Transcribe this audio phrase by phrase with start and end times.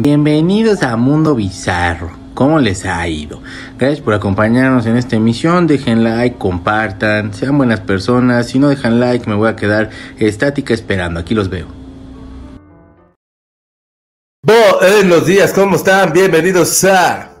[0.00, 2.12] Bienvenidos a Mundo Bizarro.
[2.34, 3.42] ¿Cómo les ha ido?
[3.78, 5.66] Gracias por acompañarnos en esta emisión.
[5.66, 8.46] Dejen like, compartan, sean buenas personas.
[8.46, 9.90] Si no dejan like, me voy a quedar
[10.20, 11.18] estática esperando.
[11.18, 11.66] Aquí los veo.
[14.42, 16.12] Buenos días, ¿cómo están?
[16.12, 17.32] Bienvenidos a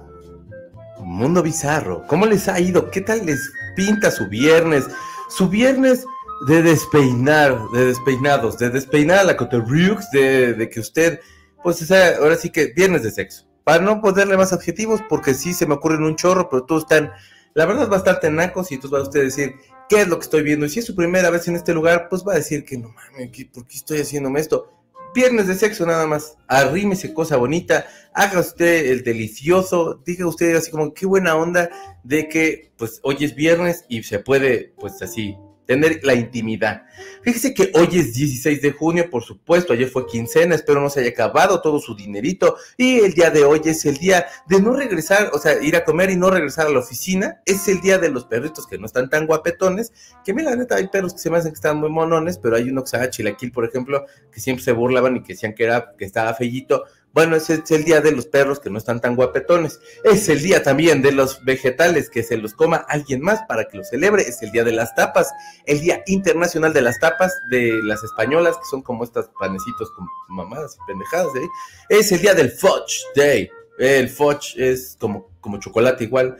[0.98, 2.04] Mundo Bizarro.
[2.08, 2.90] ¿Cómo les ha ido?
[2.90, 4.88] ¿Qué tal les pinta su viernes?
[5.28, 6.04] Su viernes
[6.48, 11.20] de despeinar, de despeinados, de despeinar la Coterrux, de, de que usted
[11.62, 13.46] pues ahora sí que viernes de sexo.
[13.64, 17.12] Para no ponerle más adjetivos, porque sí se me ocurren un chorro, pero todos están,
[17.54, 19.56] la verdad, bastante nacos y entonces va a usted decir,
[19.88, 20.66] ¿qué es lo que estoy viendo?
[20.66, 22.88] Y si es su primera vez en este lugar, pues va a decir que no
[22.88, 24.72] mames, ¿por qué estoy haciéndome esto?
[25.14, 30.70] Viernes de sexo nada más, arrímese cosa bonita, haga usted el delicioso, diga usted así
[30.70, 31.70] como qué buena onda
[32.04, 35.36] de que pues hoy es viernes y se puede pues así
[35.68, 36.84] tener la intimidad.
[37.22, 41.00] Fíjese que hoy es 16 de junio, por supuesto, ayer fue quincena, espero no se
[41.00, 44.72] haya acabado todo su dinerito y el día de hoy es el día de no
[44.72, 47.98] regresar, o sea, ir a comer y no regresar a la oficina, es el día
[47.98, 49.92] de los perritos que no están tan guapetones,
[50.24, 52.56] que mira, la neta hay perros que se me hacen que están muy monones, pero
[52.56, 55.64] hay uno que se Chilaquil, por ejemplo, que siempre se burlaban y que decían que
[55.64, 59.16] era que estaba fellito, bueno, es el día de los perros que no están tan
[59.16, 59.80] guapetones.
[60.04, 63.78] Es el día también de los vegetales que se los coma alguien más para que
[63.78, 64.22] lo celebre.
[64.22, 65.32] Es el día de las tapas,
[65.64, 70.06] el día internacional de las tapas de las españolas, que son como estas panecitos con
[70.28, 71.48] mamadas y pendejadas de ahí.
[71.88, 73.50] Es el día del Fudge Day.
[73.78, 76.36] El Fudge es como, como chocolate igual.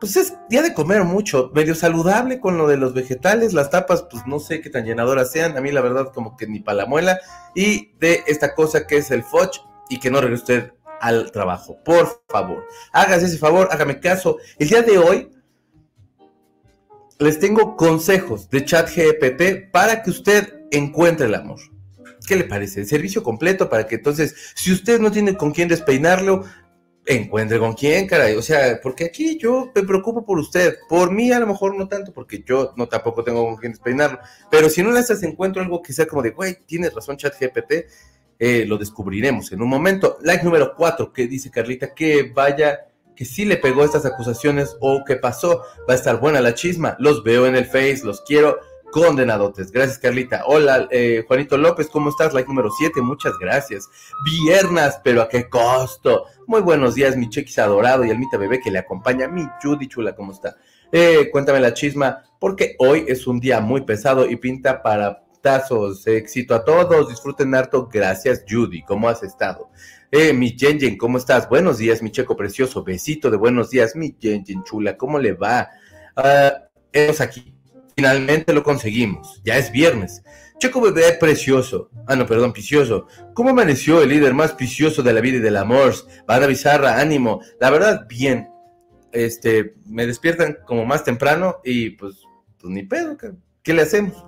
[0.00, 4.02] Pues es día de comer mucho, medio saludable con lo de los vegetales, las tapas,
[4.10, 6.76] pues no sé qué tan llenadoras sean, a mí la verdad como que ni para
[6.76, 7.18] la muela,
[7.54, 11.78] y de esta cosa que es el fudge, y que no regrese usted al trabajo.
[11.84, 14.38] Por favor, hágase ese favor, hágame caso.
[14.58, 15.30] El día de hoy
[17.18, 21.60] les tengo consejos de chat GPT para que usted encuentre el amor.
[22.26, 22.80] ¿Qué le parece?
[22.80, 26.44] El servicio completo para que entonces, si usted no tiene con quién despeinarlo,
[27.06, 28.34] encuentre con quién, caray.
[28.34, 30.76] O sea, porque aquí yo me preocupo por usted.
[30.88, 34.18] Por mí a lo mejor no tanto, porque yo no tampoco tengo con quién despeinarlo.
[34.50, 37.34] Pero si no le haces encuentro algo que sea como de, güey, tienes razón, chat
[37.38, 37.86] GPT,
[38.38, 40.18] eh, lo descubriremos en un momento.
[40.22, 45.04] Like número 4, que dice Carlita que vaya, que sí le pegó estas acusaciones o
[45.04, 45.62] que pasó.
[45.88, 46.96] Va a estar buena la chisma.
[46.98, 48.58] Los veo en el Face, los quiero.
[48.92, 49.72] Condenadotes.
[49.72, 50.44] Gracias, Carlita.
[50.46, 52.32] Hola, eh, Juanito López, ¿cómo estás?
[52.32, 53.90] Like número 7, muchas gracias.
[54.24, 56.24] Viernas, pero ¿a qué costo?
[56.46, 59.28] Muy buenos días, mi chequis adorado y Almita Bebé que le acompaña.
[59.28, 60.56] Mi Judy Chula, ¿cómo está?
[60.92, 65.25] Eh, cuéntame la chisma, porque hoy es un día muy pesado y pinta para
[66.06, 69.70] éxito a todos, disfruten harto, gracias Judy, ¿cómo has estado?
[70.10, 71.48] Eh, mi Jenjen, ¿cómo estás?
[71.48, 75.68] Buenos días, mi checo precioso, besito de buenos días, mi Jenjen chula, ¿cómo le va?
[76.16, 77.54] Uh, aquí,
[77.94, 80.22] finalmente lo conseguimos, ya es viernes.
[80.58, 83.06] Checo bebé precioso, ah no, perdón, picioso.
[83.34, 85.94] ¿Cómo amaneció el líder más picioso de la vida y del amor?
[86.26, 87.40] Banda bizarra, ánimo.
[87.60, 88.48] La verdad, bien.
[89.12, 92.22] Este, me despiertan como más temprano y pues,
[92.58, 93.16] pues ni pedo,
[93.62, 94.25] ¿qué le hacemos?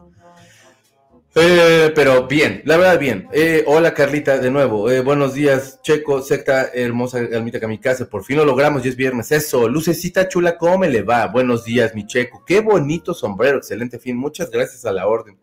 [1.40, 3.28] Eh, pero bien, la verdad bien.
[3.32, 4.90] Eh, hola Carlita, de nuevo.
[4.90, 8.06] Eh, buenos días, Checo, secta hermosa, Almita Kamikaze.
[8.06, 9.30] Por fin lo logramos, y es viernes.
[9.30, 11.28] Eso, lucecita chula, ¿cómo me le va?
[11.28, 12.42] Buenos días, mi Checo.
[12.44, 14.16] Qué bonito sombrero, excelente fin.
[14.16, 15.38] Muchas gracias a la orden.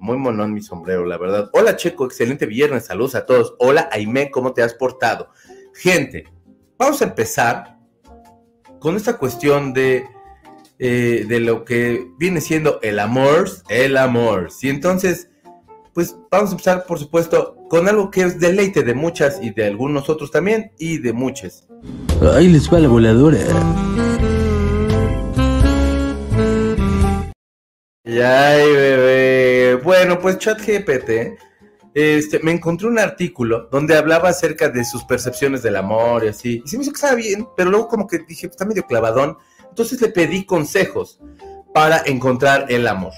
[0.00, 1.48] Muy monón mi sombrero, la verdad.
[1.52, 2.86] Hola Checo, excelente viernes.
[2.86, 3.54] Saludos a todos.
[3.60, 5.30] Hola Aime, ¿cómo te has portado?
[5.74, 6.24] Gente,
[6.76, 7.78] vamos a empezar
[8.80, 10.04] con esta cuestión de
[10.78, 14.48] eh, de lo que viene siendo el amor, el amor.
[14.62, 15.28] Y entonces,
[15.92, 19.66] pues vamos a empezar, por supuesto, con algo que es deleite de muchas y de
[19.66, 21.66] algunos otros también y de muchas.
[22.34, 23.38] Ahí les va la voladora.
[28.04, 29.80] Ay, bebé.
[29.82, 31.38] Bueno, pues ChatGPT,
[31.94, 36.62] este, me encontré un artículo donde hablaba acerca de sus percepciones del amor y así.
[36.64, 39.36] Y se me hizo que estaba bien, pero luego como que dije, está medio clavadón.
[39.78, 41.20] Entonces le pedí consejos
[41.72, 43.12] para encontrar el amor.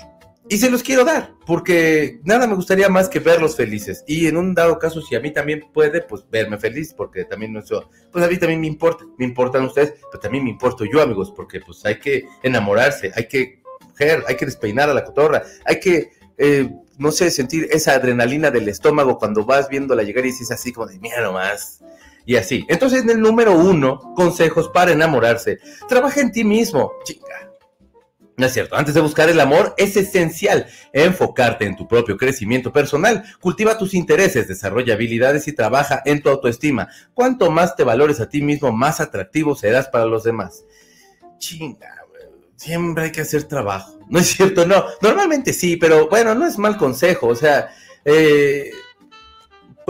[0.47, 4.05] Y se los quiero dar, porque nada me gustaría más que verlos felices.
[4.07, 7.55] Y en un dado caso, si a mí también puede, pues verme feliz, porque también
[7.55, 10.85] no eso, pues a mí también me importa, me importan ustedes, pero también me importo
[10.85, 15.05] yo, amigos, porque pues hay que enamorarse, hay que mujer, hay que despeinar a la
[15.07, 16.69] cotorra, hay que, eh,
[16.99, 20.89] no sé, sentir esa adrenalina del estómago cuando vas viéndola llegar y dices así como
[20.89, 21.83] de, mira nomás,
[22.27, 22.65] y así.
[22.69, 25.59] Entonces, en el número uno, consejos para enamorarse.
[25.89, 26.93] Trabaja en ti mismo.
[27.05, 27.51] Chinga.
[28.41, 32.73] No es cierto, antes de buscar el amor es esencial enfocarte en tu propio crecimiento
[32.73, 36.89] personal, cultiva tus intereses, desarrolla habilidades y trabaja en tu autoestima.
[37.13, 40.65] Cuanto más te valores a ti mismo, más atractivo serás para los demás.
[41.37, 42.01] Chinga,
[42.57, 43.99] siempre hay que hacer trabajo.
[44.11, 44.87] No es cierto, no.
[45.03, 47.29] Normalmente sí, pero bueno, no es mal consejo.
[47.29, 47.69] O sea,
[48.05, 48.73] eh,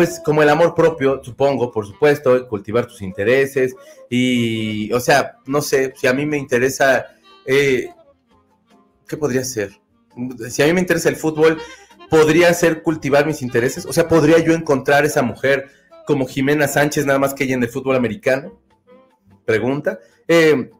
[0.01, 3.77] pues como el amor propio, supongo, por supuesto, cultivar tus intereses
[4.09, 7.05] y, o sea, no sé, si a mí me interesa,
[7.45, 7.91] eh,
[9.07, 9.79] ¿qué podría ser?
[10.49, 11.61] Si a mí me interesa el fútbol,
[12.09, 13.85] ¿podría ser cultivar mis intereses?
[13.85, 15.69] O sea, ¿podría yo encontrar esa mujer
[16.07, 18.59] como Jimena Sánchez, nada más que ella en el fútbol americano?
[19.45, 19.99] Pregunta.
[20.27, 20.71] Eh,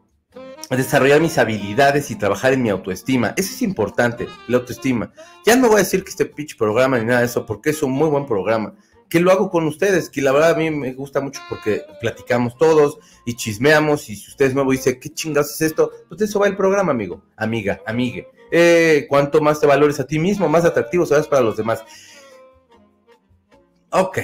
[0.71, 3.35] desarrollar mis habilidades y trabajar en mi autoestima.
[3.37, 5.13] Eso es importante, la autoestima.
[5.45, 7.83] Ya no voy a decir que este pitch programa ni nada de eso, porque es
[7.83, 8.73] un muy buen programa.
[9.11, 12.57] Que lo hago con ustedes, que la verdad a mí me gusta mucho porque platicamos
[12.57, 14.09] todos y chismeamos.
[14.09, 15.91] Y si ustedes nuevo dice, ¿qué chingados es esto?
[16.07, 18.27] Pues eso va el programa, amigo, amiga, amigue.
[18.51, 21.83] Eh, cuanto más te valores a ti mismo, más atractivo serás para los demás.
[23.91, 24.19] Ok,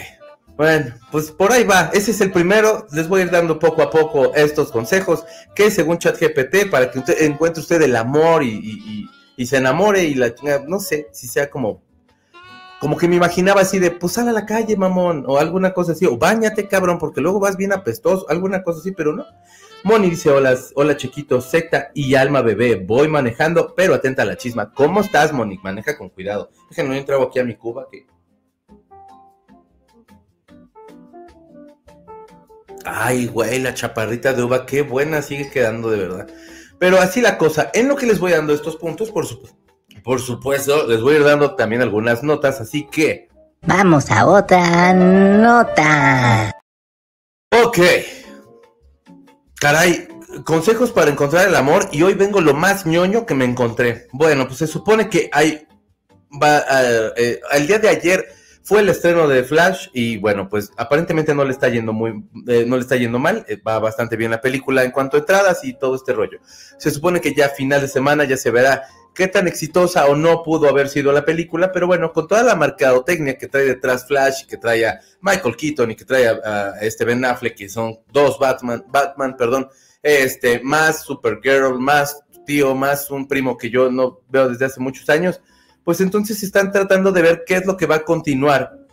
[0.57, 1.92] bueno, pues por ahí va.
[1.94, 2.88] Ese es el primero.
[2.92, 5.24] Les voy a ir dando poco a poco estos consejos
[5.54, 9.07] que según ChatGPT para que usted encuentre usted el amor y,
[9.45, 10.34] se enamore y la
[10.68, 11.84] no sé si sea como
[12.79, 15.94] como que me imaginaba así de pues sal a la calle, mamón, o alguna cosa
[15.94, 19.25] así, o bañate, cabrón, porque luego vas bien apestoso, alguna cosa así, pero no.
[19.83, 24.38] Moni dice, hola, hola chiquito, secta y alma bebé, voy manejando, pero atenta a la
[24.38, 24.71] chisma.
[24.74, 25.59] ¿Cómo estás, Moni?
[25.63, 26.50] Maneja con cuidado.
[26.69, 28.06] Déjenme, entrar aquí a mi cuba que
[32.89, 36.27] Ay, güey, la chaparrita de uva, qué buena sigue quedando de verdad.
[36.79, 39.25] Pero así la cosa, en lo que les voy dando estos puntos, por,
[40.04, 43.28] por supuesto, les voy a ir dando también algunas notas, así que...
[43.62, 46.52] Vamos a otra nota.
[47.52, 47.80] Ok.
[49.60, 50.08] Caray,
[50.46, 54.08] consejos para encontrar el amor y hoy vengo lo más ñoño que me encontré.
[54.14, 55.68] Bueno, pues se supone que hay...
[56.42, 58.28] Va, uh, eh, el día de ayer
[58.68, 62.66] fue el estreno de Flash y bueno, pues aparentemente no le está yendo muy, eh,
[62.68, 65.64] no le está yendo mal, eh, va bastante bien la película en cuanto a entradas
[65.64, 66.40] y todo este rollo.
[66.78, 68.84] Se supone que ya a final de semana ya se verá
[69.18, 72.56] qué tan exitosa o no pudo haber sido la película, pero bueno, con toda la
[72.56, 77.04] mercadotecnia que trae detrás Flash, que trae a Michael Keaton y que trae a, este
[77.04, 79.69] Ben Affleck, que son dos Batman, Batman, perdón,
[80.04, 85.10] este, más Supergirl, más tío, más un primo que yo no veo desde hace muchos
[85.10, 85.42] años,
[85.84, 88.86] pues entonces están tratando de ver qué es lo que va a continuar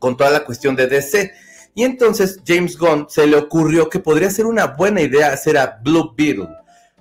[0.00, 1.32] con toda la cuestión de DC.
[1.76, 5.78] Y entonces James Gunn se le ocurrió que podría ser una buena idea hacer a
[5.84, 6.48] Blue Beetle.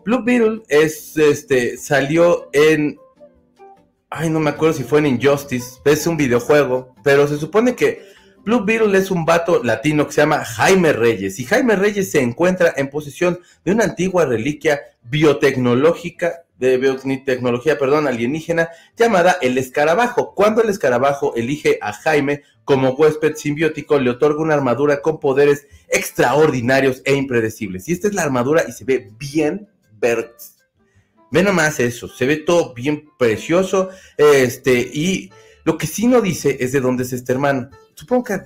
[0.05, 2.99] Blue Beetle es, este, salió en,
[4.11, 8.03] ay, no me acuerdo si fue en Injustice, es un videojuego, pero se supone que
[8.43, 12.21] Blue Beetle es un vato latino que se llama Jaime Reyes y Jaime Reyes se
[12.21, 16.77] encuentra en posesión de una antigua reliquia biotecnológica de
[17.25, 20.35] tecnología, perdón, alienígena, llamada el escarabajo.
[20.35, 25.67] Cuando el escarabajo elige a Jaime como huésped simbiótico, le otorga una armadura con poderes
[25.89, 27.89] extraordinarios e impredecibles.
[27.89, 29.67] Y esta es la armadura y se ve bien
[31.31, 33.89] Ve nomás eso, se ve todo bien precioso.
[34.17, 35.31] Este, y
[35.63, 37.69] lo que sí no dice es de dónde es este hermano.
[37.95, 38.41] Supongo que,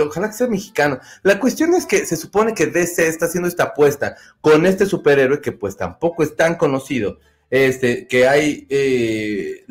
[0.00, 1.00] ojalá que sea mexicano.
[1.22, 5.40] La cuestión es que se supone que DC está haciendo esta apuesta con este superhéroe
[5.40, 7.18] que pues tampoco es tan conocido
[7.50, 9.64] este, que hay, eh,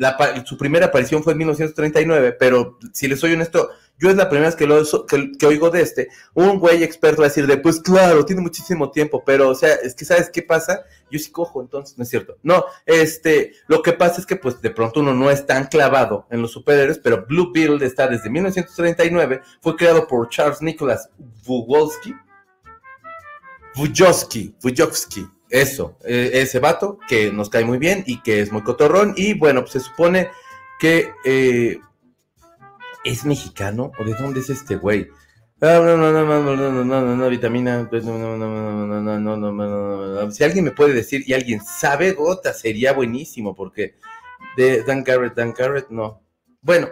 [0.44, 4.48] su primera aparición fue en 1939, pero si les soy honesto, yo es la primera
[4.48, 4.82] vez que, lo,
[5.38, 8.90] que, oigo de este, un güey experto va a decir de, pues claro, tiene muchísimo
[8.90, 10.84] tiempo, pero, o sea, es que, ¿sabes qué pasa?
[11.10, 12.38] Yo sí cojo, entonces, no es cierto.
[12.42, 16.26] No, este, lo que pasa es que, pues, de pronto uno no es tan clavado
[16.30, 21.08] en los superhéroes, pero Blue Beetle está desde 1939, fue creado por Charles Nicholas
[21.46, 22.14] Wujowski,
[23.76, 28.62] Wujowski, Wujowski, eso, e, ese vato que nos cae muy bien y que es muy
[28.62, 29.14] cotorrón.
[29.16, 30.30] Y bueno, pues se supone
[30.78, 31.78] que eh,
[33.04, 33.92] es mexicano.
[33.98, 35.08] ¿O de dónde es este güey?
[35.60, 37.88] No, no, no, no, no, no, no, no, no, vitamina.
[37.90, 41.60] No, no, no, no, no, no, no, no, Si alguien me puede decir y alguien
[41.62, 43.94] sabe, gota, sería buenísimo porque
[44.56, 46.22] de Dan Garrett, Dan Garrett, no.
[46.62, 46.88] Bueno,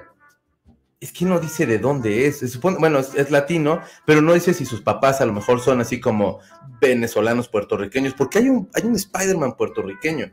[1.01, 2.39] es que no dice de dónde es.
[2.51, 6.01] Supone, bueno, es, latino, pero no dice si sus papás a lo mejor son así
[6.01, 6.41] como
[6.81, 10.31] venezolanos puertorriqueños, porque hay un, hay un Spider-Man puertorriqueño.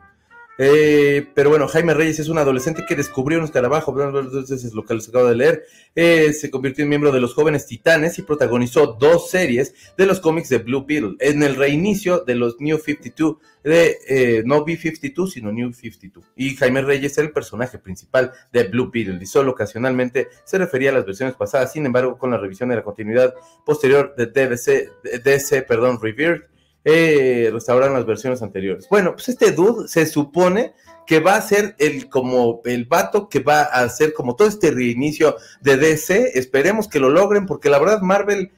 [0.58, 4.86] Eh, pero bueno, Jaime Reyes es un adolescente que descubrió un escarabajo, entonces es lo
[4.86, 5.64] que les acabo de leer.
[5.96, 10.20] Eh, se convirtió en miembro de los Jóvenes Titanes y protagonizó dos series de los
[10.20, 11.16] cómics de Blue Beetle.
[11.20, 16.24] En el reinicio de los New 52, de eh, no B52, sino New 52.
[16.36, 20.92] Y Jaime Reyes era el personaje principal de Blue Beetle y solo ocasionalmente se refería
[20.92, 21.74] a las versiones pasadas.
[21.74, 23.34] Sin embargo, con la revisión de la continuidad
[23.66, 26.44] posterior de DC, perdón, Revered,
[26.86, 28.88] eh, restauraron las versiones anteriores.
[28.90, 30.74] Bueno, pues este dude se supone
[31.08, 34.72] que va a ser el como el vato que va a hacer como todo este
[34.72, 36.38] reinicio de DC.
[36.38, 38.52] Esperemos que lo logren, porque la verdad Marvel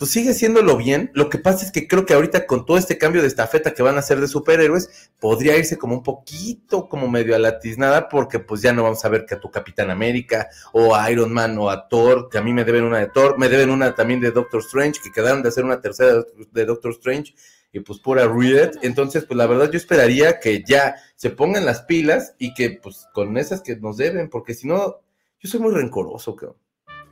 [0.00, 1.10] pues sigue haciéndolo bien.
[1.12, 3.82] Lo que pasa es que creo que ahorita con todo este cambio de estafeta que
[3.82, 8.08] van a hacer de superhéroes, podría irse como un poquito, como medio a la tiznada,
[8.08, 11.34] porque pues ya no vamos a ver que a tu Capitán América, o a Iron
[11.34, 13.94] Man, o a Thor, que a mí me deben una de Thor, me deben una
[13.94, 17.34] también de Doctor Strange, que quedaron de hacer una tercera de Doctor Strange,
[17.70, 18.70] y pues pura read.
[18.80, 23.06] Entonces, pues la verdad yo esperaría que ya se pongan las pilas y que pues
[23.12, 25.02] con esas que nos deben, porque si no,
[25.40, 26.56] yo soy muy rencoroso, cabrón.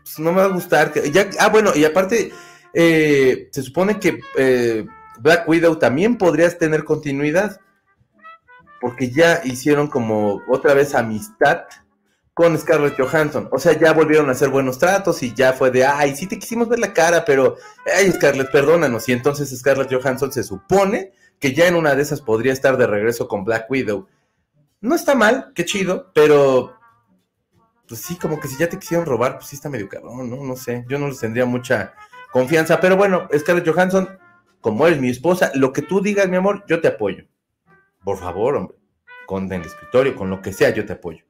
[0.03, 0.91] Pues no me va a gustar.
[0.91, 2.33] Que, ya, ah, bueno, y aparte
[2.75, 4.87] eh, se supone que eh,
[5.19, 7.61] Black Widow también podrías tener continuidad,
[8.81, 11.65] porque ya hicieron como otra vez amistad
[12.35, 13.49] con Scarlett Johansson.
[13.51, 16.39] O sea, ya volvieron a hacer buenos tratos y ya fue de, ay, sí te
[16.39, 17.57] quisimos ver la cara, pero,
[17.97, 19.09] ay, Scarlett, perdónanos.
[19.09, 22.87] Y entonces Scarlett Johansson se supone que ya en una de esas podría estar de
[22.87, 24.07] regreso con Black Widow.
[24.81, 26.79] No está mal, qué chido, pero
[27.89, 30.45] pues sí, como que si ya te quisieron robar, pues sí está medio cabrón, ¿no?
[30.45, 31.95] No sé, yo no les tendría mucha
[32.33, 32.81] confianza.
[32.81, 34.19] Pero bueno, Scarlett Johansson,
[34.61, 37.25] como eres mi esposa, lo que tú digas, mi amor, yo te apoyo.
[38.05, 38.77] Por favor, hombre,
[39.27, 41.25] con el escritorio, con lo que sea, yo te apoyo.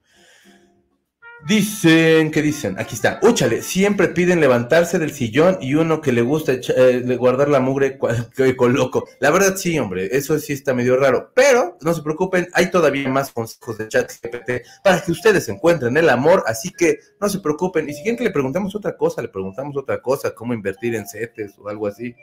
[1.46, 2.78] Dicen, ¿qué dicen?
[2.80, 3.20] Aquí está.
[3.22, 7.96] Úchale, siempre piden levantarse del sillón y uno que le gusta eh, guardar la mugre
[8.56, 9.08] con loco.
[9.20, 11.30] La verdad sí, hombre, eso sí está medio raro.
[11.34, 15.96] Pero no se preocupen, hay todavía más consejos de chat GPT para que ustedes encuentren
[15.96, 17.88] el amor, así que no se preocupen.
[17.88, 21.06] Y si quieren que le preguntamos otra cosa, le preguntamos otra cosa, cómo invertir en
[21.06, 22.16] CETES o algo así.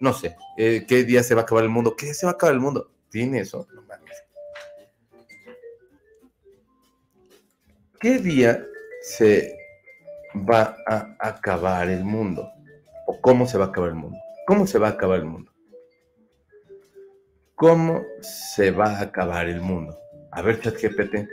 [0.00, 1.94] No sé, eh, ¿qué día se va a acabar el mundo?
[1.94, 2.90] ¿Qué se va a acabar el mundo?
[3.10, 3.68] ¿Tiene eso?
[3.74, 4.21] No mames.
[8.02, 8.66] ¿Qué día
[9.00, 9.56] se
[10.34, 12.50] va a acabar el mundo?
[13.06, 14.18] ¿O cómo se va a acabar el mundo?
[14.44, 15.52] ¿Cómo se va a acabar el mundo?
[17.54, 19.96] ¿Cómo se va a acabar el mundo?
[20.32, 21.28] A ver, ChatGPT.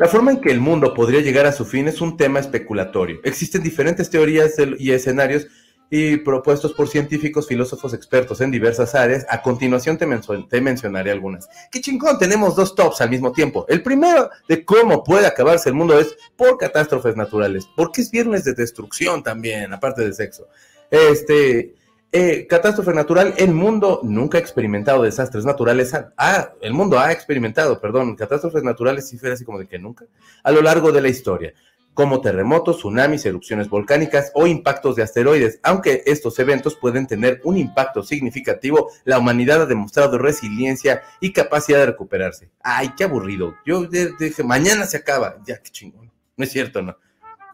[0.00, 3.20] La forma en que el mundo podría llegar a su fin es un tema especulatorio.
[3.22, 5.46] Existen diferentes teorías y escenarios
[5.90, 9.26] y propuestos por científicos, filósofos expertos en diversas áreas.
[9.28, 11.48] A continuación te, mencionaré algunas.
[11.70, 12.18] ¡Qué chingón!
[12.18, 13.64] Tenemos dos tops al mismo tiempo.
[13.68, 18.44] El primero de cómo puede acabarse el mundo es por catástrofes naturales, porque es viernes
[18.44, 20.48] de destrucción también, aparte de sexo.
[20.90, 21.74] Este,
[22.12, 25.92] eh, catástrofe natural, el mundo nunca ha experimentado desastres naturales.
[26.16, 30.04] Ah, el mundo ha experimentado, perdón, catástrofes naturales, si fuera así como de que nunca,
[30.42, 31.54] a lo largo de la historia
[31.98, 35.58] como terremotos, tsunamis, erupciones volcánicas o impactos de asteroides.
[35.64, 41.80] Aunque estos eventos pueden tener un impacto significativo, la humanidad ha demostrado resiliencia y capacidad
[41.80, 42.52] de recuperarse.
[42.62, 43.56] Ay, qué aburrido.
[43.66, 45.38] Yo dije, mañana se acaba.
[45.44, 46.12] Ya, qué chingón.
[46.36, 46.96] No es cierto, no.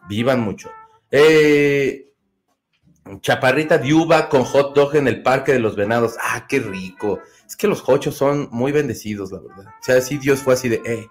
[0.07, 0.69] Vivan mucho.
[1.09, 2.11] Eh,
[3.21, 3.95] chaparrita de
[4.29, 6.17] con hot dog en el Parque de los Venados.
[6.21, 7.19] Ah, qué rico.
[7.47, 9.73] Es que los hochos son muy bendecidos, la verdad.
[9.81, 11.07] O sea, si Dios fue así de, eh,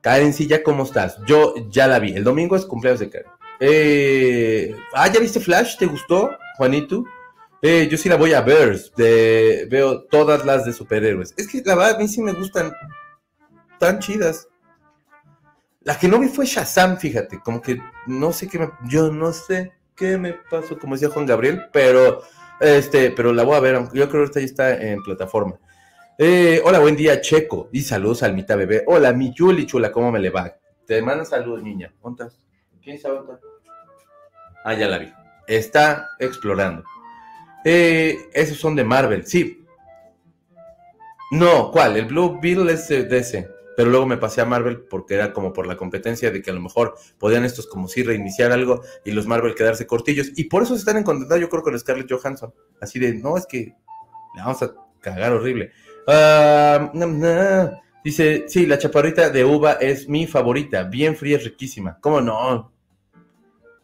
[0.00, 1.18] Karen, sí, ya cómo estás.
[1.26, 2.12] Yo ya la vi.
[2.12, 3.30] El domingo es cumpleaños de Karen.
[3.60, 5.76] Eh, ah, ¿ya viste Flash?
[5.76, 7.04] ¿Te gustó, Juanito?
[7.60, 8.80] Eh, yo sí la voy a ver.
[8.96, 11.34] Veo todas las de superhéroes.
[11.36, 12.72] Es que la verdad a mí sí me gustan
[13.78, 14.48] tan chidas.
[15.82, 17.40] La que no vi fue Shazam, fíjate.
[17.40, 18.70] Como que no sé qué me.
[18.88, 22.22] Yo no sé qué me pasó, como decía Juan Gabriel, pero
[22.60, 23.76] este, pero la voy a ver.
[23.92, 25.58] Yo creo que ahorita ya está en plataforma.
[26.20, 27.68] Eh, hola, buen día, Checo.
[27.70, 28.82] Y saludos al mitad bebé.
[28.88, 30.52] Hola, mi Yuli chula, ¿cómo me le va?
[30.84, 31.94] Te mando saludos, niña.
[32.02, 32.26] ¿Dónde?
[32.82, 33.20] ¿Quién sabe
[34.64, 35.12] Ah, ya la vi.
[35.46, 36.82] Está explorando.
[37.64, 39.64] Eh, esos son de Marvel, sí.
[41.30, 41.96] No, ¿cuál?
[41.96, 43.48] El Blue Beetle es ese.
[43.76, 46.54] Pero luego me pasé a Marvel porque era como por la competencia de que a
[46.54, 50.32] lo mejor podían estos como si reiniciar algo y los Marvel quedarse cortillos.
[50.34, 51.04] Y por eso se están en
[51.40, 52.52] yo creo, con Scarlett Johansson.
[52.80, 53.76] Así de, no, es que
[54.34, 55.70] le vamos a cagar horrible.
[56.10, 56.90] Ah,
[58.02, 61.98] Dice, sí, la chaparrita de uva es mi favorita, bien fría, riquísima.
[62.00, 62.72] ¿Cómo no?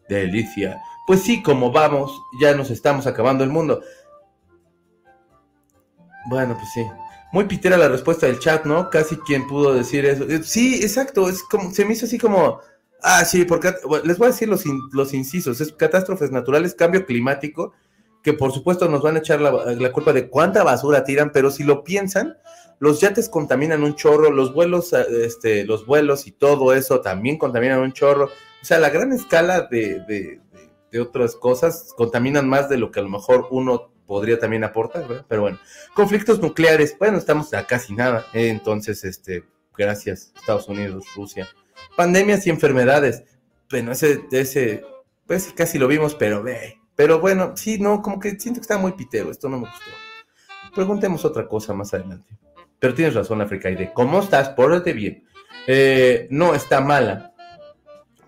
[0.08, 0.80] Delicia.
[1.06, 3.82] Pues sí, como vamos, ya nos estamos acabando el mundo.
[6.26, 6.86] Bueno, pues sí.
[7.32, 8.88] Muy pitera la respuesta del chat, ¿no?
[8.88, 10.24] Casi quien pudo decir eso.
[10.24, 12.60] Eh, sí, exacto, es como, se me hizo así como,
[13.02, 17.74] ah, sí, porque les voy a decir los, los incisos, es catástrofes naturales, cambio climático,
[18.24, 21.62] que por supuesto nos van a echar la, culpa de cuánta basura tiran, pero si
[21.62, 22.38] lo piensan,
[22.78, 27.80] los yates contaminan un chorro, los vuelos, este, los vuelos y todo eso también contaminan
[27.80, 28.24] un chorro.
[28.24, 30.40] O sea, la gran escala de,
[30.98, 35.26] otras cosas contaminan más de lo que a lo mejor uno podría también aportar, ¿verdad?
[35.28, 35.58] Pero bueno,
[35.94, 38.48] conflictos nucleares, bueno, estamos a casi nada, ¿eh?
[38.48, 39.44] entonces, este,
[39.76, 41.46] gracias, Estados Unidos, Rusia.
[41.94, 43.24] Pandemias y enfermedades,
[43.70, 44.82] bueno, ese, ese,
[45.26, 48.78] pues casi lo vimos, pero ve, pero bueno, sí, no, como que siento que está
[48.78, 49.90] muy pitero, esto no me gustó.
[50.74, 52.36] Preguntemos otra cosa más adelante.
[52.78, 55.24] Pero tienes razón, África, de cómo estás, pórtate bien.
[55.66, 57.32] Eh, no, está mala,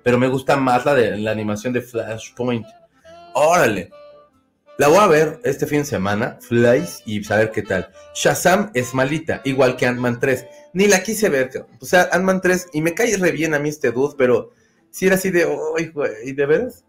[0.02, 2.64] pero me gusta más la de la animación de Flashpoint.
[3.34, 3.90] Órale.
[4.78, 7.90] La voy a ver este fin de semana, Flies, y saber qué tal.
[8.14, 10.46] Shazam es malita, igual que Ant-Man 3.
[10.74, 11.50] Ni la quise ver.
[11.80, 14.52] O sea, Ant-Man 3, y me cae re bien a mí este dude, pero
[14.90, 16.85] si era así de, uy, güey, ¿de veras?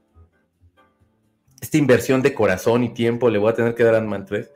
[1.62, 4.52] Esta inversión de corazón y tiempo le voy a tener que dar a Ant-Man 3.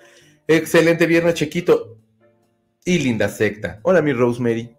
[0.48, 1.98] Excelente viernes, chiquito.
[2.86, 3.80] Y linda secta.
[3.84, 4.76] Hola, mi Rosemary.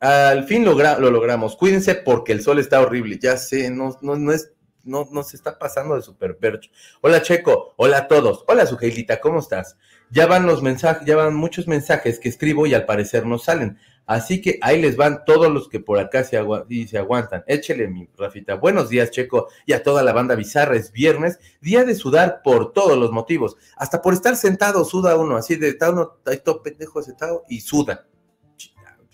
[0.00, 1.56] Al fin lo logramos.
[1.56, 3.18] Cuídense porque el sol está horrible.
[3.20, 4.52] Ya sé, no, no, no es
[4.86, 6.70] no, no se está pasando de super percho.
[7.00, 9.76] Hola Checo, hola a todos, hola Sujeilita, ¿cómo estás?
[10.10, 13.78] Ya van los mensajes, ya van muchos mensajes que escribo y al parecer no salen.
[14.06, 17.42] Así que ahí les van todos los que por acá se, y se aguantan.
[17.46, 18.54] Échele mi Rafita.
[18.54, 20.76] Buenos días, Checo, y a toda la banda bizarra.
[20.76, 23.56] Es viernes, día de sudar por todos los motivos.
[23.76, 27.60] Hasta por estar sentado suda uno, así de está uno, ahí todo pendejo sentado y
[27.60, 28.06] suda.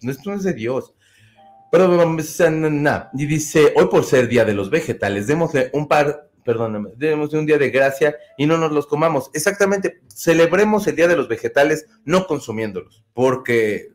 [0.03, 0.95] Esto no es de Dios.
[1.71, 2.17] Pero,
[3.15, 7.47] y dice, hoy por ser Día de los Vegetales, démosle un par, perdóname, démosle un
[7.47, 9.31] día de gracia y no nos los comamos.
[9.33, 13.93] Exactamente, celebremos el Día de los Vegetales no consumiéndolos, porque,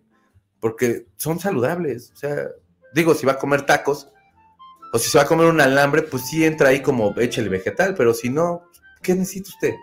[0.60, 2.12] porque son saludables.
[2.14, 2.48] O sea,
[2.94, 4.10] digo, si va a comer tacos
[4.94, 7.96] o si se va a comer un alambre, pues sí entra ahí como échele vegetal,
[7.96, 8.64] pero si no,
[9.02, 9.74] ¿qué necesita usted?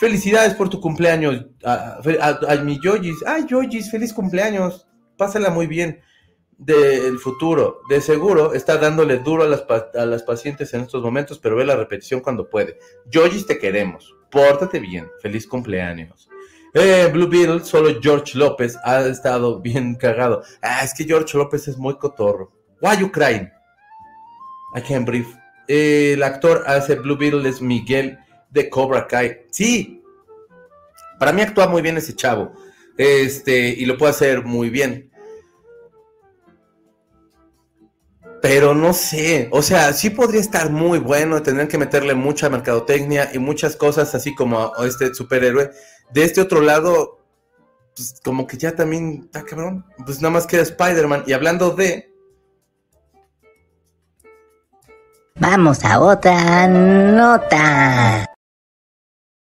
[0.00, 2.00] Felicidades por tu cumpleaños a,
[2.64, 3.24] mi Yojis.
[3.26, 4.88] Ay, Yojis, feliz cumpleaños.
[5.16, 6.00] Pásala muy bien
[6.58, 7.80] del futuro.
[7.88, 11.64] De seguro está dándole duro a las, a las pacientes en estos momentos, pero ve
[11.64, 12.78] la repetición cuando puede.
[13.10, 14.14] Yoyis, te queremos.
[14.30, 15.08] Pórtate bien.
[15.22, 16.28] Feliz cumpleaños.
[16.76, 20.42] Eh, Blue Beetle, solo George López ha estado bien cagado.
[20.60, 22.50] Ah, es que George López es muy cotorro.
[22.80, 23.48] Why you crying?
[24.74, 25.28] I can't breathe.
[25.68, 28.18] el actor hace Blue Beetle es Miguel
[28.50, 29.46] de Cobra Kai.
[29.50, 30.02] Sí,
[31.20, 32.52] para mí actúa muy bien ese chavo.
[32.98, 35.12] Este, y lo puede hacer muy bien.
[38.44, 43.30] Pero no sé, o sea, sí podría estar muy bueno, tener que meterle mucha mercadotecnia
[43.32, 45.70] y muchas cosas así como este superhéroe.
[46.12, 47.24] De este otro lado,
[47.96, 51.24] pues como que ya también está cabrón, pues nada más queda Spider-Man.
[51.26, 52.14] Y hablando de...
[55.36, 58.33] Vamos a otra nota.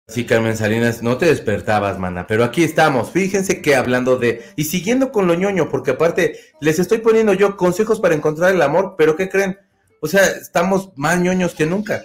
[0.09, 3.11] Sí, Carmen Salinas, no te despertabas, mana, pero aquí estamos.
[3.11, 4.45] Fíjense que hablando de.
[4.55, 8.63] Y siguiendo con lo ñoño, porque aparte les estoy poniendo yo consejos para encontrar el
[8.63, 9.59] amor, pero ¿qué creen?
[10.01, 12.05] O sea, estamos más ñoños que nunca.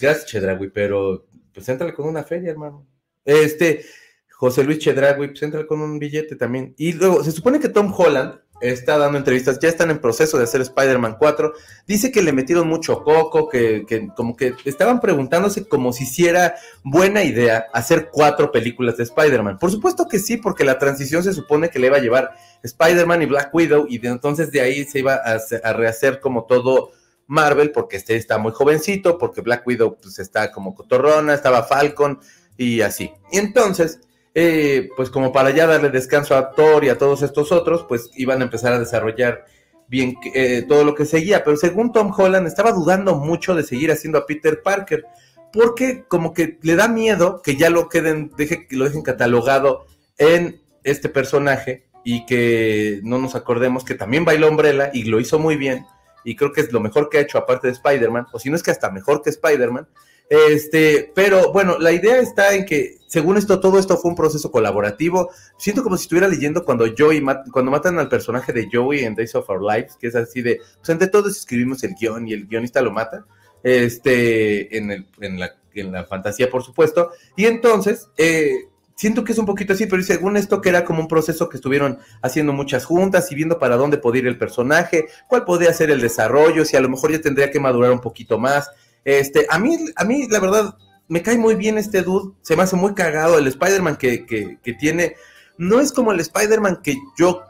[0.00, 2.86] Gracias, Chedragui, pero pues éntrale con una feria, hermano.
[3.26, 3.84] Este,
[4.30, 6.74] José Luis Chedragui, pues éntrale con un billete también.
[6.78, 10.44] Y luego, se supone que Tom Holland está dando entrevistas, ya están en proceso de
[10.44, 11.52] hacer Spider-Man 4.
[11.86, 17.22] Dice que le metieron mucho coco, que, como que estaban preguntándose como si hiciera buena
[17.22, 19.58] idea hacer cuatro películas de Spider-Man.
[19.58, 22.30] Por supuesto que sí, porque la transición se supone que le iba a llevar
[22.62, 26.92] Spider-Man y Black Widow, y de entonces de ahí se iba a, rehacer como todo
[27.26, 32.20] Marvel, porque este está muy jovencito, porque Black Widow pues está como cotorrona, estaba Falcon
[32.56, 33.12] y así.
[33.32, 34.00] Y entonces
[34.38, 38.10] eh, pues como para ya darle descanso a Thor y a todos estos otros, pues
[38.16, 39.46] iban a empezar a desarrollar
[39.88, 41.42] bien eh, todo lo que seguía.
[41.42, 45.06] Pero según Tom Holland, estaba dudando mucho de seguir haciendo a Peter Parker,
[45.54, 49.86] porque como que le da miedo que ya lo queden, deje, que lo dejen catalogado
[50.18, 55.38] en este personaje y que no nos acordemos que también bailó Umbrella y lo hizo
[55.38, 55.86] muy bien.
[56.24, 58.56] Y creo que es lo mejor que ha hecho aparte de Spider-Man, o si no
[58.56, 59.88] es que hasta mejor que Spider-Man.
[60.28, 64.50] Este, pero bueno, la idea está en que, según esto, todo esto fue un proceso
[64.50, 65.30] colaborativo.
[65.56, 69.34] Siento como si estuviera leyendo cuando Joey, cuando matan al personaje de Joey en Days
[69.34, 72.46] of Our Lives, que es así de, pues entre todos escribimos el guion y el
[72.46, 73.24] guionista lo mata,
[73.62, 77.12] este, en, el, en, la, en la fantasía, por supuesto.
[77.36, 81.00] Y entonces, eh, siento que es un poquito así, pero según esto que era como
[81.00, 85.06] un proceso que estuvieron haciendo muchas juntas y viendo para dónde podía ir el personaje,
[85.28, 88.38] cuál podría ser el desarrollo, si a lo mejor ya tendría que madurar un poquito
[88.38, 88.70] más.
[89.06, 92.34] Este, a mí, a mí, la verdad, me cae muy bien este dude.
[92.42, 93.38] Se me hace muy cagado.
[93.38, 95.14] El Spider-Man que, que, tiene.
[95.56, 97.42] No es como el Spider-Man que yo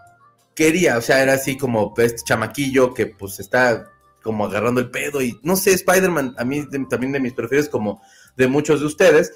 [0.54, 0.98] quería.
[0.98, 3.90] O sea, era así como este chamaquillo que pues está
[4.22, 5.22] como agarrando el pedo.
[5.22, 8.02] Y no sé, Spider-Man, a mí también de mis preferidos, como
[8.36, 9.32] de muchos de ustedes.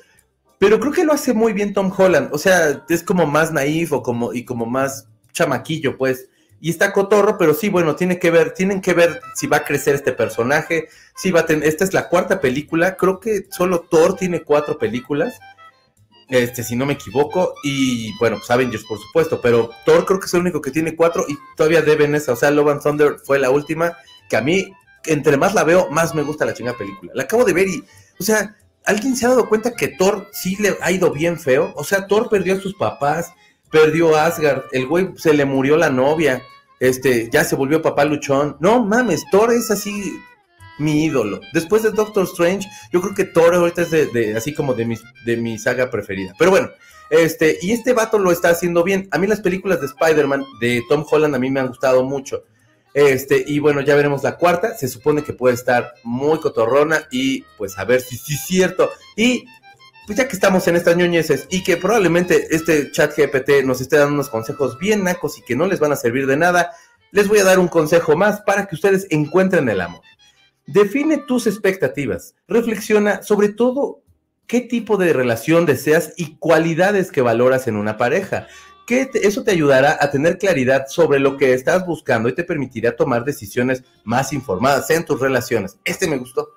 [0.59, 2.29] Pero creo que lo hace muy bien Tom Holland.
[2.33, 6.29] O sea, es como más naif o como, y como más chamaquillo, pues
[6.61, 9.65] y está cotorro, pero sí, bueno, tiene que ver, tienen que ver si va a
[9.65, 13.81] crecer este personaje, si va a tener, esta es la cuarta película, creo que solo
[13.81, 15.41] Thor tiene cuatro películas,
[16.29, 20.27] este, si no me equivoco, y bueno, pues Avengers por supuesto, pero Thor creo que
[20.27, 23.17] es el único que tiene cuatro y todavía deben esa, o sea, Love and Thunder
[23.25, 23.97] fue la última,
[24.29, 24.73] que a mí,
[25.07, 27.13] entre más la veo, más me gusta la chingada película.
[27.15, 27.83] La acabo de ver y,
[28.19, 31.73] o sea, ¿alguien se ha dado cuenta que Thor sí le ha ido bien feo?
[31.75, 33.33] O sea, Thor perdió a sus papás,
[33.71, 36.43] perdió Asgard, el güey se le murió la novia,
[36.81, 38.57] este, ya se volvió papá luchón.
[38.61, 40.19] No mames, Thor es así,
[40.79, 41.41] mi ídolo.
[41.53, 44.97] Después de Doctor Strange, yo creo que Thor ahorita es de, así como de mi,
[45.25, 46.35] de mi saga preferida.
[46.39, 46.71] Pero bueno,
[47.11, 49.09] este, y este vato lo está haciendo bien.
[49.11, 52.45] A mí las películas de Spider-Man de Tom Holland a mí me han gustado mucho.
[52.93, 54.77] Este, y bueno, ya veremos la cuarta.
[54.77, 58.91] Se supone que puede estar muy cotorrona y pues a ver si es cierto.
[59.17, 59.45] Y
[60.11, 63.97] pues ya que estamos en estas ñoñeces y que probablemente este chat GPT nos esté
[63.97, 66.73] dando unos consejos bien nacos y que no les van a servir de nada,
[67.13, 70.01] les voy a dar un consejo más para que ustedes encuentren el amor.
[70.67, 72.35] Define tus expectativas.
[72.49, 74.03] Reflexiona sobre todo
[74.49, 78.49] qué tipo de relación deseas y cualidades que valoras en una pareja.
[78.89, 82.97] Que eso te ayudará a tener claridad sobre lo que estás buscando y te permitirá
[82.97, 85.79] tomar decisiones más informadas en tus relaciones.
[85.85, 86.49] Este me gustó.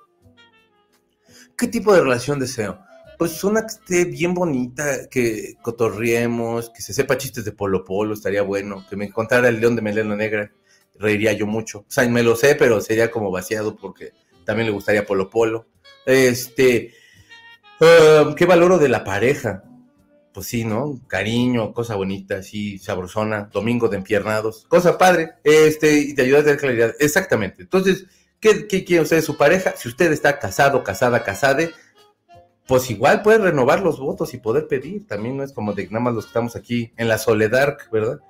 [1.56, 2.80] ¿Qué tipo de relación deseo?
[3.24, 8.12] Pues una que esté bien bonita, que cotorriemos, que se sepa chistes de Polo Polo,
[8.12, 8.84] estaría bueno.
[8.86, 10.52] Que me contara el león de Melena Negra,
[10.98, 11.78] reiría yo mucho.
[11.78, 14.12] O sea, me lo sé, pero sería como vaciado porque
[14.44, 15.66] también le gustaría Polo Polo.
[16.04, 16.92] Este,
[17.80, 19.64] um, ¿qué valoro de la pareja?
[20.34, 21.00] Pues sí, ¿no?
[21.08, 26.44] Cariño, cosa bonita, así, sabrosona, domingo de empiernados, cosa padre, este, y te ayuda a
[26.44, 26.94] tener claridad.
[27.00, 27.62] Exactamente.
[27.62, 28.04] Entonces,
[28.38, 29.72] ¿qué, qué quiere usted de su pareja?
[29.78, 31.72] Si usted está casado, casada, casade,
[32.66, 35.06] pues igual puede renovar los votos y poder pedir.
[35.06, 38.20] También no es como de nada más los que estamos aquí en la soledad, ¿verdad?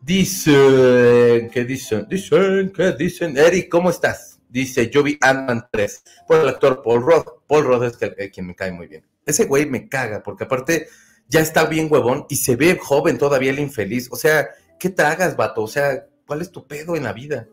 [0.00, 2.06] Dicen, ¿qué dicen?
[2.08, 3.36] Dicen, ¿qué dicen?
[3.36, 4.40] Eric, ¿cómo estás?
[4.48, 7.42] Dice, yo vi Ant-Man 3 por el actor Paul Roth.
[7.48, 9.04] Paul Roth es que, quien me cae muy bien.
[9.24, 10.88] Ese güey me caga, porque aparte
[11.28, 14.08] ya está bien huevón y se ve joven todavía el infeliz.
[14.12, 14.48] O sea,
[14.78, 15.62] ¿qué te hagas, vato?
[15.62, 17.48] O sea, ¿cuál es tu pedo en la vida?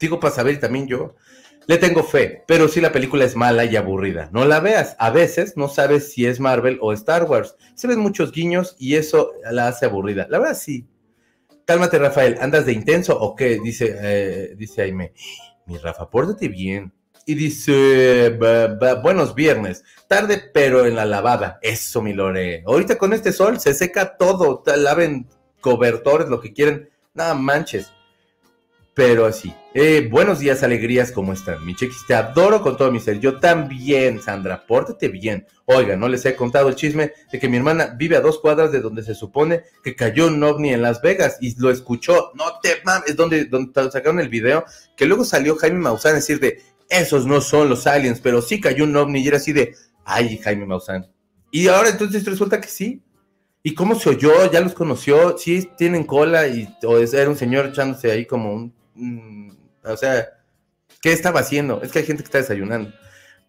[0.00, 1.14] Digo para saber y también yo.
[1.68, 4.96] Le tengo fe, pero si la película es mala y aburrida, no la veas.
[4.98, 7.56] A veces no sabes si es Marvel o Star Wars.
[7.74, 10.26] Se ven muchos guiños y eso la hace aburrida.
[10.30, 10.88] La verdad sí.
[11.66, 12.38] Cálmate, Rafael.
[12.40, 13.60] ¿Andas de intenso o qué?
[13.62, 15.12] Dice, eh, dice Aime.
[15.66, 16.90] Mi Rafa, pórtate bien.
[17.26, 18.38] Y dice,
[19.02, 19.84] buenos viernes.
[20.08, 21.58] Tarde, pero en la lavada.
[21.60, 22.62] Eso, mi Lore.
[22.66, 24.62] Ahorita con este sol se seca todo.
[24.74, 25.28] Laven
[25.60, 26.88] cobertores, lo que quieren.
[27.12, 27.92] Nada manches
[28.98, 29.54] pero así.
[29.80, 31.64] Eh, buenos días, alegrías, ¿cómo están?
[31.64, 33.20] Mi chequis, te adoro con todo mi ser.
[33.20, 35.46] Yo también, Sandra, pórtate bien.
[35.66, 38.72] Oiga, no les he contado el chisme de que mi hermana vive a dos cuadras
[38.72, 42.32] de donde se supone que cayó un ovni en Las Vegas y lo escuchó.
[42.34, 44.64] No te mames, es donde, donde sacaron el video,
[44.96, 48.60] que luego salió Jaime Maussan a decir de, esos no son los aliens, pero sí
[48.60, 51.06] cayó un ovni y era así de, ay, Jaime Maussan.
[51.52, 53.00] Y ahora entonces resulta que sí.
[53.62, 54.50] ¿Y cómo se oyó?
[54.50, 55.38] ¿Ya los conoció?
[55.38, 56.48] ¿Sí tienen cola?
[56.48, 59.57] Y, o era un señor echándose ahí como un
[59.92, 60.28] o sea,
[61.00, 61.82] ¿qué estaba haciendo?
[61.82, 62.92] Es que hay gente que está desayunando.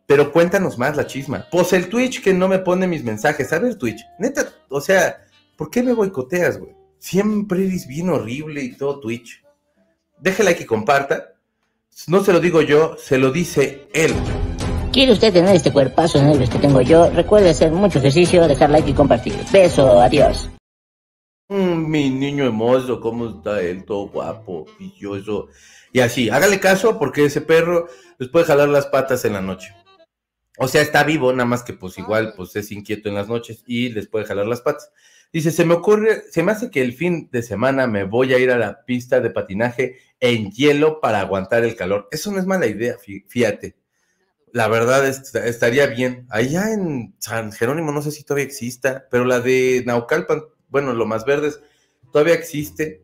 [0.08, 1.46] Pero cuéntanos más la chisma.
[1.52, 3.54] Pues el Twitch que no me pone mis mensajes.
[3.54, 5.24] A ver, Twitch, neta, o sea,
[5.56, 6.76] ¿por qué me boicoteas, güey?
[6.98, 9.44] Siempre eres bien horrible y todo Twitch.
[10.20, 11.36] Déjela que comparta.
[12.08, 14.14] No se lo digo yo, se lo dice él.
[14.92, 17.10] ¿Quiere usted tener este cuerpazo negro que tengo yo?
[17.12, 19.36] Recuerde hacer mucho ejercicio, dejar like y compartir.
[19.52, 20.50] Beso, adiós.
[21.50, 23.86] Mm, mi niño hermoso, ¿cómo está él?
[23.86, 25.50] Todo guapo, pilloso.
[25.92, 29.74] Y así, hágale caso porque ese perro les puede jalar las patas en la noche.
[30.58, 33.64] O sea, está vivo, nada más que pues igual pues es inquieto en las noches
[33.66, 34.92] y les puede jalar las patas.
[35.32, 38.40] Dice, se me ocurre, se me hace que el fin de semana me voy a
[38.40, 42.08] ir a la pista de patinaje en hielo para aguantar el calor.
[42.12, 42.98] Eso no es mala idea,
[43.28, 43.76] fíjate.
[44.52, 46.26] La verdad estaría bien.
[46.30, 51.06] Allá en San Jerónimo no sé si todavía exista, pero la de Naucalpan bueno, lo
[51.06, 51.60] más verdes,
[52.12, 53.04] todavía existe.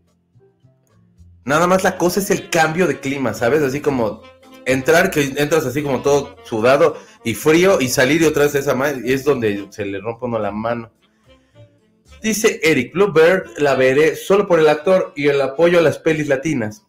[1.45, 3.61] Nada más la cosa es el cambio de clima, ¿sabes?
[3.61, 4.23] Así como
[4.65, 8.75] entrar, que entras así como todo sudado y frío y salir y otra vez esa
[9.03, 10.91] y es donde se le rompe uno la mano.
[12.21, 16.27] Dice Eric Bluebird, la veré solo por el actor y el apoyo a las pelis
[16.27, 16.87] latinas.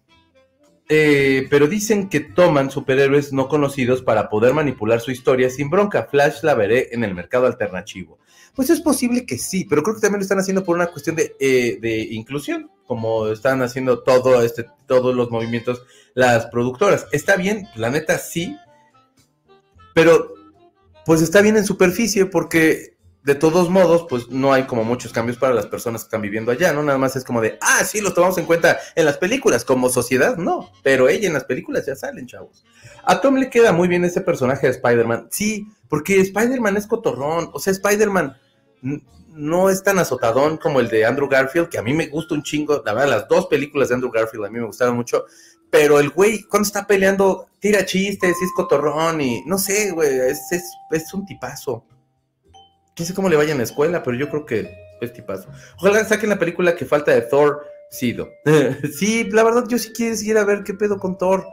[0.89, 6.05] Eh, pero dicen que toman superhéroes no conocidos para poder manipular su historia sin bronca.
[6.11, 8.19] Flash la veré en el mercado alternativo.
[8.57, 11.15] Pues es posible que sí, pero creo que también lo están haciendo por una cuestión
[11.15, 15.83] de, eh, inclusión, como están haciendo todo este, todos los movimientos
[16.15, 17.07] las productoras.
[17.13, 18.57] Está bien, la neta sí,
[19.95, 20.33] pero
[21.05, 25.37] pues está bien en superficie porque de todos modos, pues no hay como muchos cambios
[25.37, 26.85] para las personas que están viviendo allá, ¿no?
[26.85, 29.89] Nada más es como de, ah, sí, los tomamos en cuenta en las películas, como
[29.89, 32.65] sociedad, no, pero ella en las películas ya salen, chavos.
[33.05, 37.51] A Tom le queda muy bien ese personaje de Spider-Man, sí, porque Spider-Man es cotorrón,
[37.53, 38.37] o sea, Spider-Man
[39.37, 42.43] no es tan azotadón como el de Andrew Garfield, que a mí me gusta un
[42.43, 45.27] chingo, la verdad, las dos películas de Andrew Garfield a mí me gustaron mucho,
[45.71, 50.41] pero el güey cuando está peleando tira chistes es cotorrón y no sé, güey, es,
[50.51, 51.85] es, un tipazo.
[52.99, 54.71] No sé cómo le vaya en la escuela, pero yo creo que
[55.01, 55.49] es tipazo.
[55.79, 58.31] Ojalá saquen la película que falta de Thor, Sido.
[58.99, 61.47] sí, la verdad yo sí quiero a ver qué pedo con Thor.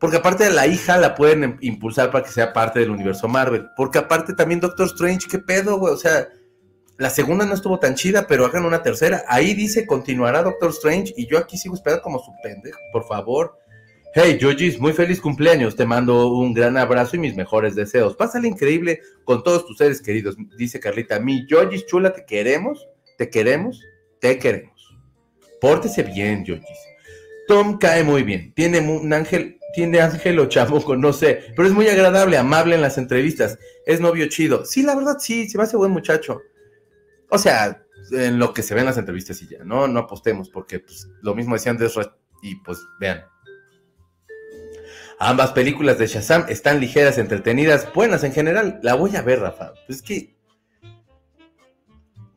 [0.00, 3.66] Porque aparte la hija la pueden em- impulsar para que sea parte del universo Marvel.
[3.76, 5.92] Porque aparte también Doctor Strange, ¿qué pedo, güey?
[5.92, 6.28] O sea,
[6.98, 9.24] la segunda no estuvo tan chida, pero hagan una tercera.
[9.28, 13.56] Ahí dice continuará Doctor Strange y yo aquí sigo esperando como su pendejo, por favor.
[14.14, 15.76] Hey, Yojis, muy feliz cumpleaños.
[15.76, 18.16] Te mando un gran abrazo y mis mejores deseos.
[18.16, 21.20] Pásale increíble con todos tus seres queridos, dice Carlita.
[21.20, 23.80] Mi Yojis chula, te queremos, te queremos,
[24.20, 24.96] te queremos.
[25.60, 26.78] Pórtese bien, Yojis.
[27.46, 28.52] Tom cae muy bien.
[28.54, 31.52] Tiene un ángel, tiene ángel o chamuco, no sé.
[31.54, 33.58] Pero es muy agradable, amable en las entrevistas.
[33.86, 34.64] Es novio chido.
[34.64, 36.40] Sí, la verdad, sí, se me hace buen muchacho.
[37.30, 40.48] O sea, en lo que se ve en las entrevistas y ya, no, no apostemos,
[40.48, 41.90] porque pues, lo mismo decían de
[42.42, 43.24] y pues vean.
[45.20, 48.78] Ambas películas de Shazam están ligeras, entretenidas, buenas en general.
[48.82, 49.72] La voy a ver, Rafa.
[49.88, 50.36] Es que.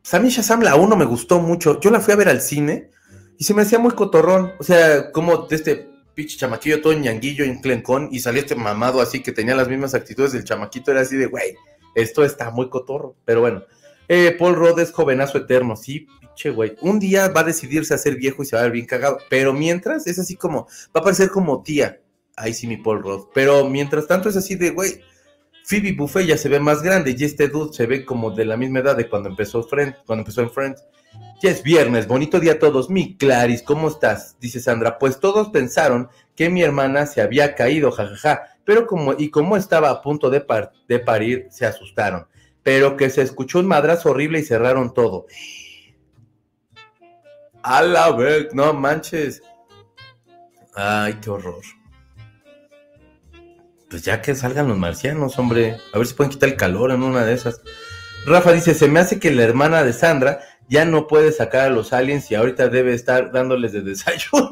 [0.02, 1.78] Pues a mí Shazam la 1 me gustó mucho.
[1.80, 2.90] Yo la fui a ver al cine
[3.38, 4.54] y se me hacía muy cotorrón.
[4.58, 8.54] O sea, como de este pinche chamaquillo todo ñanguillo y un clencón y salía este
[8.54, 10.90] mamado así que tenía las mismas actitudes del chamaquito.
[10.90, 11.54] Era así de, güey,
[11.94, 13.16] esto está muy cotorro.
[13.24, 13.64] Pero bueno.
[14.08, 16.76] Eh, Paul Rudd es jovenazo eterno, sí, pinche güey.
[16.80, 19.18] Un día va a decidirse a ser viejo y se va a ver bien cagado.
[19.30, 22.00] Pero mientras es así como, va a parecer como tía.
[22.36, 23.28] Ahí sí, mi Paul Rudd.
[23.34, 25.02] Pero mientras tanto es así de, güey,
[25.72, 28.58] Phoebe Buffet ya se ve más grande y este dude se ve como de la
[28.58, 30.84] misma edad de cuando empezó Friends, cuando empezó en Friends.
[31.40, 32.90] Ya es viernes, bonito día a todos.
[32.90, 34.36] Mi Claris, ¿cómo estás?
[34.38, 34.98] Dice Sandra.
[34.98, 38.58] Pues todos pensaron que mi hermana se había caído, jajaja.
[38.66, 40.44] Pero como, y como estaba a punto de,
[40.88, 42.26] de parir, se asustaron.
[42.62, 45.24] Pero que se escuchó un madrazo horrible y cerraron todo.
[47.62, 49.42] A la vez, no manches.
[50.74, 51.62] Ay, qué horror.
[53.92, 55.76] Pues ya que salgan los marcianos, hombre.
[55.92, 57.60] A ver si pueden quitar el calor en una de esas.
[58.24, 61.68] Rafa dice, se me hace que la hermana de Sandra ya no puede sacar a
[61.68, 64.48] los aliens y ahorita debe estar dándoles de desayuno.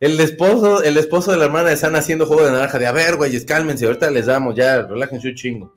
[0.00, 2.92] El esposo, el esposo de la hermana de Sandra haciendo juego de naranja de a
[2.92, 5.76] ver, güeyes, cálmense, ahorita les damos, ya, relájense un chingo.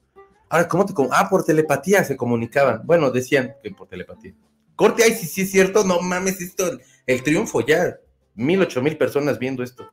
[0.49, 2.81] Ahora, ¿cómo te Ah, por telepatía se comunicaban.
[2.85, 4.33] Bueno, decían que por telepatía.
[4.75, 7.97] Corte, ay, si sí es cierto, no mames, esto, el triunfo ya.
[8.39, 9.91] Mil, ocho mil personas viendo esto.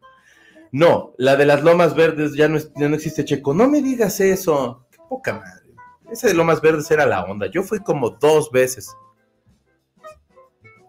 [0.73, 3.55] No, la de las lomas verdes ya no, ya no existe, Checo.
[3.55, 4.87] No me digas eso.
[4.91, 5.75] Qué poca madre.
[6.11, 7.47] Ese de lomas verdes era la onda.
[7.49, 8.95] Yo fui como dos veces.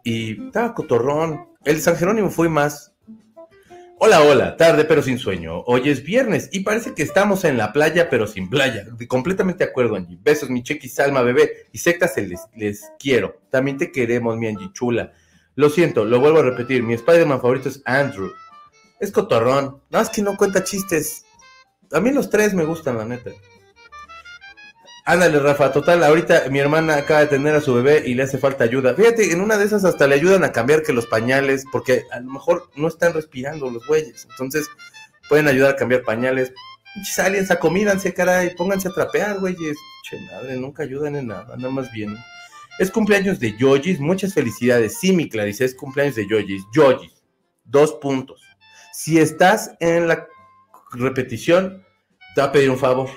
[0.04, 1.48] Y estaba cotorrón.
[1.66, 2.94] El San Jerónimo fui más.
[4.00, 5.62] Hola, hola, tarde pero sin sueño.
[5.62, 8.86] Hoy es viernes y parece que estamos en la playa pero sin playa.
[9.08, 10.20] Completamente de acuerdo, Angie.
[10.22, 11.66] Besos, mi chequi, Salma, bebé.
[11.72, 13.42] Y sectas se les, les quiero.
[13.50, 15.14] También te queremos, mi Angie chula.
[15.58, 16.84] Lo siento, lo vuelvo a repetir.
[16.84, 18.32] Mi Spider-Man favorito es Andrew.
[19.00, 19.82] Es cotorrón.
[19.90, 21.26] No, es que no cuenta chistes.
[21.92, 23.32] A mí los tres me gustan, la neta.
[25.04, 28.38] Ándale, Rafa, total, ahorita mi hermana acaba de tener a su bebé y le hace
[28.38, 28.94] falta ayuda.
[28.94, 32.20] Fíjate, en una de esas hasta le ayudan a cambiar que los pañales, porque a
[32.20, 34.28] lo mejor no están respirando los güeyes.
[34.30, 34.70] Entonces,
[35.28, 36.54] pueden ayudar a cambiar pañales.
[36.94, 39.78] Pinches aliens, acomídanse, caray, pónganse a trapear, güeyes.
[40.08, 42.16] Che madre, nunca ayudan en nada, nada más bien.
[42.80, 45.00] Es cumpleaños de Yojis, muchas felicidades.
[45.00, 46.64] Sí, mi Clarice, es cumpleaños de Yojis.
[46.72, 47.24] Yojis,
[47.64, 48.42] dos puntos.
[48.94, 50.28] Si estás en la
[50.92, 51.84] repetición,
[52.36, 53.10] te va a pedir un favor.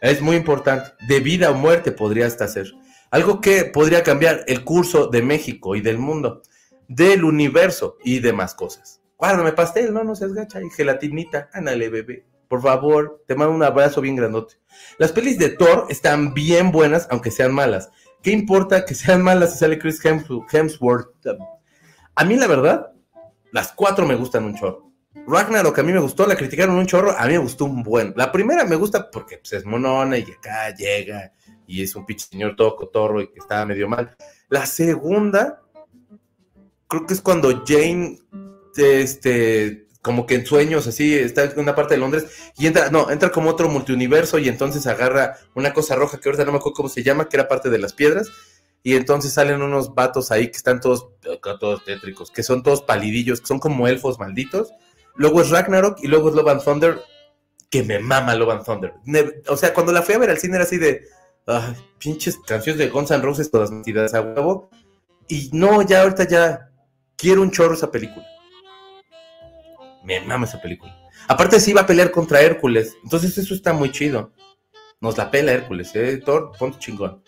[0.00, 0.92] Es muy importante.
[1.08, 2.72] De vida o muerte podría hasta ser.
[3.10, 6.42] Algo que podría cambiar el curso de México y del mundo,
[6.86, 9.02] del universo y demás cosas.
[9.18, 11.50] Guárdame pastel, no, no seas gacha y gelatinita.
[11.52, 12.26] Ándale, bebé.
[12.46, 14.54] Por favor, te mando un abrazo bien grandote.
[14.98, 17.90] Las pelis de Thor están bien buenas, aunque sean malas.
[18.22, 21.08] ¿Qué importa que sean malas si sale Chris Hems- Hemsworth?
[22.14, 22.92] A mí, la verdad,
[23.52, 24.90] las cuatro me gustan un chorro.
[25.26, 28.12] Ragnarok a mí me gustó, la criticaron un chorro, a mí me gustó un buen.
[28.16, 31.32] La primera me gusta porque pues, es monona y acá llega
[31.66, 34.16] y es un pinche señor todo cotorro y que estaba medio mal.
[34.48, 35.60] La segunda,
[36.86, 38.18] creo que es cuando Jane,
[38.76, 43.10] este, como que en sueños así, está en una parte de Londres y entra, no,
[43.10, 46.76] entra como otro multiuniverso y entonces agarra una cosa roja que ahorita no me acuerdo
[46.76, 48.28] cómo se llama, que era parte de las piedras.
[48.82, 51.10] Y entonces salen unos vatos ahí que están todos,
[51.42, 54.72] todos tétricos, que son todos palidillos, que son como elfos malditos.
[55.16, 57.00] Luego es Ragnarok y luego es Love and Thunder,
[57.68, 58.94] que me mama Love and Thunder.
[59.48, 61.02] O sea, cuando la fui a ver al cine era así de,
[61.46, 64.70] ay, pinches canciones de Guns N' Roses todas metidas a huevo.
[65.28, 66.70] Y no, ya ahorita ya
[67.16, 68.26] quiero un chorro esa película.
[70.04, 70.96] Me mama esa película.
[71.28, 74.32] Aparte sí va a pelear contra Hércules, entonces eso está muy chido.
[75.00, 77.22] Nos la pela Hércules, eh, Thor, ponte chingón.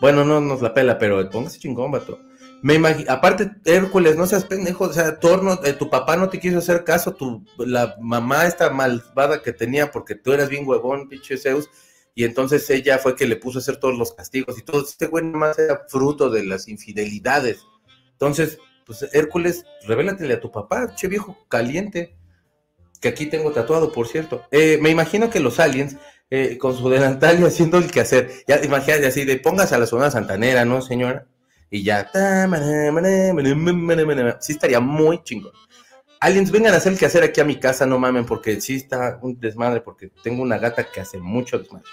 [0.00, 2.18] Bueno, no nos la pela, pero póngase chingón, vato.
[2.62, 6.28] Me imagino, aparte, Hércules, no seas pendejo, o sea, Thor no- eh, tu papá no
[6.28, 10.66] te quiso hacer caso, tu, la mamá esta malvada que tenía porque tú eras bien
[10.66, 11.68] huevón, pinche Zeus,
[12.16, 15.06] y entonces ella fue que le puso a hacer todos los castigos y todo, este
[15.06, 17.64] güey más era fruto de las infidelidades.
[18.10, 18.58] Entonces,
[18.88, 22.16] pues Hércules, revélatele a tu papá, che viejo caliente,
[23.02, 24.42] que aquí tengo tatuado, por cierto.
[24.50, 25.96] Eh, me imagino que los aliens,
[26.30, 29.84] eh, con su delantal y haciendo el quehacer, ya imagínate así, de pongas a la
[29.84, 31.26] zona santanera, ¿no, señora?
[31.70, 32.10] Y ya,
[34.40, 35.52] sí estaría muy chingón.
[36.20, 39.18] Aliens, vengan a hacer el quehacer aquí a mi casa, no mamen, porque sí está
[39.20, 41.84] un desmadre, porque tengo una gata que hace mucho desmadre.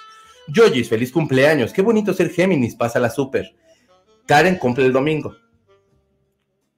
[0.48, 1.74] Yojis, feliz cumpleaños.
[1.74, 3.54] Qué bonito ser Géminis, pasa la super.
[4.26, 5.36] Karen cumple el domingo.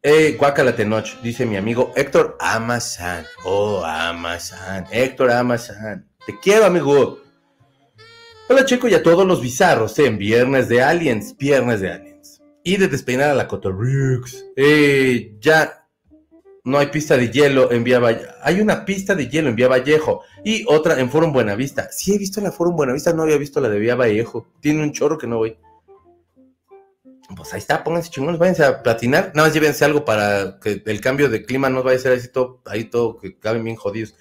[0.03, 3.25] Eh, guacala Tenoch, dice mi amigo Héctor Amazan.
[3.43, 4.85] Oh, Amazan.
[4.91, 6.07] Héctor Amazan.
[6.25, 7.19] Te quiero, amigo.
[8.47, 11.35] Hola, chico, y a todos los bizarros en Viernes de Aliens.
[11.37, 12.41] Viernes de Aliens.
[12.63, 14.45] Y de despeinar a la Cotorrix.
[14.55, 15.87] Eh, ya
[16.63, 18.31] no hay pista de hielo en Vía Vallejo.
[18.43, 21.89] Hay una pista de hielo en Vía Vallejo y otra en Forum Buenavista.
[21.91, 24.47] Sí he visto la Forum Buenavista, no había visto la de Vía Vallejo.
[24.59, 25.57] Tiene un chorro que no voy.
[27.35, 29.31] Pues ahí está, pónganse chingones, váyanse a platinar.
[29.35, 32.29] Nada más llévense algo para que el cambio de clima no vaya a ser así
[32.29, 34.15] todo, ahí todo, que caben bien jodidos.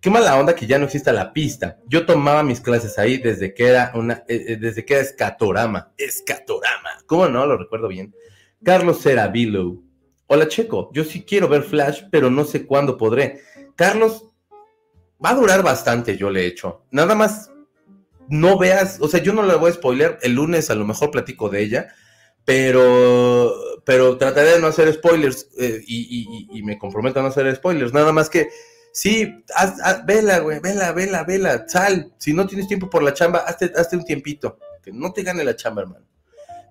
[0.00, 1.78] Qué mala onda que ya no exista la pista.
[1.86, 5.92] Yo tomaba mis clases ahí desde que era una, eh, eh, desde que era escatorama.
[5.96, 6.90] Escatorama.
[7.06, 7.46] ¿Cómo no?
[7.46, 8.14] Lo recuerdo bien.
[8.62, 9.82] Carlos Ceravilo
[10.34, 13.42] Hola Checo, yo sí quiero ver Flash, pero no sé cuándo podré.
[13.76, 14.30] Carlos,
[15.22, 16.86] va a durar bastante, yo le he hecho.
[16.90, 17.50] Nada más
[18.30, 21.10] no veas, o sea, yo no le voy a spoiler, el lunes a lo mejor
[21.10, 21.88] platico de ella,
[22.44, 27.92] pero, pero trataré de no hacer spoilers eh, y, me comprometo a no hacer spoilers.
[27.92, 28.48] Nada más que,
[28.92, 29.44] sí,
[30.04, 32.12] vela, güey, vela, vela, vela, sal.
[32.18, 35.44] Si no tienes tiempo por la chamba, hazte, hazte un tiempito, que no te gane
[35.44, 36.06] la chamba, hermano.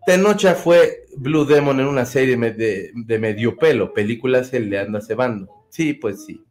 [0.05, 4.99] Tenocha fue Blue Demon en una serie de, de medio pelo, películas el le anda
[4.99, 5.67] cebando.
[5.69, 6.43] Sí, pues sí.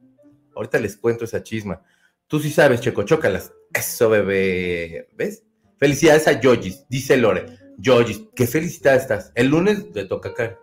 [0.54, 1.82] Ahorita les cuento esa chisma.
[2.26, 3.52] Tú sí sabes, Checo, chócalas.
[3.74, 5.08] Eso, bebé.
[5.16, 5.42] ¿Ves?
[5.78, 7.59] Felicidades a Yojis, dice Lore.
[7.80, 9.32] Yojis, qué felicidad estás.
[9.34, 10.58] El lunes le toca acá.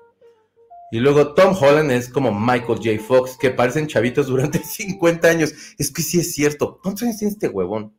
[0.92, 3.04] Y luego Tom Holland es como Michael J.
[3.06, 5.54] Fox, que parecen chavitos durante 50 años.
[5.78, 6.80] Es que sí es cierto.
[6.82, 7.94] ¿Cuántos años tiene este huevón?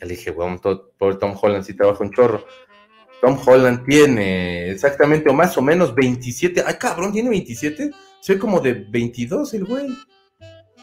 [0.00, 0.58] Le dije, huevón,
[0.98, 2.44] por Tom Holland sí trabaja un chorro.
[3.20, 6.64] Tom Holland tiene exactamente o más o menos 27.
[6.66, 7.92] Ay, cabrón, ¿tiene 27?
[8.20, 9.86] Soy como de 22 el güey.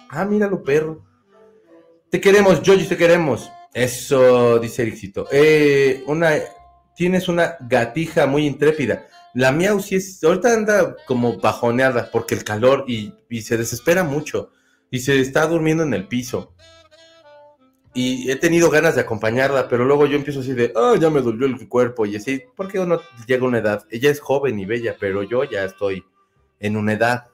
[0.10, 1.04] Ah, míralo, perro.
[2.10, 3.52] Te queremos, Joji, te queremos.
[3.73, 5.28] Eso, dice Ericito.
[5.32, 6.32] Eh, una,
[6.99, 9.07] tienes una gatija muy intrépida.
[9.33, 14.51] La miau sí es, ahorita anda como bajoneada porque el calor y, se desespera mucho.
[14.91, 16.53] Y se está durmiendo en el piso
[17.93, 21.21] y he tenido ganas de acompañarla, pero luego yo empiezo así de, ah, ya me
[21.21, 24.65] dolió el cuerpo y así, porque uno llega a una edad, ella es joven y
[24.65, 26.03] bella, pero yo ya estoy
[26.59, 27.27] en una edad.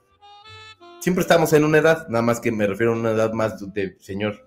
[1.00, 3.96] Siempre estamos en una edad, nada más que me refiero a una edad más de
[3.98, 4.45] señor.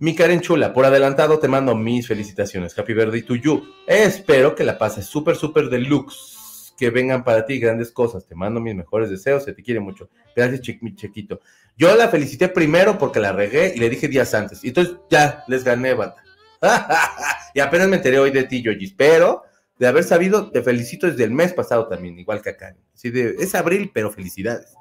[0.00, 2.78] Mi Karen Chula, por adelantado te mando mis felicitaciones.
[2.78, 3.64] Happy birthday to you.
[3.84, 8.24] Espero que la pases súper, súper deluxe que vengan para ti grandes cosas.
[8.24, 10.08] Te mando mis mejores deseos, se te quiere mucho.
[10.36, 11.40] Gracias, mi chequito.
[11.76, 14.62] Yo la felicité primero porque la regué y le dije días antes.
[14.62, 16.22] Y entonces ya les gané, banda.
[17.54, 18.94] y apenas me enteré hoy de ti, Yoyis.
[18.96, 19.42] Pero
[19.80, 22.76] de haber sabido, te felicito desde el mes pasado también, igual que acá.
[23.02, 24.74] es abril, pero felicidades.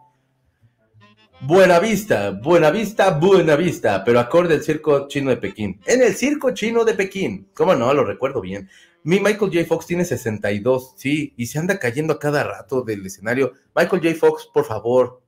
[1.42, 5.80] Buena vista, buena vista, buena vista, pero acorde al circo chino de Pekín.
[5.86, 7.52] En el circo chino de Pekín.
[7.54, 7.94] ¿Cómo no?
[7.94, 8.68] Lo recuerdo bien.
[9.04, 9.66] Mi Michael J.
[9.66, 13.54] Fox tiene 62, sí, y se anda cayendo a cada rato del escenario.
[13.76, 14.16] Michael J.
[14.16, 15.22] Fox, por favor,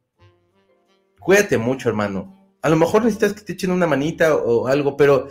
[1.20, 2.56] cuídate mucho, hermano.
[2.64, 5.28] A lo mejor necesitas que te echen una manita o algo, pero,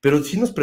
[0.00, 0.54] pero sí nos,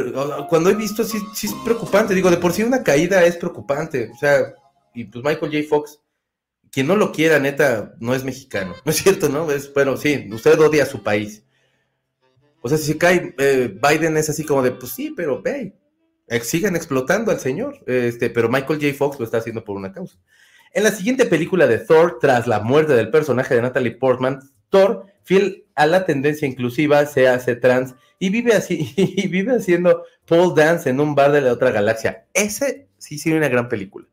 [0.47, 2.15] cuando he visto, sí, sí es preocupante.
[2.15, 4.10] Digo, de por sí una caída es preocupante.
[4.10, 4.53] O sea,
[4.93, 5.67] y pues Michael J.
[5.69, 5.99] Fox,
[6.73, 8.73] quien no lo quiera, neta, no es mexicano.
[8.86, 9.49] No es cierto, ¿no?
[9.51, 11.45] Es, bueno, sí, usted odia a su país.
[12.62, 15.75] O sea, si cae eh, Biden es así como de, pues sí, pero ve,
[16.41, 18.93] sigan explotando al señor, este, pero Michael J.
[18.97, 20.17] Fox lo está haciendo por una causa.
[20.73, 25.05] En la siguiente película de Thor, tras la muerte del personaje de Natalie Portman, Thor,
[25.21, 30.53] fiel a la tendencia inclusiva, se hace trans y vive así, y vive haciendo pole
[30.55, 32.25] dance en un bar de la otra galaxia.
[32.33, 34.07] Ese sí sería una gran película.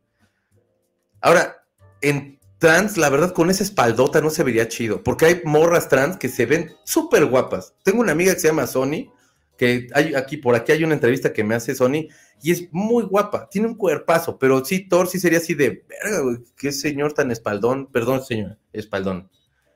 [1.23, 1.65] Ahora,
[2.03, 6.19] en trans, la verdad, con esa espaldota no se vería chido, porque hay morras trans
[6.19, 7.75] que se ven súper guapas.
[7.83, 9.11] Tengo una amiga que se llama Sony,
[9.57, 12.09] que hay aquí, por aquí hay una entrevista que me hace Sony
[12.43, 16.39] y es muy guapa, tiene un cuerpazo, pero sí, Thor sí sería así de, verga,
[16.57, 19.31] qué señor tan espaldón, perdón, señor, espaldón.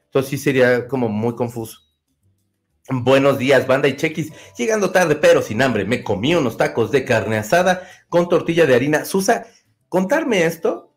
[0.05, 1.81] Entonces sí sería como muy confuso.
[2.91, 4.31] Buenos días, banda y chequis.
[4.59, 5.87] Llegando tarde, pero sin hambre.
[5.87, 9.07] Me comí unos tacos de carne asada con tortilla de harina.
[9.07, 9.47] Susa,
[9.89, 10.94] contarme esto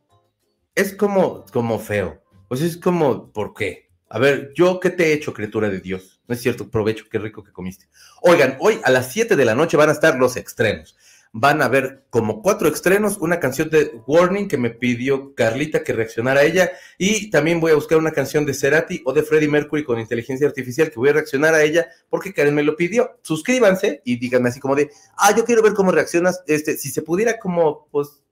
[0.77, 2.21] es como, como feo.
[2.47, 3.89] Pues es como, ¿por qué?
[4.09, 6.21] A ver, ¿yo qué te he hecho, criatura de Dios?
[6.27, 7.89] No es cierto, provecho, qué rico que comiste.
[8.21, 10.95] Oigan, hoy a las 7 de la noche van a estar los extremos.
[11.33, 15.93] van a ver como cuatro estrenos, una canción de Warning que me pidió Carlita que
[15.93, 19.49] reaccionara a ella y también voy a buscar una canción de Cerati o de Freddie
[19.49, 23.19] Mercury con inteligencia artificial que voy a reaccionar a ella porque Karen me lo pidió.
[23.23, 27.01] Suscríbanse y díganme así como de, ah, yo quiero ver cómo reaccionas, este, si se
[27.01, 28.23] pudiera como, pues,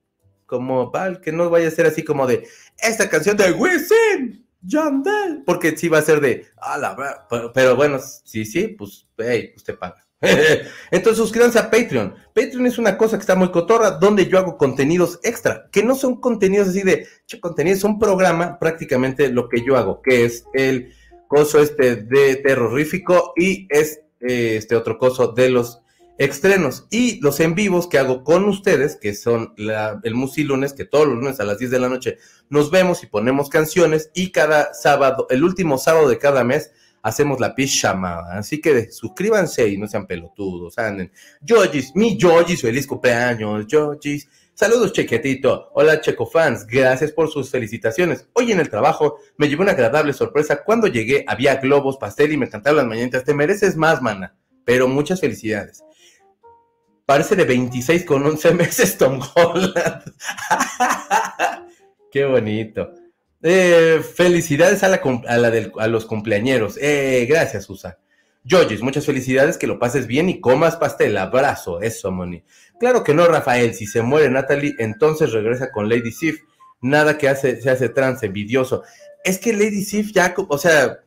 [0.45, 2.47] como, Val, que no vaya a ser así como de,
[2.79, 7.75] esta canción de Wisin, Bell, porque sí va a ser de, ah, la pero, pero
[7.75, 10.05] bueno, sí, sí, pues, hey, usted paga.
[10.91, 12.15] Entonces suscríbanse a Patreon.
[12.33, 15.95] Patreon es una cosa que está muy cotorra, donde yo hago contenidos extra, que no
[15.95, 20.25] son contenidos así de, che, contenido, es un programa, prácticamente lo que yo hago, que
[20.25, 20.93] es el
[21.27, 25.81] coso este de terrorífico y es eh, este otro coso de los
[26.17, 30.85] estrenos y los en vivos que hago con ustedes, que son el Musi Lunes, que
[30.85, 32.17] todos los lunes a las 10 de la noche
[32.49, 36.71] nos vemos y ponemos canciones y cada sábado, el último sábado de cada mes,
[37.05, 38.19] hacemos la pijama.
[38.31, 40.77] Así que suscríbanse y no sean pelotudos.
[40.79, 41.11] Anden.
[41.45, 44.27] Georgis, mi Georgis, feliz cumpleaños, Georgis.
[44.55, 45.69] Saludos, Chequetito.
[45.75, 46.65] Hola, Checo fans.
[46.65, 48.27] Gracias por sus felicitaciones.
[48.33, 50.63] Hoy en el trabajo me llevó una agradable sorpresa.
[50.63, 53.23] Cuando llegué había globos, pastel y me cantaron las mañanitas.
[53.23, 54.35] Te mereces más, mana.
[54.63, 55.83] Pero muchas felicidades.
[57.05, 60.03] Parece de 26 con 11 meses Tom Holland.
[62.11, 62.93] Qué bonito.
[63.43, 66.77] Eh, felicidades a, la, a, la a los cumpleañeros.
[66.81, 67.99] Eh, gracias, Susa.
[68.43, 71.17] Georges, muchas felicidades, que lo pases bien y comas pastel.
[71.17, 72.43] Abrazo, eso, Moni.
[72.79, 73.75] Claro que no, Rafael.
[73.75, 76.41] Si se muere Natalie, entonces regresa con Lady Sif.
[76.81, 78.83] Nada que hace, se hace trans, envidioso.
[79.23, 80.99] Es que Lady Sif ya, o sea,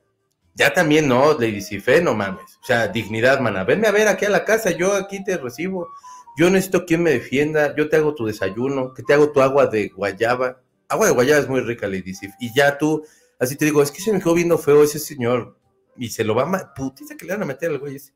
[0.58, 2.00] ya también no, Lady ¿eh?
[2.02, 2.58] no mames.
[2.60, 3.64] O sea, dignidad, mana.
[3.64, 5.88] Venme a ver aquí a la casa, yo aquí te recibo.
[6.36, 9.66] Yo necesito quien me defienda, yo te hago tu desayuno, que te hago tu agua
[9.66, 12.32] de guayaba agua de guayaba es muy rica, Lady Sif.
[12.40, 13.04] Y ya tú,
[13.38, 15.56] así te digo, es que se me quedó viendo feo ese señor.
[15.96, 16.74] Y se lo va a...
[16.74, 18.12] Putiza que le van a meter al güey ese.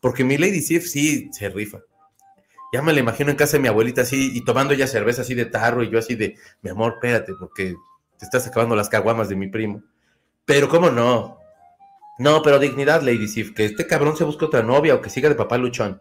[0.00, 1.80] Porque mi Lady Sif sí se rifa.
[2.72, 5.34] Ya me la imagino en casa de mi abuelita así, y tomando ya cerveza así
[5.34, 7.74] de tarro, y yo así de, mi amor, espérate, porque
[8.18, 9.82] te estás acabando las caguamas de mi primo.
[10.46, 11.38] Pero cómo no.
[12.18, 15.28] No, pero dignidad, Lady Sif, que este cabrón se busque otra novia o que siga
[15.28, 16.00] de papá luchón.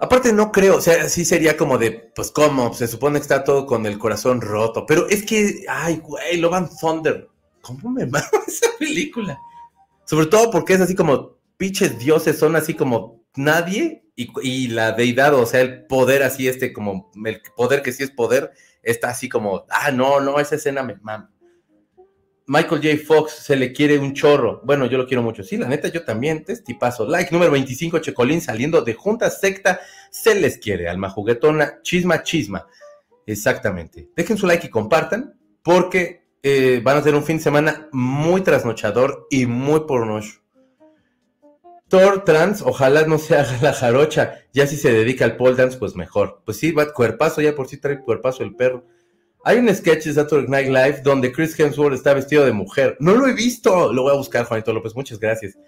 [0.00, 3.44] Aparte no creo, o sea, sí sería como de, pues cómo, se supone que está
[3.44, 7.28] todo con el corazón roto, pero es que, ay, güey, Lovan Thunder,
[7.60, 9.38] ¿cómo me mama esa película?
[10.04, 14.90] Sobre todo porque es así como, pinches dioses son así como nadie y, y, la
[14.90, 18.50] deidad, o sea, el poder así, este como, el poder que sí es poder,
[18.82, 21.31] está así como, ah, no, no, esa escena me mama.
[22.46, 23.04] Michael J.
[23.06, 24.60] Fox se le quiere un chorro.
[24.64, 25.42] Bueno, yo lo quiero mucho.
[25.42, 26.44] Sí, la neta, yo también.
[26.44, 27.06] Testipazo.
[27.06, 29.80] Like número 25, Checolín saliendo de Junta Secta.
[30.10, 30.88] Se les quiere.
[30.88, 32.66] Alma juguetona, chisma, chisma.
[33.26, 34.08] Exactamente.
[34.16, 38.40] Dejen su like y compartan, porque eh, van a ser un fin de semana muy
[38.40, 40.42] trasnochador y muy pornocho.
[41.88, 44.40] Thor trans, ojalá no se haga la jarocha.
[44.52, 46.42] Ya si se dedica al pole dance, pues mejor.
[46.44, 48.86] Pues sí, va cuerpazo, ya por sí trae cuerpazo el perro.
[49.44, 52.96] Hay un sketch de Saturday Night Live donde Chris Hemsworth está vestido de mujer.
[53.00, 53.92] No lo he visto.
[53.92, 54.94] Lo voy a buscar, Juanito López.
[54.94, 55.58] Muchas gracias.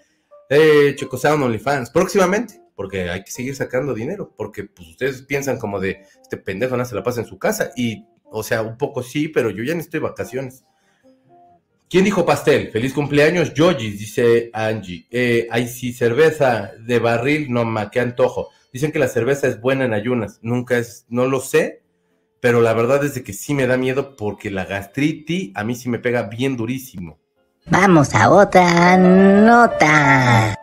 [0.49, 1.89] Eh, Chocosound OnlyFans.
[1.89, 4.33] Próximamente, porque hay que seguir sacando dinero.
[4.37, 7.71] Porque pues, ustedes piensan como de este pendejo no se la pasa en su casa.
[7.75, 10.63] Y, o sea, un poco sí, pero yo ya de vacaciones.
[11.89, 12.71] ¿Quién dijo pastel?
[12.71, 15.05] Feliz cumpleaños, Yogi, dice Angie.
[15.11, 18.49] Eh, ay, sí, cerveza de barril, no ma, qué antojo.
[18.71, 20.39] Dicen que la cerveza es buena en ayunas.
[20.41, 21.84] Nunca es, no lo sé,
[22.45, 25.73] pero la verdad es de que sí me da miedo porque la gastritis a mí
[25.73, 27.17] sí me pega bien durísimo.
[27.65, 30.53] Vamos a otra nota.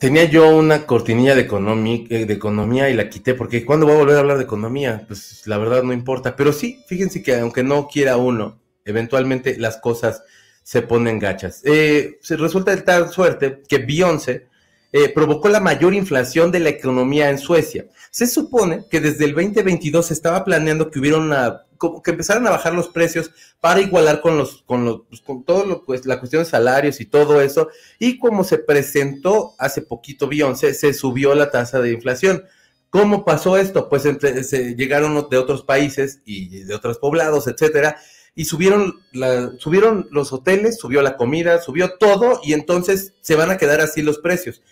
[0.00, 3.98] Tenía yo una cortinilla de, eh, de economía y la quité porque ¿cuándo voy a
[3.98, 5.04] volver a hablar de economía?
[5.06, 6.34] Pues la verdad no importa.
[6.34, 10.24] Pero sí, fíjense que aunque no quiera uno, eventualmente las cosas
[10.64, 11.62] se ponen gachas.
[11.64, 14.48] Eh, resulta de tal suerte que Beyoncé
[14.96, 17.86] eh, provocó la mayor inflación de la economía en Suecia.
[18.10, 21.62] Se supone que desde el 2022 se estaba planeando que hubiera una
[22.02, 23.30] que empezaran a bajar los precios
[23.60, 27.02] para igualar con los con los pues, con todo lo pues la cuestión de salarios
[27.02, 27.68] y todo eso
[27.98, 32.44] y como se presentó hace poquito Beyoncé se subió la tasa de inflación
[32.88, 33.90] ¿Cómo pasó esto?
[33.90, 37.98] Pues se llegaron de otros países y de otros poblados, etcétera,
[38.34, 43.50] y subieron, la, subieron los hoteles, subió la comida, subió todo, y entonces se van
[43.50, 44.62] a quedar así los precios.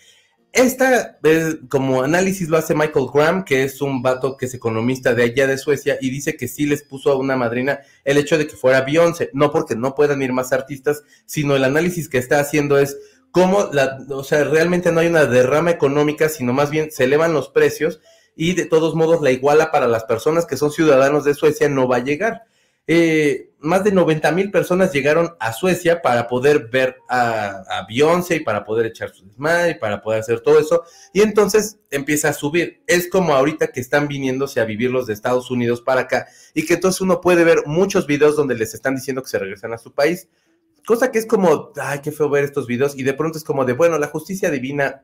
[0.55, 1.19] Esta,
[1.67, 5.47] como análisis lo hace Michael Graham, que es un vato que es economista de allá
[5.47, 8.55] de Suecia, y dice que sí les puso a una madrina el hecho de que
[8.55, 12.77] fuera Beyoncé, no porque no puedan ir más artistas, sino el análisis que está haciendo
[12.77, 12.97] es
[13.31, 17.33] cómo, la, o sea, realmente no hay una derrama económica, sino más bien se elevan
[17.33, 17.99] los precios
[18.33, 21.89] y de todos modos la iguala para las personas que son ciudadanos de Suecia no
[21.89, 22.43] va a llegar.
[22.87, 28.39] Eh, más de 90 mil personas llegaron a Suecia para poder ver a, Beyoncé y
[28.41, 30.83] para poder echar su desmadre y para poder hacer todo eso.
[31.13, 32.83] Y entonces empieza a subir.
[32.87, 36.65] Es como ahorita que están viniéndose a vivir los de Estados Unidos para acá y
[36.65, 39.77] que entonces uno puede ver muchos videos donde les están diciendo que se regresan a
[39.77, 40.29] su país.
[40.85, 43.65] Cosa que es como, ay, qué feo ver estos videos y de pronto es como
[43.65, 45.03] de, bueno, la justicia divina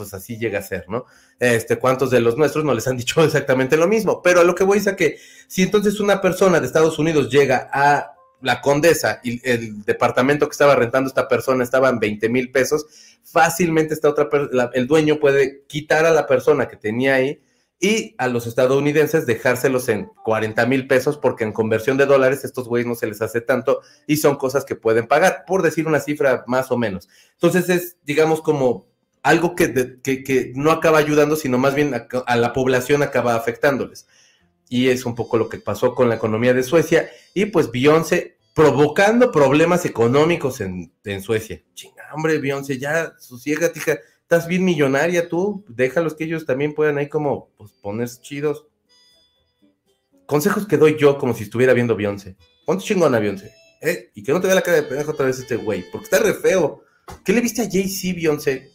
[0.00, 1.04] pues así llega a ser, ¿no?
[1.38, 4.22] Este, ¿cuántos de los nuestros no les han dicho exactamente lo mismo?
[4.22, 7.28] Pero a lo que voy es a que si entonces una persona de Estados Unidos
[7.30, 12.30] llega a la condesa y el departamento que estaba rentando esta persona estaba en 20
[12.30, 12.86] mil pesos,
[13.22, 14.30] fácilmente esta otra
[14.72, 17.42] el dueño puede quitar a la persona que tenía ahí
[17.78, 22.68] y a los estadounidenses dejárselos en 40 mil pesos porque en conversión de dólares estos
[22.68, 26.00] güeyes no se les hace tanto y son cosas que pueden pagar, por decir una
[26.00, 27.06] cifra más o menos.
[27.32, 28.89] Entonces es, digamos, como
[29.22, 34.06] algo que, que, no acaba ayudando, sino más bien a, la población acaba afectándoles.
[34.68, 37.10] Y es un poco lo que pasó con la economía de Suecia.
[37.34, 40.92] Y pues Beyoncé provocando problemas económicos en,
[41.22, 41.62] Suecia.
[41.74, 46.98] Chinga, hombre, Beyoncé, ya sosiega, tija, estás bien millonaria tú, déjalos que ellos también puedan
[46.98, 48.66] ahí como pues, ponerse chidos.
[50.26, 52.36] Consejos que doy yo como si estuviera viendo Beyoncé.
[52.64, 53.52] Ponte chingona, Beyoncé.
[53.80, 54.10] ¿eh?
[54.14, 56.18] Y que no te vea la cara de pendejo otra vez este güey, porque está
[56.20, 56.84] re feo.
[57.24, 58.70] ¿Qué le viste a Jay-Z, Beyoncé?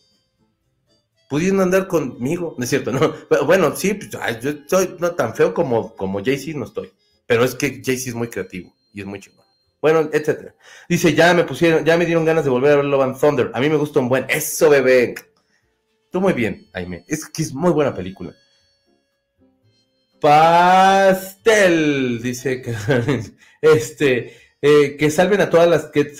[1.36, 3.13] Pudiendo andar conmigo, no es cierto, no.
[3.45, 4.09] Bueno, sí, pues,
[4.41, 6.93] yo estoy no tan feo como, como Jay-Z, no estoy.
[7.27, 9.43] Pero es que Jay-Z es muy creativo y es muy chingón.
[9.81, 10.55] Bueno, etcétera.
[10.88, 13.51] Dice, ya me pusieron, ya me dieron ganas de volver a ver Love and Thunder.
[13.53, 14.25] A mí me gusta un buen.
[14.29, 15.13] Eso, bebé.
[16.09, 17.03] Tú muy bien, Jaime.
[17.05, 18.33] Es que es muy buena película.
[20.21, 22.71] Pastel, dice que
[23.61, 26.13] este, eh, que salven a todas las, que,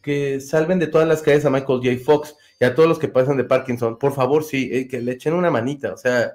[0.00, 2.04] que salven de todas las calles a Michael J.
[2.04, 5.12] Fox y a todos los que pasan de Parkinson, por favor, sí, eh, que le
[5.12, 6.34] echen una manita, o sea,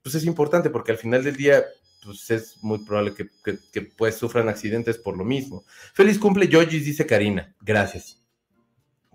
[0.00, 1.64] pues es importante porque al final del día,
[2.04, 5.64] pues es muy probable que, pues sufran accidentes por lo mismo.
[5.94, 8.22] Feliz cumple, Georgis, dice Karina, gracias.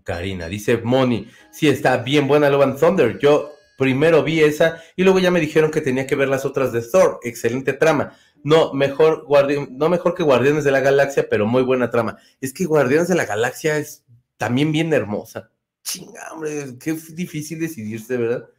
[0.04, 5.04] Karina, dice Moni, sí, está bien buena Love and Thunder, yo primero vi esa y
[5.04, 8.18] luego ya me dijeron que tenía que ver las otras de Thor, excelente trama.
[8.44, 9.26] No, mejor,
[9.72, 12.18] no mejor que Guardianes de la Galaxia, pero muy buena trama.
[12.42, 14.06] Es que Guardianes de la Galaxia es
[14.38, 15.52] también bien hermosa.
[15.88, 18.50] Chinga, hombre, qué difícil decidirse, ¿verdad?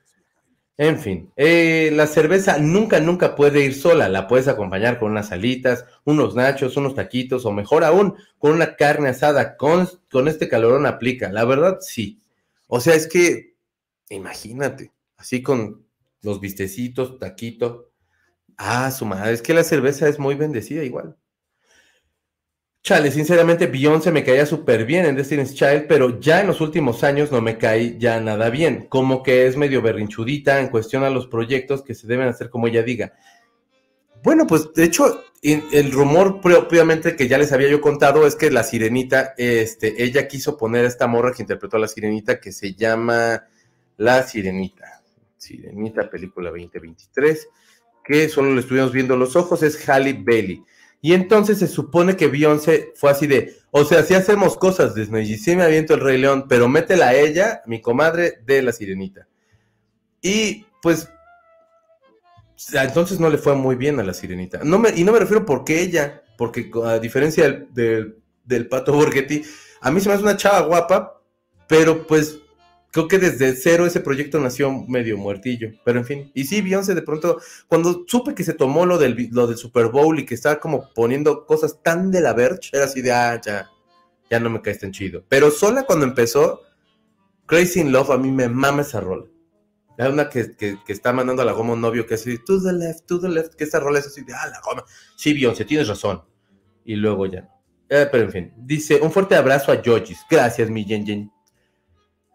[0.78, 4.08] En fin, eh, la cerveza nunca, nunca puede ir sola.
[4.08, 8.76] La puedes acompañar con unas alitas, unos nachos, unos taquitos o mejor aún, con una
[8.76, 9.58] carne asada.
[9.58, 11.30] Con, con este calorón aplica.
[11.30, 12.22] La verdad, sí.
[12.66, 13.56] O sea, es que,
[14.08, 15.84] imagínate, así con
[16.22, 17.90] los vistecitos, taquito.
[18.56, 21.16] Ah, su madre, es que la cerveza es muy bendecida igual.
[22.89, 27.05] Chale, sinceramente, Beyoncé me caía súper bien en Destiny's Child, pero ya en los últimos
[27.05, 28.86] años no me cae ya nada bien.
[28.89, 32.66] Como que es medio berrinchudita en cuestión a los proyectos que se deben hacer como
[32.66, 33.12] ella diga.
[34.22, 38.51] Bueno, pues de hecho, el rumor propiamente que ya les había yo contado es que
[38.51, 42.53] la sirenita, este, ella quiso poner a esta morra que interpretó a la sirenita que
[42.53, 43.45] se llama
[43.99, 45.03] La Sirenita.
[45.36, 47.49] Sirenita, película 2023,
[48.03, 50.64] que solo le estuvimos viendo los ojos, es Halle Bailey.
[51.01, 55.32] Y entonces se supone que Beyoncé fue así de, o sea, si hacemos cosas, Disney,
[55.32, 59.28] y me aviento el Rey León, pero métela a ella, mi comadre, de la sirenita.
[60.20, 61.09] Y pues,
[62.72, 64.61] entonces no le fue muy bien a la sirenita.
[64.64, 69.44] No me, y no me refiero porque ella, porque a diferencia del, del pato Borghetti,
[69.80, 71.22] a mí se me hace una chava guapa,
[71.68, 72.40] pero pues
[72.91, 76.30] creo que desde cero ese proyecto nació medio muertillo, pero en fin.
[76.34, 79.89] Y sí, Beyoncé de pronto, cuando supe que se tomó lo del, lo del Super
[79.89, 83.41] Bowl y que estaba como poniendo cosas tan de la verge, era así de, ah,
[83.41, 83.70] ya,
[84.30, 85.24] ya no me caes tan chido.
[85.28, 86.62] Pero sola cuando empezó,
[87.47, 89.26] Crazy in Love, a mí me mama esa rola.
[89.97, 92.72] Es una que, que, está mandando a la goma un novio que así, to the
[92.72, 94.84] left, to the left, que esa rola es así de, ah, la goma.
[95.16, 96.22] Sí, Beyoncé, tienes razón.
[96.84, 97.49] Y luego ya.
[97.89, 100.20] Eh, pero en fin, dice, un fuerte abrazo a Jojis.
[100.30, 101.32] Gracias, mi Jen Jen.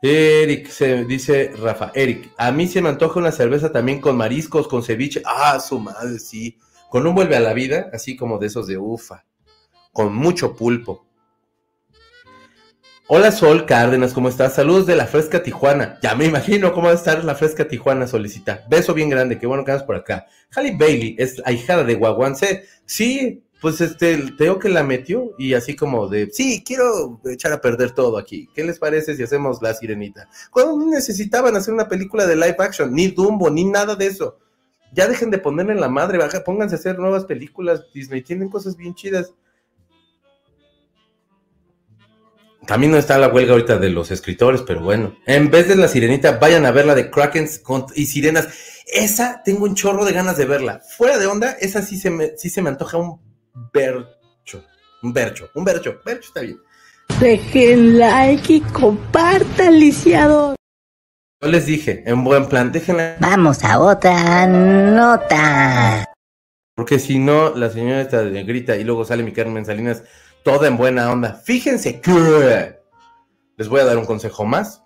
[0.06, 4.68] Eric, se dice Rafa, Eric, a mí se me antoja una cerveza también con mariscos,
[4.68, 5.22] con ceviche.
[5.26, 6.60] Ah, su madre, sí.
[6.90, 9.24] Con un vuelve a la vida, así como de esos de ufa.
[9.94, 11.06] Con mucho pulpo.
[13.08, 14.56] Hola Sol Cárdenas, ¿cómo estás?
[14.56, 16.00] Saludos de la Fresca Tijuana.
[16.02, 18.66] Ya me imagino cómo va a estar la Fresca Tijuana, solicita.
[18.70, 20.28] Beso bien grande, qué bueno que andas por acá.
[20.54, 22.66] Halle Bailey es ahijada de Guaguancé.
[22.86, 27.62] Sí, pues este, te que la metió y así como de, sí, quiero echar a
[27.62, 28.50] perder todo aquí.
[28.54, 30.28] ¿Qué les parece si hacemos La Sirenita?
[30.52, 34.38] Cuando necesitaban hacer una película de live action, ni Dumbo, ni nada de eso.
[34.92, 37.86] Ya dejen de ponerle la madre, baja, pónganse a hacer nuevas películas.
[37.94, 39.34] Disney tienen cosas bien chidas.
[42.68, 45.16] También no está la huelga ahorita de los escritores, pero bueno.
[45.26, 47.62] En vez de la sirenita, vayan a ver la de Krakens
[47.96, 48.50] y Sirenas.
[48.88, 50.82] Esa tengo un chorro de ganas de verla.
[50.98, 53.33] Fuera de onda, esa sí se sí se me antoja un
[53.74, 54.64] Bercho.
[55.02, 56.60] Un bercho, un bercho, bercho está bien.
[57.20, 60.56] Dejen like y compartan, lisiado.
[61.42, 63.18] Yo les dije, en buen plan, déjenla.
[63.20, 66.06] Vamos a otra nota.
[66.76, 70.04] Porque si no, la señora está grita y luego sale mi Carmen Salinas
[70.44, 71.36] toda en buena onda.
[71.36, 72.80] Fíjense que
[73.58, 74.84] les voy a dar un consejo más.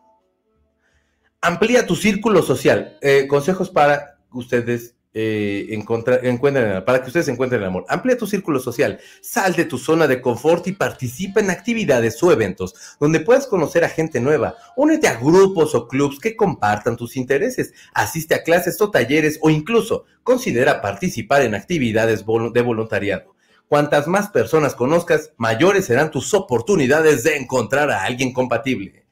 [1.41, 2.97] Amplía tu círculo social.
[3.01, 7.85] Eh, consejos para ustedes eh, encuentren, para que ustedes encuentren el amor.
[7.89, 12.31] Amplía tu círculo social, sal de tu zona de confort y participa en actividades o
[12.31, 14.57] eventos donde puedas conocer a gente nueva.
[14.75, 17.73] Únete a grupos o clubs que compartan tus intereses.
[17.95, 23.33] Asiste a clases o talleres o incluso considera participar en actividades de voluntariado.
[23.67, 29.03] Cuantas más personas conozcas, mayores serán tus oportunidades de encontrar a alguien compatible.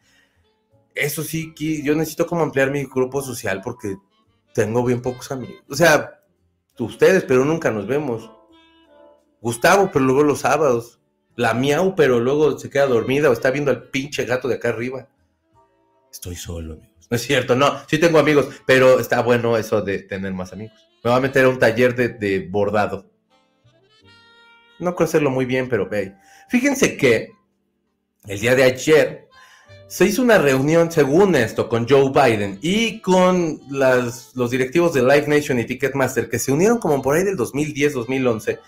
[0.93, 1.51] Eso sí,
[1.83, 3.95] yo necesito como ampliar mi grupo social porque
[4.55, 5.61] tengo bien pocos amigos.
[5.69, 6.21] O sea,
[6.79, 8.31] ustedes, pero nunca nos vemos.
[9.41, 11.01] Gustavo, pero luego los sábados.
[11.35, 14.69] La miau, pero luego se queda dormida o está viendo al pinche gato de acá
[14.69, 15.09] arriba.
[16.09, 17.07] Estoy solo, amigos.
[17.09, 20.87] No es cierto, no, sí tengo amigos, pero está bueno eso de tener más amigos.
[21.03, 23.11] Me voy a meter a un taller de, bordado.
[24.79, 26.15] No creo hacerlo muy bien, pero ve.
[26.47, 27.31] Fíjense que
[28.25, 29.24] el día de ayer
[29.87, 35.27] se hizo una reunión, según esto, con Joe Biden y con los directivos de Live
[35.27, 38.59] Nation y Ticketmaster, que se unieron como por ahí del 2010-2011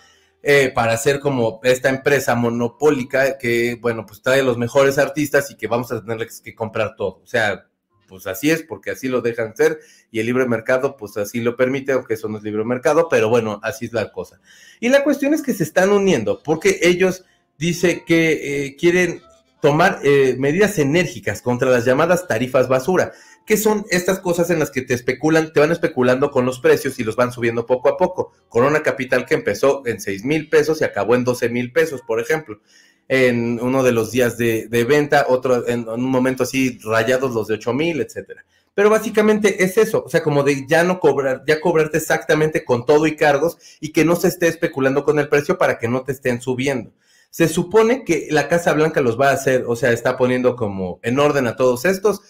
[0.43, 5.55] eh, para hacer como esta empresa monopólica que, bueno, pues trae los mejores artistas y
[5.55, 7.21] que vamos a tenerles que comprar todo.
[7.23, 7.67] O sea,
[8.07, 9.79] pues así es, porque así lo dejan ser
[10.11, 13.27] y el libre mercado, pues así lo permite, aunque eso no es libre mercado, pero
[13.27, 14.39] bueno, así es la cosa.
[14.79, 17.25] Y la cuestión es que se están uniendo, porque ellos
[17.57, 19.21] dice que eh, quieren
[19.61, 23.13] tomar eh, medidas enérgicas contra las llamadas tarifas basura,
[23.45, 26.99] que son estas cosas en las que te especulan, te van especulando con los precios
[26.99, 28.33] y los van subiendo poco a poco.
[28.49, 32.19] Corona Capital que empezó en 6 mil pesos y acabó en 12 mil pesos, por
[32.19, 32.59] ejemplo,
[33.07, 37.55] en uno de los días de, venta, otro en, un momento así rayados los de
[37.55, 38.43] 8 mil, etcétera.
[38.73, 42.85] Pero básicamente es eso, o sea, como de ya no cobrar, ya cobrarte exactamente con
[42.85, 46.03] todo y cargos y que no se esté especulando con el precio para que no
[46.03, 46.91] te estén subiendo.
[47.29, 50.99] Se supone que la Casa Blanca los va a hacer, o sea, está poniendo como
[51.03, 52.21] en orden a todos estos.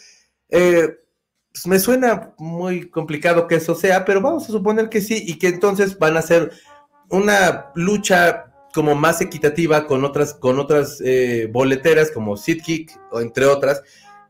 [0.49, 0.97] Eh,
[1.51, 5.39] pues me suena muy complicado que eso sea, pero vamos a suponer que sí y
[5.39, 6.51] que entonces van a hacer
[7.09, 13.45] una lucha como más equitativa con otras, con otras eh, boleteras como SeatGeek o entre
[13.45, 13.81] otras,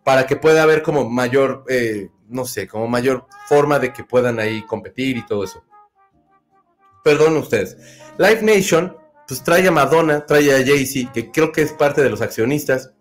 [0.05, 4.39] para que pueda haber como mayor, eh, no sé, como mayor forma de que puedan
[4.39, 5.65] ahí competir y todo eso.
[7.03, 7.78] Perdón ustedes.
[8.18, 8.95] Live Nation
[9.28, 12.94] pues trae a Madonna, trae a Jay-Z, que creo que es parte de los accionistas.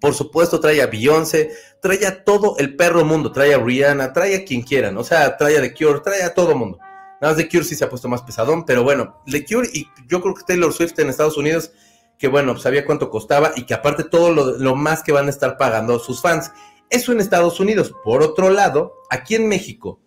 [0.00, 1.52] Por supuesto, trae a Beyoncé,
[1.82, 5.36] trae a todo el perro mundo, trae a Rihanna, trae a quien quieran, o sea,
[5.36, 6.78] trae a The Cure, trae a todo mundo.
[7.20, 9.88] Nada más The Cure sí se ha puesto más pesadón, pero bueno, The Cure y
[10.06, 11.72] yo creo que Taylor Swift en Estados Unidos,
[12.18, 15.56] que bueno, sabía cuánto costaba y que aparte todo lo, más que van a estar
[15.56, 16.52] pagando sus fans.
[16.88, 17.92] Eso en Estados Unidos.
[18.04, 20.00] Por otro lado, aquí en México,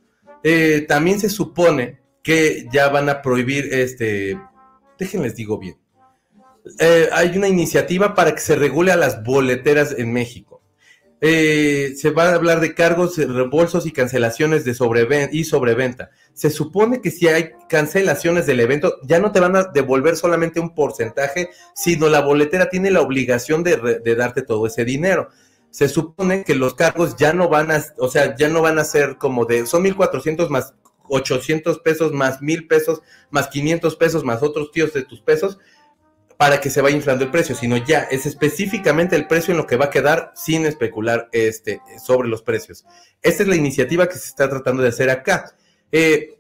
[0.43, 4.39] eh, también se supone que ya van a prohibir este
[4.99, 5.77] déjenles digo bien.
[6.79, 10.61] Eh, hay una iniciativa para que se regule a las boleteras en México.
[11.21, 16.11] Eh, se va a hablar de cargos, reembolsos y cancelaciones de sobreventa y sobreventa.
[16.33, 20.59] Se supone que si hay cancelaciones del evento, ya no te van a devolver solamente
[20.59, 25.29] un porcentaje, sino la boletera tiene la obligación de, de darte todo ese dinero
[25.71, 28.83] se supone que los cargos ya no van a, o sea, ya no van a
[28.83, 30.73] ser como de, son 1.400 más
[31.09, 35.59] 800 pesos más 1000 pesos más 500 pesos más otros tíos de tus pesos
[36.37, 39.67] para que se vaya inflando el precio, sino ya es específicamente el precio en lo
[39.67, 42.85] que va a quedar sin especular este, sobre los precios.
[43.21, 45.53] Esta es la iniciativa que se está tratando de hacer acá.
[45.91, 46.39] Eh,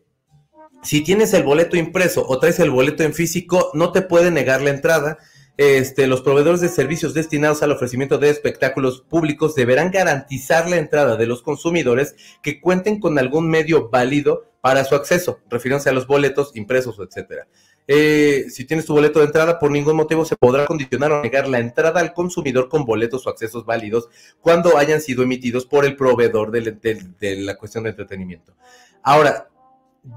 [0.83, 4.61] si tienes el boleto impreso o traes el boleto en físico, no te puede negar
[4.61, 5.17] la entrada
[5.59, 11.17] este, los proveedores de servicios destinados al ofrecimiento de espectáculos públicos deberán garantizar la entrada
[11.17, 16.07] de los consumidores que cuenten con algún medio válido para su acceso, refiriéndose a los
[16.07, 17.47] boletos impresos, etcétera.
[17.87, 21.47] Eh, si tienes tu boleto de entrada, por ningún motivo se podrá condicionar o negar
[21.47, 24.09] la entrada al consumidor con boletos o accesos válidos
[24.41, 28.53] cuando hayan sido emitidos por el proveedor de la cuestión de entretenimiento.
[29.01, 29.49] Ahora,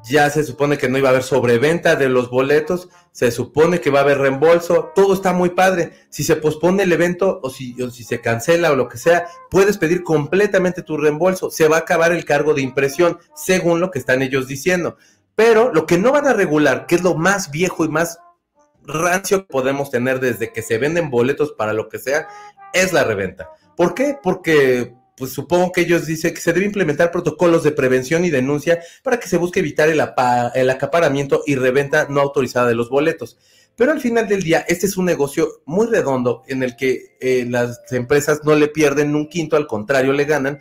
[0.04, 3.90] ya se supone que no iba a haber sobreventa de los boletos, se supone que
[3.90, 5.92] va a haber reembolso, todo está muy padre.
[6.08, 10.02] Si se pospone el evento o si, se cancela o lo que sea, puedes pedir
[10.02, 11.50] completamente tu reembolso.
[11.50, 14.96] Se va a acabar el cargo de impresión, según lo que están ellos diciendo.
[15.34, 18.18] Pero lo que no van a regular, que es lo más viejo y más
[18.84, 22.28] rancio que podemos tener desde que se venden boletos para lo que sea,
[22.72, 23.50] es la reventa.
[23.76, 24.18] ¿Por qué?
[24.22, 28.80] Porque pues supongo que ellos dicen que se debe implementar protocolos de prevención y denuncia
[29.02, 33.38] para que se busque evitar el, acaparamiento y reventa no autorizada de los boletos.
[33.76, 37.46] Pero al final del día, este es un negocio muy redondo en el que eh,
[37.48, 40.60] las empresas no le pierden un quinto, al contrario, le ganan.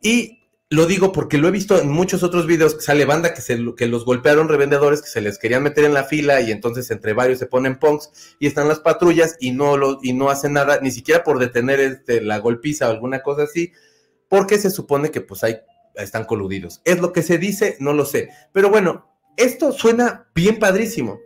[0.00, 0.42] Y
[0.72, 3.58] lo digo porque lo he visto en muchos otros videos que sale banda que, se,
[3.76, 7.12] que los golpearon revendedores, que se les querían meter en la fila y entonces entre
[7.12, 10.80] varios se ponen punks y están las patrullas y no, lo, y no hacen nada,
[10.80, 13.70] ni siquiera por detener este, la golpiza o alguna cosa así,
[14.32, 15.60] porque se supone que pues hay,
[15.94, 16.80] están coludidos.
[16.86, 18.30] Es lo que se dice, no lo sé.
[18.50, 19.06] Pero bueno,
[19.36, 21.20] esto suena bien padrísimo.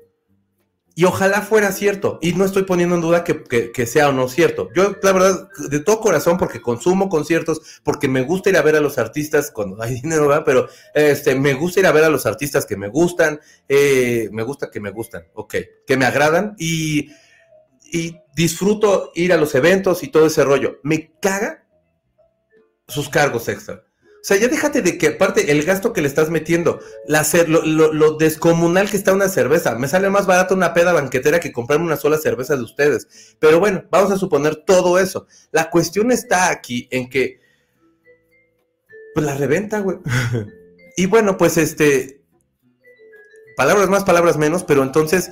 [0.96, 2.18] Y ojalá fuera cierto.
[2.20, 4.70] Y no estoy poniendo en duda que, sea o no cierto.
[4.74, 8.74] Yo, la verdad, de todo corazón, porque consumo conciertos, porque me gusta ir a ver
[8.74, 10.42] a los artistas cuando hay dinero, ¿verdad?
[10.44, 13.38] Pero este, me gusta ir a ver a los artistas que me gustan.
[13.68, 15.54] Eh, me gusta que me gustan, ok.
[15.86, 16.56] Que me agradan.
[16.58, 17.12] Y,
[17.84, 20.80] y disfruto ir a los eventos y todo ese rollo.
[20.82, 21.65] Me caga
[22.88, 23.84] sus cargos extra.
[24.26, 27.92] O sea, ya déjate de que aparte el gasto que le estás metiendo, la, lo,
[27.92, 29.76] lo, descomunal que está una cerveza.
[29.76, 33.36] Me sale más barato una peda banquetera que comprarme una sola cerveza de ustedes.
[33.38, 35.28] Pero bueno, vamos a suponer todo eso.
[35.52, 37.38] La cuestión está aquí en que,
[39.14, 39.98] pues la reventa, güey.
[40.96, 42.20] y bueno, pues este,
[43.56, 45.30] palabras más, palabras menos, pero entonces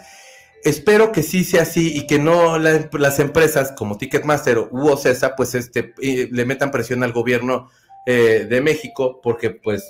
[0.64, 5.54] espero que sí sea así y que no las empresas como Ticketmaster u OCESA, pues
[5.54, 7.70] este, eh, le metan presión al gobierno
[8.06, 9.84] eh, de México, porque pues,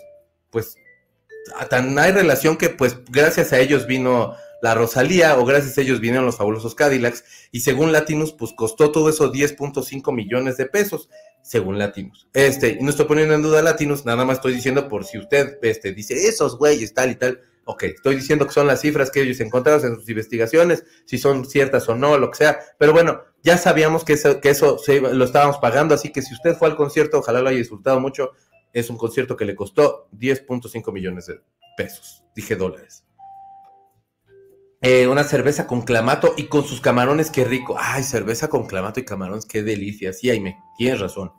[0.51, 0.77] pues,
[1.69, 6.01] tan hay relación que pues gracias a ellos vino la Rosalía o gracias a ellos
[6.01, 11.11] vinieron los fabulosos Cadillacs y según Latinos pues costó todo eso 10.5 millones de pesos
[11.43, 12.29] según Latinos.
[12.33, 15.19] Este, y no estoy poniendo en duda a Latinos, nada más estoy diciendo por si
[15.19, 19.11] usted este, dice esos güeyes tal y tal, ok, estoy diciendo que son las cifras
[19.11, 22.93] que ellos encontraron en sus investigaciones, si son ciertas o no, lo que sea, pero
[22.93, 26.69] bueno, ya sabíamos que eso, que eso lo estábamos pagando, así que si usted fue
[26.69, 28.33] al concierto, ojalá lo haya disfrutado mucho,
[28.73, 31.41] es un concierto que le costó 10.5 millones de
[31.77, 33.05] pesos, dije dólares.
[34.87, 37.75] Eh, una cerveza con clamato y con sus camarones, qué rico.
[37.79, 40.13] Ay, cerveza con clamato y camarones, qué delicia.
[40.13, 41.33] Sí, Aime, tienes razón.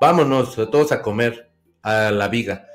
[0.00, 1.50] Vámonos todos a comer
[1.82, 2.68] a la viga.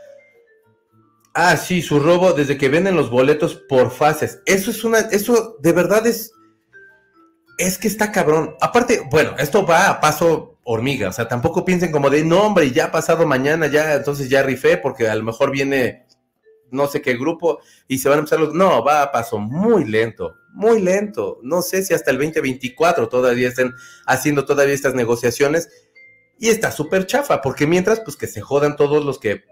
[1.33, 4.41] Ah, sí, su robo desde que venden los boletos por fases.
[4.45, 6.33] Eso es una, eso de verdad es,
[7.57, 8.55] es que está cabrón.
[8.59, 12.71] Aparte, bueno, esto va a paso hormiga, o sea, tampoco piensen como de, no, hombre,
[12.71, 16.05] ya ha pasado mañana, ya, entonces ya rifé, porque a lo mejor viene
[16.69, 19.85] no sé qué grupo y se van a empezar los, no, va a paso muy
[19.85, 21.39] lento, muy lento.
[21.43, 23.73] No sé si hasta el 2024 todavía estén
[24.05, 25.69] haciendo todavía estas negociaciones
[26.39, 29.43] y está súper chafa, porque mientras, pues que se jodan todos los que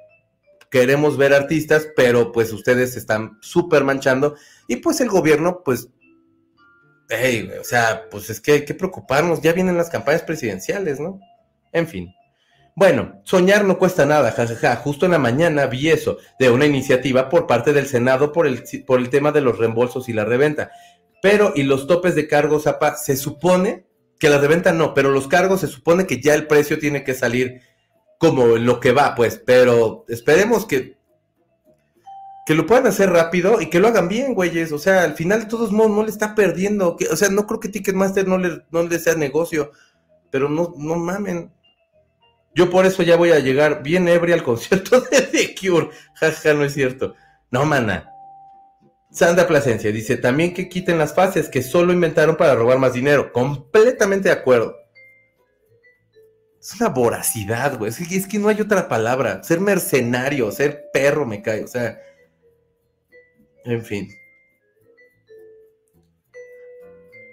[0.69, 4.35] queremos ver artistas, pero pues ustedes están súper manchando
[4.67, 5.89] y pues el gobierno, pues,
[7.09, 11.19] hey, o sea, pues es que hay que preocuparnos, ya vienen las campañas presidenciales, ¿no?
[11.71, 12.13] En fin.
[12.75, 14.77] Bueno, soñar no cuesta nada, jajaja.
[14.77, 18.63] Justo en la mañana vi eso, de una iniciativa por parte del Senado por el,
[18.85, 20.71] por el tema de los reembolsos y la reventa.
[21.21, 23.85] Pero, y los topes de cargos, APA, se supone
[24.17, 27.13] que la reventa no, pero los cargos se supone que ya el precio tiene que
[27.13, 27.61] salir
[28.19, 30.99] como lo que va, pues, pero esperemos que
[32.49, 34.71] que lo puedan hacer rápido y que lo hagan bien, güeyes.
[34.71, 36.97] O sea, al final de todos modos no le está perdiendo.
[36.97, 39.71] Que, o sea, no creo que Ticketmaster no le, no le sea negocio,
[40.31, 41.51] pero no, no mamen.
[42.55, 45.89] Yo por eso ya voy a llegar bien ebria al concierto de The Cure.
[46.15, 47.13] Jaja, no es cierto.
[47.51, 48.11] No, mana.
[49.11, 53.31] Sandra Plasencia dice, también que quiten las fases que solo inventaron para robar más dinero.
[53.31, 54.75] Completamente de acuerdo.
[56.69, 57.91] Es una voracidad, güey.
[58.11, 59.43] Es que, no hay otra palabra.
[59.43, 61.63] Ser mercenario, ser perro me cae.
[61.63, 61.99] O sea,
[63.65, 64.07] en fin.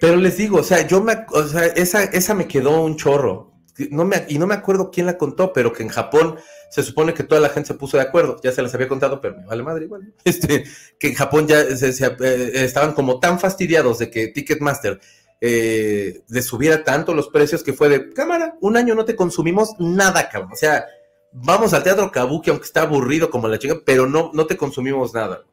[0.01, 3.53] Pero les digo, o sea, yo me, o sea, esa, esa me quedó un chorro.
[3.91, 6.39] No me, y no me acuerdo quién la contó, pero que en Japón
[6.71, 8.41] se supone que toda la gente se puso de acuerdo.
[8.43, 10.15] Ya se las había contado, pero me vale madre igual.
[10.25, 10.65] Este,
[10.99, 14.99] que en Japón ya eh, estaban como tan fastidiados de que Ticketmaster
[15.41, 19.75] eh, de subiera tanto los precios que fue de cámara, un año no te consumimos
[19.79, 20.53] nada, cabrón.
[20.53, 20.87] O sea,
[21.33, 25.15] vamos al teatro Kabuki, aunque está aburrido como la chica, pero no, no te consumimos
[25.15, 25.45] nada.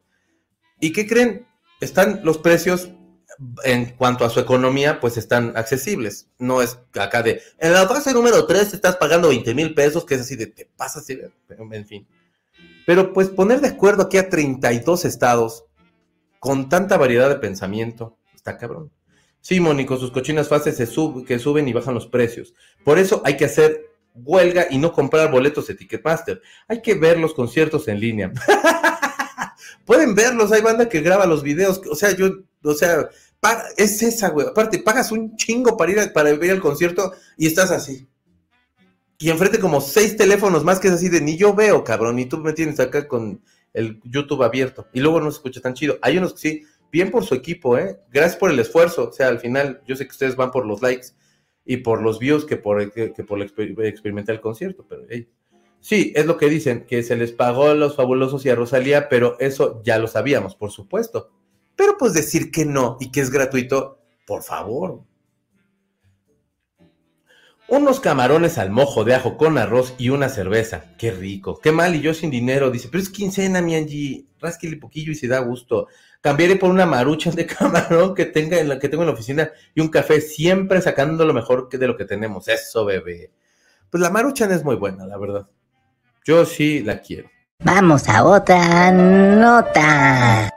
[0.80, 1.46] ¿Y qué creen?
[1.80, 2.90] Están los precios
[3.64, 6.28] en cuanto a su economía, pues están accesibles.
[6.38, 10.14] No es acá de, en la fase número 3 estás pagando 20 mil pesos, que
[10.14, 12.06] es así de, te pasas, en fin.
[12.86, 15.64] Pero pues poner de acuerdo aquí a 32 estados
[16.38, 18.90] con tanta variedad de pensamiento, está cabrón.
[19.44, 20.88] Sí, Mónico, sus cochinas fases se
[21.26, 22.54] que suben y bajan los precios.
[22.82, 26.40] Por eso hay que hacer huelga y no comprar boletos de Ticketmaster.
[26.66, 28.32] Hay que ver los conciertos en línea.
[29.84, 31.82] Pueden verlos, hay banda que graba los videos.
[31.90, 32.30] O sea, yo,
[32.62, 33.10] o sea,
[33.76, 34.46] es esa, güey.
[34.46, 38.08] Aparte, pagas un chingo para ir para ver el concierto y estás así.
[39.18, 42.24] Y enfrente como seis teléfonos más que es así de ni yo veo, cabrón, y
[42.24, 43.42] tú me tienes acá con
[43.74, 44.88] el YouTube abierto.
[44.94, 45.98] Y luego no se escucha tan chido.
[46.00, 46.62] Hay unos que sí,
[46.94, 47.98] bien por su equipo, ¿eh?
[48.12, 49.08] Gracias por el esfuerzo.
[49.08, 51.08] O sea, al final, yo sé que ustedes van por los likes
[51.64, 55.02] y por los views que por, que, por experimentar el concierto, pero
[55.80, 59.08] sí, es lo que dicen, que se les pagó a los fabulosos y a Rosalía,
[59.08, 61.32] pero eso ya lo sabíamos, por supuesto.
[61.74, 65.02] Pero pues decir que no y que es gratuito, por favor.
[67.66, 70.94] Unos camarones al mojo de ajo con arroz y una cerveza.
[70.96, 71.58] Qué rico.
[71.60, 72.70] Qué mal y yo sin dinero.
[72.70, 74.26] Dice, pero es quincena, mi Angie.
[74.38, 75.88] Rásquele poquillo y se da gusto.
[76.24, 79.50] Cambiaré por una marucha de camarón que tenga en la que tengo en la oficina
[79.74, 82.48] y un café, siempre sacando lo mejor de lo que tenemos.
[82.48, 83.30] Eso, bebé.
[83.90, 85.46] Pues la maruchan es muy buena, la verdad.
[86.24, 87.28] Yo sí la quiero.
[87.62, 90.48] Vamos a otra nota.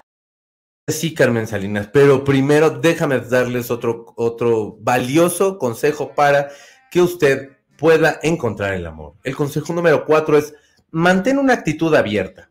[0.88, 6.48] Sí, Carmen Salinas, pero primero déjame darles otro, otro valioso consejo para
[6.90, 9.16] que usted pueda encontrar el amor.
[9.22, 10.54] El consejo número cuatro es
[10.92, 12.47] mantén una actitud abierta.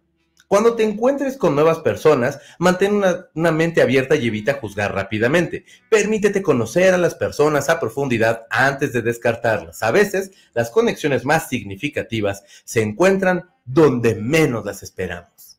[0.48, 5.64] Cuando te encuentres con nuevas personas, mantén una, mente abierta y evita juzgar rápidamente.
[5.90, 9.82] Permítete conocer a las personas a profundidad antes de descartarlas.
[9.82, 15.58] A veces, las conexiones más significativas se encuentran donde menos las esperamos.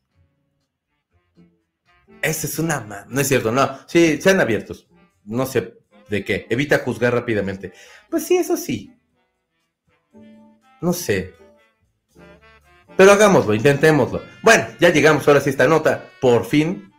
[2.21, 3.05] Esa es una...
[3.09, 3.79] No es cierto, no.
[3.87, 4.87] Sí, sean abiertos.
[5.25, 5.73] No sé
[6.09, 6.47] de qué.
[6.49, 7.73] Evita juzgar rápidamente.
[8.09, 8.93] Pues sí, eso sí.
[10.81, 11.33] No sé.
[12.97, 14.23] Pero hagámoslo, intentémoslo.
[14.41, 16.09] Bueno, ya llegamos ahora sí a esta nota.
[16.19, 16.91] Por fin.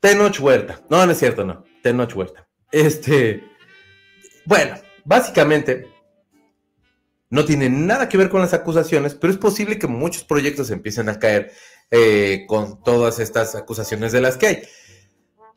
[0.00, 0.80] Tenoch Huerta.
[0.88, 1.64] No, no es cierto, no.
[1.82, 2.48] Tenoch Huerta.
[2.72, 3.44] Este.
[4.46, 5.86] Bueno, básicamente.
[7.30, 11.10] No tiene nada que ver con las acusaciones, pero es posible que muchos proyectos empiecen
[11.10, 11.52] a caer
[11.90, 14.62] eh, con todas estas acusaciones de las que hay.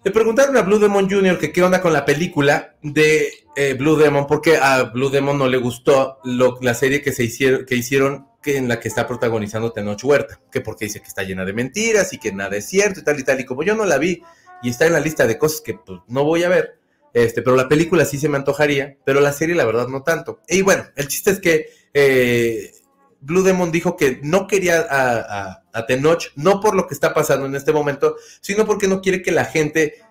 [0.04, 1.38] Le preguntaron a Blue Demon Jr.
[1.38, 5.48] que qué onda con la película de eh, Blue Demon, porque a Blue Demon no
[5.48, 10.04] le gustó la serie que se hicieron, que hicieron en la que está protagonizando Tenoch
[10.04, 13.04] Huerta, que porque dice que está llena de mentiras y que nada es cierto y
[13.04, 14.24] tal y tal, y como yo no la vi
[14.64, 16.80] y está en la lista de cosas que pues, no voy a ver,
[17.14, 20.40] este, pero la película sí se me antojaría, pero la serie la verdad no tanto.
[20.48, 22.72] Y bueno, el chiste es que eh,
[23.20, 27.46] Blue Demon dijo que no quería a, a, Tenoch, no por lo que está pasando
[27.46, 30.02] en este momento, sino porque no quiere que la gente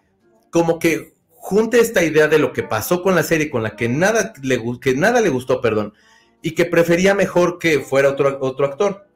[0.50, 3.88] como que junte esta idea de lo que pasó con la serie, con la que
[3.88, 5.94] nada le, que nada le gustó, perdón,
[6.42, 9.06] y que prefería mejor que fuera otro, otro actor.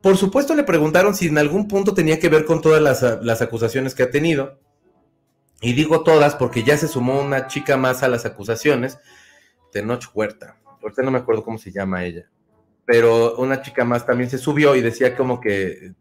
[0.00, 3.42] Por supuesto le preguntaron si en algún punto tenía que ver con todas las, las
[3.42, 4.58] acusaciones que ha tenido.
[5.60, 8.98] Y digo todas porque ya se sumó una chica más a las acusaciones,
[9.72, 12.28] Tenoch Huerta ahorita no me acuerdo cómo se llama ella,
[12.84, 15.92] pero una chica más también se subió y decía como que,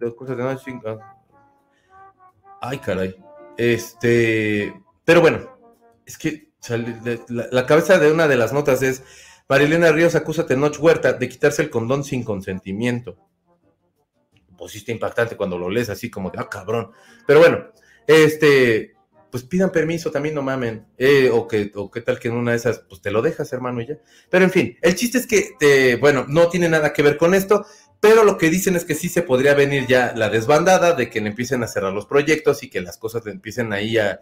[2.62, 3.16] ay caray,
[3.58, 5.58] este, pero bueno,
[6.06, 6.49] es que
[7.30, 9.03] la, cabeza de una de las notas es,
[9.47, 13.18] Marilena Ríos acusa a Tenoch Huerta de quitarse el condón sin consentimiento.
[14.58, 16.91] Pues sí está impactante cuando lo lees así como de, ah, cabrón.
[17.28, 17.66] Pero bueno,
[18.08, 18.95] este,
[19.30, 20.86] pues pidan permiso, también no mamen.
[20.97, 23.51] Eh, o, que, o qué tal que en una de esas, pues te lo dejas,
[23.53, 23.97] hermano, y ya.
[24.30, 27.34] Pero en fin, el chiste es que, eh, bueno, no tiene nada que ver con
[27.34, 27.66] esto,
[28.00, 31.22] pero lo que dicen es que sí se podría venir ya la desbandada de que
[31.22, 34.20] le empiecen a cerrar los proyectos y que las cosas empiecen ahí a,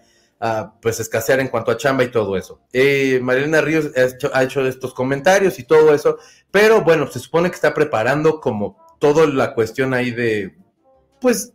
[0.82, 2.60] pues escasear en cuanto a chamba y todo eso.
[2.74, 3.92] Eh, Marilena Ríos
[4.34, 6.18] ha hecho, estos comentarios y todo eso,
[6.52, 10.56] pero bueno, se supone que está preparando como toda la cuestión ahí de,
[11.22, 11.54] pues,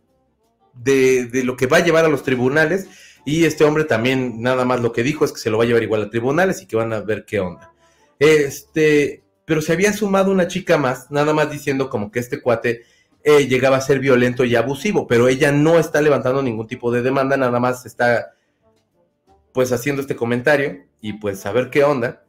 [0.73, 2.87] de lo que va a llevar a los tribunales
[3.25, 5.67] y este hombre también, nada más lo que dijo es que se lo va a
[5.67, 7.71] llevar igual a tribunales y que van a ver qué onda.
[8.17, 12.83] Este, pero se había sumado una chica más, nada más diciendo como que este cuate
[13.23, 17.01] eh, llegaba a ser violento y abusivo, pero ella no está levantando ningún tipo de
[17.01, 18.35] demanda, nada más está
[19.51, 22.27] pues haciendo este comentario y pues a ver qué onda.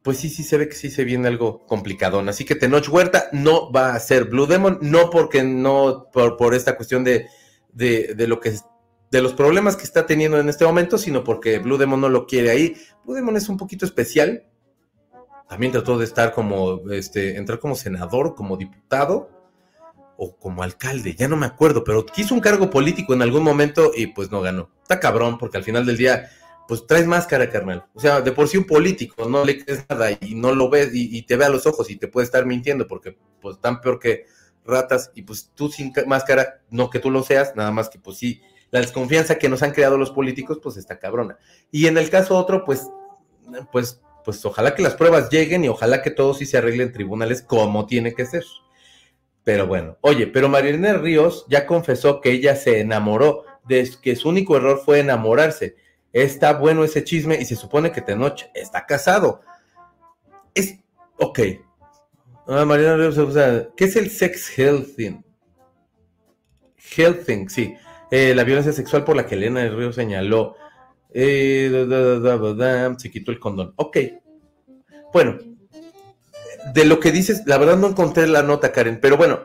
[0.00, 2.30] Pues sí, sí se ve que sí se viene algo complicadón.
[2.30, 6.54] Así que Tenoch Huerta no va a ser Blue Demon, no porque no, por, por
[6.54, 7.26] esta cuestión de,
[7.70, 8.54] de, de lo que
[9.10, 12.26] de los problemas que está teniendo en este momento, sino porque Blue Demon no lo
[12.26, 12.76] quiere ahí.
[13.04, 14.44] Blue Demon es un poquito especial.
[15.48, 19.30] También trató de estar como, este, entrar como senador, como diputado
[20.16, 23.90] o como alcalde, ya no me acuerdo, pero quiso un cargo político en algún momento
[23.94, 24.70] y pues no ganó.
[24.82, 26.30] Está cabrón, porque al final del día,
[26.68, 27.84] pues traes máscara, carnal.
[27.94, 30.94] O sea, de por sí un político no le crees nada y no lo ves
[30.94, 33.80] y, y te ve a los ojos y te puede estar mintiendo porque pues tan
[33.80, 34.26] peor que
[34.64, 38.16] ratas y pues tú sin máscara, no que tú lo seas, nada más que pues
[38.16, 38.40] sí
[38.74, 41.38] la desconfianza que nos han creado los políticos, pues está cabrona.
[41.70, 42.90] Y en el caso otro, pues,
[43.70, 46.92] pues, pues ojalá que las pruebas lleguen y ojalá que todo sí se arregle en
[46.92, 48.44] tribunales como tiene que ser.
[49.44, 54.30] Pero bueno, oye, pero Marilena Ríos ya confesó que ella se enamoró, de que su
[54.30, 55.76] único error fue enamorarse.
[56.12, 59.42] Está bueno ese chisme y se supone que Tenoch está casado.
[60.54, 60.78] Es,
[61.18, 61.40] ok.
[62.46, 65.22] Ah, Marilena Ríos, o sea, ¿qué es el sex health thing?
[66.96, 67.74] Helping, sí.
[68.10, 70.56] Eh, la violencia sexual por la que Elena del Río señaló.
[71.14, 73.72] Eh, se quitó el condón.
[73.76, 73.98] Ok.
[75.12, 75.38] Bueno,
[76.74, 79.44] de lo que dices, la verdad no encontré la nota, Karen, pero bueno,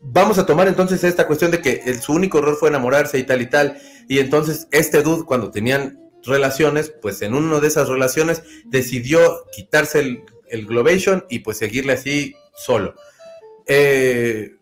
[0.00, 3.42] vamos a tomar entonces esta cuestión de que su único error fue enamorarse y tal
[3.42, 3.76] y tal.
[4.08, 9.98] Y entonces este dude, cuando tenían relaciones, pues en una de esas relaciones decidió quitarse
[9.98, 12.94] el, el Globation y pues seguirle así solo.
[13.66, 14.53] Eh,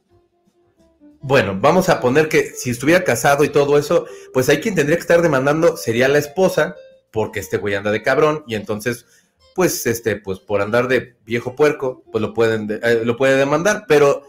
[1.22, 4.96] bueno, vamos a poner que si estuviera casado y todo eso, pues hay quien tendría
[4.96, 6.74] que estar demandando sería la esposa,
[7.12, 9.06] porque este güey anda de cabrón y entonces,
[9.54, 13.84] pues este, pues por andar de viejo puerco, pues lo pueden, eh, lo puede demandar,
[13.86, 14.24] pero,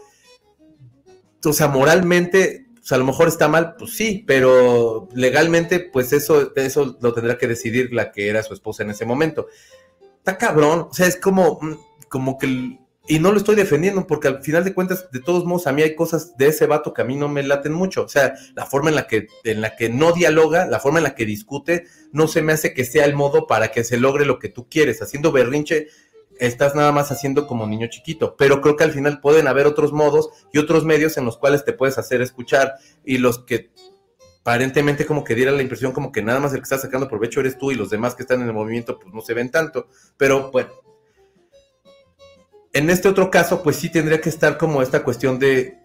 [1.44, 6.52] o sea, moralmente, pues a lo mejor está mal, pues sí, pero legalmente, pues eso,
[6.54, 9.48] eso lo tendrá que decidir la que era su esposa en ese momento.
[10.18, 11.74] Está cabrón, o sea, es como, mm,
[12.08, 15.66] como que y no lo estoy defendiendo porque al final de cuentas, de todos modos,
[15.66, 18.04] a mí hay cosas de ese vato que a mí no me laten mucho.
[18.04, 21.04] O sea, la forma en la que, en la que no dialoga, la forma en
[21.04, 24.24] la que discute, no se me hace que sea el modo para que se logre
[24.24, 25.02] lo que tú quieres.
[25.02, 25.88] Haciendo berrinche,
[26.38, 28.36] estás nada más haciendo como niño chiquito.
[28.38, 31.62] Pero creo que al final pueden haber otros modos y otros medios en los cuales
[31.64, 32.74] te puedes hacer escuchar
[33.04, 33.70] y los que
[34.40, 37.40] aparentemente como que diera la impresión como que nada más el que está sacando provecho
[37.40, 39.88] eres tú y los demás que están en el movimiento pues no se ven tanto.
[40.16, 40.70] Pero bueno,
[42.74, 45.78] en este otro caso, pues sí tendría que estar como esta cuestión de,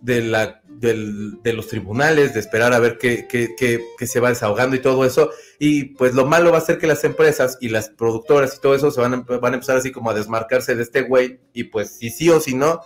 [0.00, 4.80] de, la, de los tribunales, de esperar a ver qué, qué, se va desahogando y
[4.80, 5.30] todo eso.
[5.58, 8.76] Y pues lo malo va a ser que las empresas y las productoras y todo
[8.76, 11.40] eso se van a, van a empezar así como a desmarcarse de este güey.
[11.52, 12.82] Y pues si sí o si no,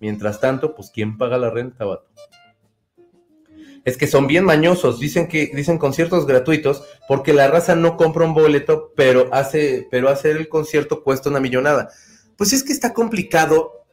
[0.00, 2.08] mientras tanto, pues ¿quién paga la renta, vato?
[3.84, 8.24] Es que son bien mañosos, dicen que dicen conciertos gratuitos porque la raza no compra
[8.24, 11.90] un boleto, pero hace pero hacer el concierto cuesta una millonada
[12.38, 13.84] pues es que está complicado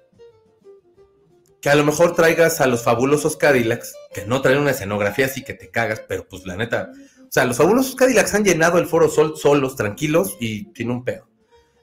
[1.59, 5.43] que a lo mejor traigas a los fabulosos Cadillacs, que no traen una escenografía así
[5.43, 6.91] que te cagas, pero pues la neta,
[7.23, 11.03] o sea, los fabulosos Cadillacs han llenado el Foro Sol solos, tranquilos y sin un
[11.03, 11.27] pedo.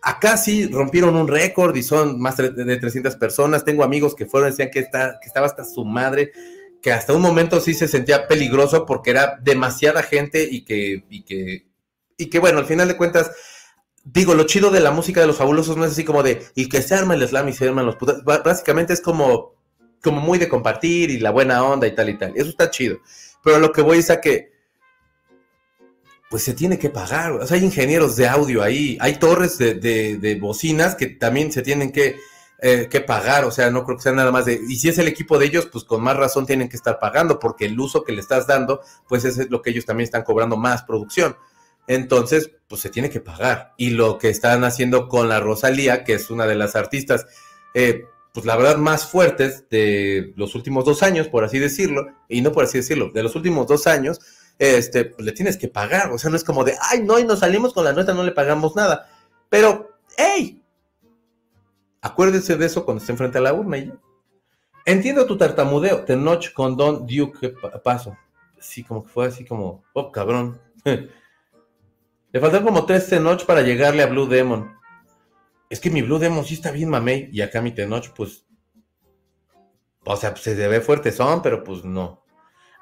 [0.01, 3.65] Acá sí rompieron un récord y son más de 300 personas.
[3.65, 6.33] Tengo amigos que fueron, decían que, está, que estaba hasta su madre,
[6.81, 11.23] que hasta un momento sí se sentía peligroso porque era demasiada gente y que, y
[11.23, 11.67] que,
[12.17, 13.33] y que bueno, al final de cuentas,
[14.05, 16.69] digo, lo chido de la música de los fabulosos no es así como de, y
[16.69, 18.25] que se arma el slam y se arman los putas.
[18.25, 19.55] Básicamente es como,
[20.03, 22.33] como muy de compartir y la buena onda y tal y tal.
[22.37, 22.99] Eso está chido.
[23.43, 24.53] Pero lo que voy es a que,
[26.31, 27.33] pues se tiene que pagar.
[27.33, 31.63] O sea, hay ingenieros de audio ahí, hay torres de, de, bocinas que también se
[31.63, 32.17] tienen que,
[32.61, 33.45] eh, que pagar.
[33.45, 35.47] O sea, no creo que sea nada más de, y si es el equipo de
[35.47, 38.47] ellos, pues con más razón tienen que estar pagando, porque el uso que le estás
[38.47, 41.37] dando, pues es lo que ellos también están cobrando más producción.
[41.95, 43.74] Entonces, pues se tiene que pagar.
[43.76, 47.26] Y lo que están haciendo con la Rosalía, que es una de las artistas,
[47.74, 52.40] eh, pues la verdad, más fuertes de los últimos dos años, por así decirlo, y
[52.40, 54.20] no por así decirlo, de los últimos dos años,
[54.59, 56.11] este, pues le tienes que pagar.
[56.12, 58.24] O sea, no es como de, ay, no, y nos salimos con la nuestra, no
[58.24, 59.11] le pagamos nada.
[59.51, 60.62] Pero, hey,
[62.01, 63.93] acuérdense de eso cuando estén frente a la urna y
[64.84, 68.16] Entiendo tu tartamudeo, Tenoch con Don Duke, paso.
[68.59, 70.59] Sí, como que fue así como, oh, cabrón.
[72.33, 74.74] Le faltan como tres Tenoch para llegarle a Blue Demon.
[75.68, 77.28] Es que mi Blue Demon sí está bien mamey.
[77.30, 78.47] Y acá mi Tenoch, pues.
[80.05, 82.24] O sea, pues, se ve fuerte son, pero pues no.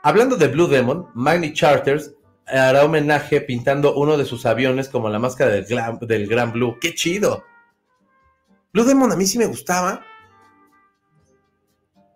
[0.02, 2.14] Hablando de Blue Demon, Magni Charters
[2.46, 5.66] hará homenaje pintando uno de sus aviones como la máscara del,
[6.00, 6.78] del Gran Blue.
[6.80, 7.44] ¡Qué chido!
[8.72, 10.04] Blue Demon a mí sí me gustaba.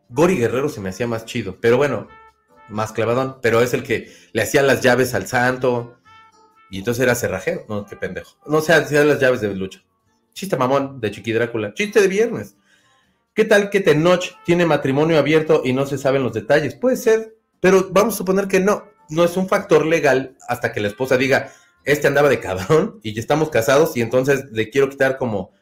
[0.08, 2.06] Gori Guerrero se me hacía más chido, pero bueno,
[2.68, 3.38] más clavadón.
[3.42, 5.98] Pero es el que le hacía las llaves al santo.
[6.74, 7.64] Y entonces era cerrajero.
[7.68, 8.36] No, qué pendejo.
[8.48, 9.84] No sé, las llaves de lucha.
[10.32, 11.72] Chiste mamón de Chiqui Drácula.
[11.72, 12.56] Chiste de viernes.
[13.32, 16.74] ¿Qué tal que Tenoch tiene matrimonio abierto y no se saben los detalles?
[16.74, 18.88] Puede ser, pero vamos a suponer que no.
[19.08, 21.52] No es un factor legal hasta que la esposa diga,
[21.84, 25.52] este andaba de cabrón y ya estamos casados y entonces le quiero quitar como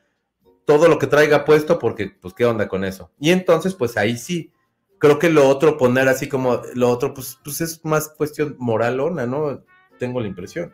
[0.64, 3.10] todo lo que traiga puesto porque, pues, ¿qué onda con eso?
[3.20, 4.50] Y entonces, pues ahí sí.
[4.96, 9.26] Creo que lo otro, poner así como lo otro, pues, pues es más cuestión moralona,
[9.26, 9.62] ¿no?
[9.98, 10.72] Tengo la impresión.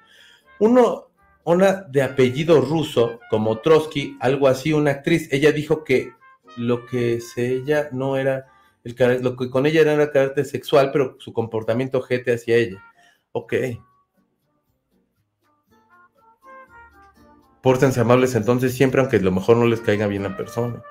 [0.60, 1.08] Uno,
[1.44, 6.12] una de apellido ruso, como Trotsky, algo así, una actriz, ella dijo que
[6.56, 8.46] lo que se ella no era,
[8.84, 12.84] el, lo que con ella era el carácter sexual, pero su comportamiento jete hacia ella.
[13.32, 13.54] Ok.
[17.62, 20.82] Pórtense amables entonces siempre, aunque a lo mejor no les caiga bien la persona.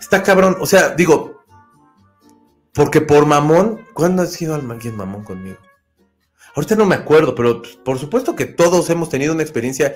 [0.00, 1.44] Está cabrón, o sea, digo,
[2.74, 5.58] porque por mamón, ¿cuándo ha sido alguien mamón conmigo?
[6.54, 9.94] Ahorita no me acuerdo, pero por supuesto que todos hemos tenido una experiencia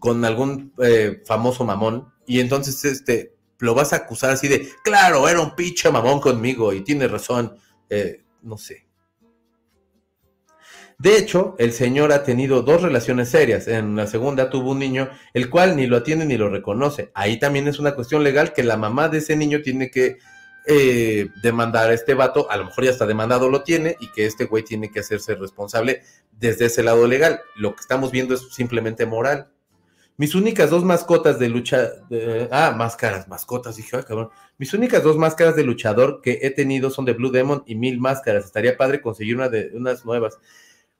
[0.00, 2.12] con algún eh, famoso mamón.
[2.26, 6.72] Y entonces, este, lo vas a acusar así de, claro, era un pinche mamón conmigo
[6.72, 7.56] y tiene razón,
[7.88, 8.86] eh, no sé.
[10.98, 13.66] De hecho, el señor ha tenido dos relaciones serias.
[13.66, 17.10] En la segunda tuvo un niño, el cual ni lo atiende ni lo reconoce.
[17.14, 20.18] Ahí también es una cuestión legal que la mamá de ese niño tiene que
[20.66, 24.26] eh, demandar a este vato, a lo mejor ya está demandado lo tiene, y que
[24.26, 26.02] este güey tiene que hacerse responsable
[26.32, 27.40] desde ese lado legal.
[27.56, 29.48] Lo que estamos viendo es simplemente moral.
[30.18, 31.90] Mis únicas dos mascotas de lucha.
[32.50, 34.28] ah, máscaras, mascotas, dije, ay, cabrón.
[34.58, 37.98] Mis únicas dos máscaras de luchador que he tenido son de Blue Demon y mil
[37.98, 38.44] máscaras.
[38.44, 40.38] Estaría padre conseguir una de unas nuevas.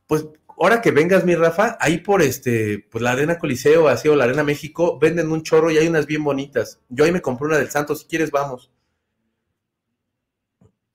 [0.08, 0.26] Pues
[0.58, 4.24] ahora que vengas, mi Rafa, ahí por este, pues la Arena Coliseo, así o la
[4.24, 6.80] Arena México, venden un chorro y hay unas bien bonitas.
[6.88, 8.71] Yo ahí me compré una del Santos, si quieres, vamos.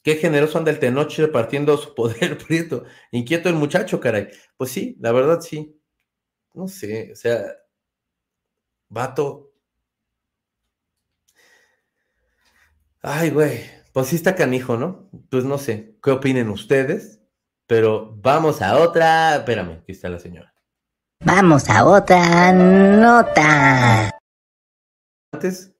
[0.08, 2.86] Qué generoso anda el Tenoch repartiendo su poder, Prieto.
[3.12, 4.30] Inquieto el muchacho, caray.
[4.55, 5.78] Pues sí, la verdad sí.
[6.53, 7.43] No sé, o sea,
[8.88, 9.51] vato.
[13.01, 13.60] Ay, güey,
[13.91, 15.10] pues sí está canijo, ¿no?
[15.30, 17.20] Pues no sé, ¿qué opinen ustedes?
[17.66, 19.36] Pero vamos a otra.
[19.36, 20.53] Espérame, aquí está la señora.
[21.20, 24.18] Vamos a otra nota.
[25.34, 25.77] Antes.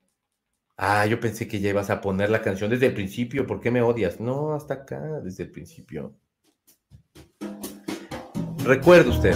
[0.80, 3.48] Ah, yo pensé que ya ibas a poner la canción desde el principio.
[3.48, 4.20] ¿Por qué me odias?
[4.20, 6.14] No, hasta acá, desde el principio.
[8.64, 9.36] Recuerde usted.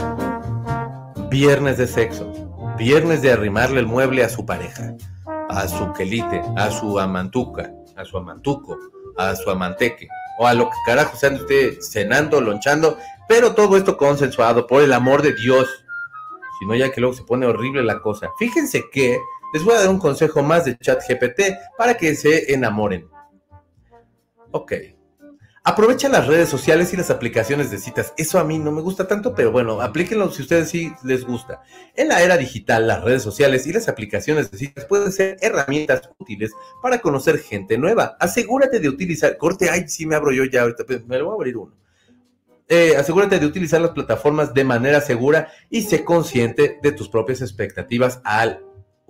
[1.32, 2.32] Viernes de sexo.
[2.78, 4.96] Viernes de arrimarle el mueble a su pareja.
[5.50, 8.78] A su quelite, a su amantuca, a su amantuco,
[9.18, 13.98] a su amanteque o a lo que carajo sean usted cenando, lonchando, pero todo esto
[13.98, 15.68] consensuado, por el amor de Dios.
[16.60, 18.30] Si no, ya que luego se pone horrible la cosa.
[18.38, 19.20] Fíjense que
[19.54, 23.08] les voy a dar un consejo más de chat GPT para que se enamoren.
[24.52, 24.74] Ok.
[25.64, 28.14] Aprovecha las redes sociales y las aplicaciones de citas.
[28.18, 31.62] Eso a mí no me gusta tanto, pero bueno, aplíquenlo si ustedes sí les gusta.
[31.96, 36.10] En la era digital, las redes sociales y las aplicaciones de citas pueden ser herramientas
[36.18, 38.18] útiles para conocer gente nueva.
[38.20, 41.34] Asegúrate de utilizar, corte, ay, sí me abro yo ya ahorita, pues, me lo voy
[41.34, 41.76] a abrir uno.
[42.68, 47.42] Eh, asegúrate de utilizar las plataformas de manera segura y sé consciente de tus propias
[47.42, 48.66] expectativas al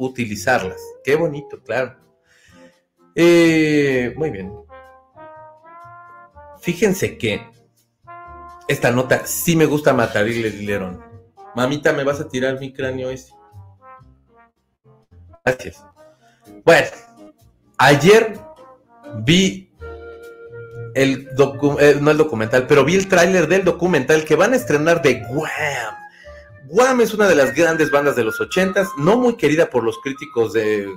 [0.06, 0.80] utilizarlas.
[1.04, 1.96] Qué bonito, claro.
[3.16, 4.54] Eh, muy bien.
[6.60, 7.42] Fíjense que
[8.68, 11.04] esta nota sí me gusta matar y le dijeron,
[11.56, 13.34] mamita, ¿me vas a tirar mi cráneo ese?
[15.44, 15.84] Gracias.
[16.64, 16.88] Bueno,
[17.78, 18.40] ayer
[19.24, 19.72] vi
[20.94, 21.28] el
[21.80, 25.24] eh, no el documental, pero vi el tráiler del documental que van a estrenar de
[25.30, 26.01] Wham.
[26.68, 30.00] Wham es una de las grandes bandas de los ochentas, no muy querida por los
[30.00, 30.88] críticos de,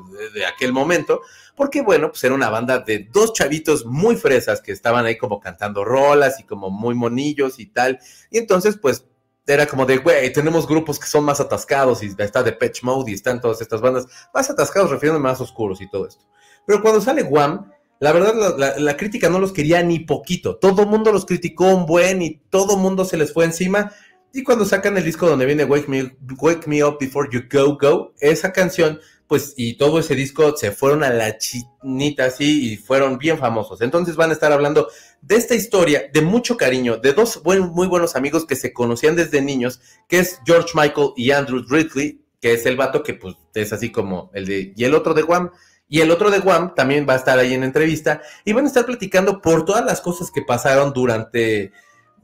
[0.46, 1.22] aquel momento,
[1.56, 5.40] porque bueno, pues era una banda de dos chavitos muy fresas que estaban ahí como
[5.40, 7.98] cantando rolas y como muy monillos y tal,
[8.30, 9.06] y entonces pues
[9.46, 13.10] era como de, güey, tenemos grupos que son más atascados y está de Patch Mode
[13.10, 16.24] y están todas estas bandas más atascados, refiriéndome más oscuros y todo esto.
[16.66, 20.86] Pero cuando sale Wham, la verdad la, la crítica no los quería ni poquito, todo
[20.86, 23.92] mundo los criticó un buen y todo mundo se les fue encima.
[24.36, 27.78] Y cuando sacan el disco donde viene Wake Me, Wake Me Up Before You Go
[27.80, 32.76] Go, esa canción pues y todo ese disco se fueron a la chinita así y
[32.76, 33.80] fueron bien famosos.
[33.80, 34.88] Entonces van a estar hablando
[35.22, 39.40] de esta historia de mucho cariño, de dos muy buenos amigos que se conocían desde
[39.40, 43.72] niños, que es George Michael y Andrew Ridley, que es el vato que pues es
[43.72, 45.52] así como el de, y el otro de Guam.
[45.88, 48.68] Y el otro de Guam también va a estar ahí en entrevista y van a
[48.68, 51.72] estar platicando por todas las cosas que pasaron durante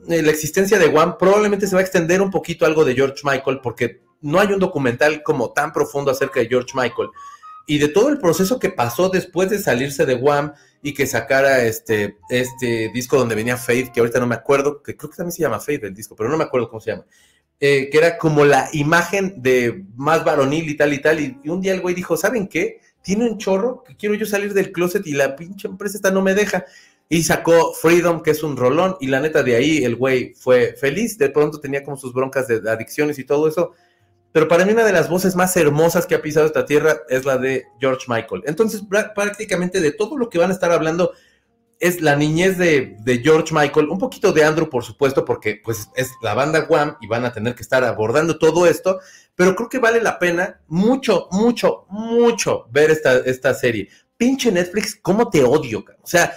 [0.06, 1.16] la existencia de Guam.
[1.18, 4.58] Probablemente se va a extender un poquito algo de George Michael porque no hay un
[4.58, 7.08] documental como tan profundo acerca de George Michael
[7.66, 11.62] y de todo el proceso que pasó después de salirse de Wham y que sacara
[11.62, 15.32] este, este disco donde venía Faith, que ahorita no me acuerdo, que creo que también
[15.32, 17.06] se llama Faith el disco, pero no me acuerdo cómo se llama,
[17.60, 21.60] eh, que era como la imagen de más varonil y tal y tal, y, un
[21.60, 22.80] día el güey dijo, ¿saben qué?
[23.02, 26.22] Tiene un chorro que quiero yo salir del closet y la pinche empresa esta no
[26.22, 26.64] me deja.
[27.12, 30.74] Y sacó Freedom, que es un rolón, y la neta de ahí el güey fue
[30.80, 33.72] feliz, de pronto tenía como sus broncas de adicciones y todo eso,
[34.32, 37.24] pero para mí una de las voces más hermosas que ha pisado esta tierra es
[37.24, 38.44] la de George Michael.
[38.46, 38.82] Entonces,
[39.14, 41.12] prácticamente de todo lo que van a estar hablando
[41.80, 46.10] es la niñez de, George Michael, un poquito de Andrew, por supuesto, porque pues es
[46.22, 49.00] la banda Wham y van a tener que estar abordando todo esto,
[49.34, 53.88] pero creo que vale la pena mucho, mucho, mucho ver esta, esta serie.
[54.16, 55.82] Pinche Netflix, ¿cómo te odio?
[56.02, 56.32] O sea,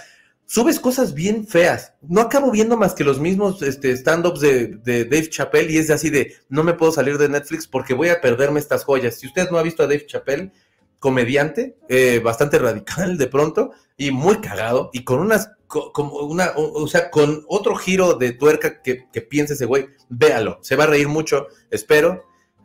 [0.54, 1.94] subes cosas bien feas.
[2.00, 6.10] No acabo viendo más que los mismos este, stand-ups de, Dave Chappelle y es así
[6.10, 9.16] de, no me puedo salir de Netflix porque voy a perderme estas joyas.
[9.16, 10.52] Si usted no ha visto a Dave Chappelle,
[11.00, 16.86] comediante, eh, bastante radical de pronto y muy cagado y con unas, como una, o,
[16.86, 20.86] sea, con otro giro de tuerca que, que piense ese güey, véalo, se va a
[20.86, 22.24] reír mucho, espero.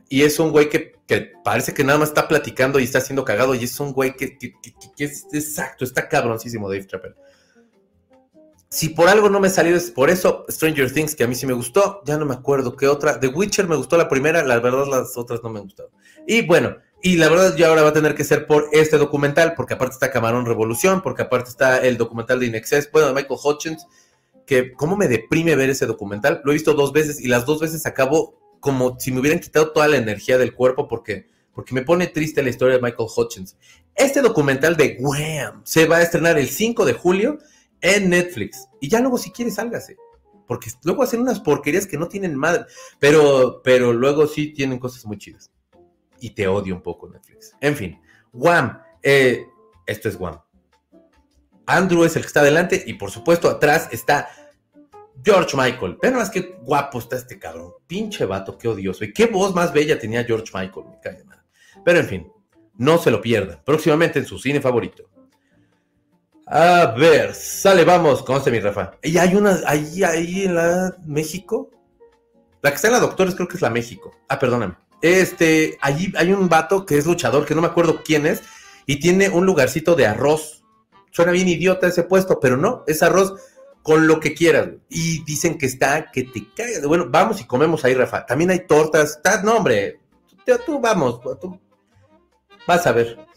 [0.09, 3.25] y es un güey que, que parece que nada más está platicando y está haciendo
[3.25, 4.53] cagado y es un güey que- que-
[4.95, 7.15] que es exacto, está cabroncísimo Dave Chappelle.
[8.71, 11.47] Si por algo no me salió, es por eso Stranger Things, que a mí sí
[11.47, 13.19] me gustó, ya no me acuerdo qué otra.
[13.19, 15.91] The Witcher me gustó la primera, la verdad las otras no me gustaron.
[16.27, 19.55] Y bueno, y la verdad ya ahora va a tener que ser por este documental,
[19.55, 23.39] porque aparte está Camarón Revolución, porque aparte está el documental de Inexcess, bueno, de Michael
[23.43, 23.87] Hutchins,
[24.45, 26.41] que cómo me deprime ver ese documental.
[26.43, 29.71] Lo he visto dos veces y las dos veces acabo como si me hubieran quitado
[29.71, 33.55] toda la energía del cuerpo porque, porque me pone triste la historia de Michael Hutchins.
[33.95, 37.39] Este documental de Wham se va a estrenar el 5 de julio
[37.81, 38.67] en Netflix.
[38.79, 39.97] Y ya luego si quieres sálgase.
[40.47, 42.65] Porque luego hacen unas porquerías que no tienen madre.
[42.99, 45.51] Pero, pero luego sí tienen cosas muy chidas.
[46.19, 47.55] Y te odio un poco Netflix.
[47.61, 48.01] En fin,
[48.33, 48.81] Wham.
[49.03, 49.45] eh,
[49.85, 50.39] esto es Wham.
[51.65, 54.27] Andrew es el que está adelante y por supuesto atrás está
[55.23, 55.97] George Michael.
[56.01, 57.73] Pero más que guapo está este cabrón.
[57.85, 59.03] Pinche vato, qué odioso.
[59.03, 60.87] Y qué voz más bella tenía George Michael.
[60.89, 61.43] Me cae madre.
[61.85, 62.31] Pero en fin,
[62.75, 63.61] no se lo pierdan.
[63.63, 65.09] Próximamente en su cine favorito.
[66.51, 68.23] A ver, sale, vamos.
[68.23, 68.93] ¿Cómo está mi Rafa?
[69.03, 71.69] Y hay una, ahí, ahí en la México.
[72.63, 74.11] La que está en la Doctores creo que es la México.
[74.27, 74.75] Ah, perdóname.
[75.01, 78.41] Este, allí hay un vato que es luchador, que no me acuerdo quién es,
[78.87, 80.63] y tiene un lugarcito de arroz.
[81.11, 83.35] Suena bien idiota ese puesto, pero no, es arroz
[83.83, 84.69] con lo que quieras.
[84.89, 86.83] Y dicen que está, que te cagas.
[86.83, 88.25] Bueno, vamos y comemos ahí, Rafa.
[88.25, 89.21] También hay tortas.
[89.43, 89.99] No, hombre.
[90.45, 91.59] Tú, tú vamos, tú
[92.65, 93.28] vas a ver.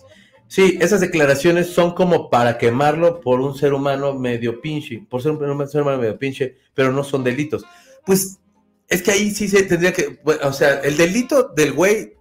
[0.53, 5.33] Sí, esas declaraciones son como para quemarlo por un ser humano medio pinche, por ser
[5.33, 7.65] un ser humano medio pinche, pero no son delitos.
[8.05, 8.39] Pues
[8.87, 12.13] es que ahí sí se tendría que, o sea, el delito del güey,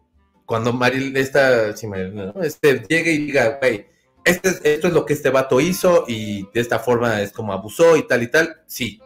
[0.45, 2.41] cuando Maril, esta, sí, Maril, ¿no?
[2.41, 3.85] este, llegue y diga, güey,
[4.23, 7.51] este, es- esto es lo que este vato hizo y de esta forma es como
[7.51, 9.01] abusó y tal y tal, sí,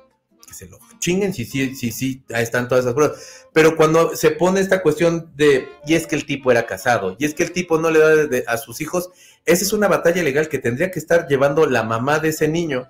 [1.00, 3.46] chinguen, sí, sí, sí, ahí están todas esas pruebas.
[3.54, 7.26] Pero cuando se pone esta cuestión de, y es que el tipo era casado, y
[7.26, 9.10] es que el tipo no le da a sus hijos,
[9.46, 12.90] esa es una batalla legal que tendría que estar llevando la mamá de ese niño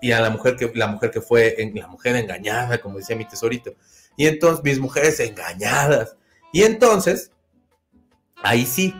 [0.00, 3.26] y a la mujer que, la mujer que fue, la mujer engañada, como decía mi
[3.26, 3.74] tesorito.
[4.16, 6.16] Y entonces, mis mujeres engañadas.
[6.52, 7.32] Y entonces,
[8.42, 8.94] ahí sí,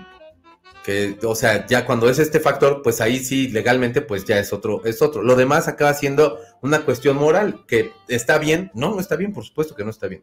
[1.25, 4.85] o sea, ya cuando es este factor, pues ahí sí, legalmente, pues ya es otro,
[4.85, 5.23] es otro.
[5.23, 9.45] Lo demás acaba siendo una cuestión moral, que está bien, no, no está bien, por
[9.45, 10.23] supuesto que no está bien,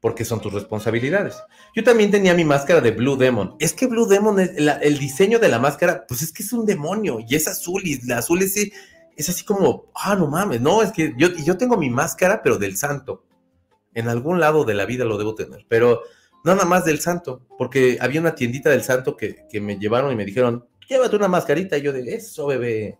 [0.00, 1.36] porque son tus responsabilidades.
[1.74, 3.54] Yo también tenía mi máscara de Blue Demon.
[3.60, 7.18] Es que Blue Demon, el diseño de la máscara, pues es que es un demonio,
[7.26, 10.90] y es azul, y la azul es, es así como, ah, no mames, no, es
[10.90, 13.24] que yo, yo tengo mi máscara, pero del santo.
[13.94, 16.02] En algún lado de la vida lo debo tener, pero
[16.54, 20.16] nada más del santo, porque había una tiendita del santo que, que me llevaron y
[20.16, 22.98] me dijeron, llévate una mascarita, y yo de eso, bebé.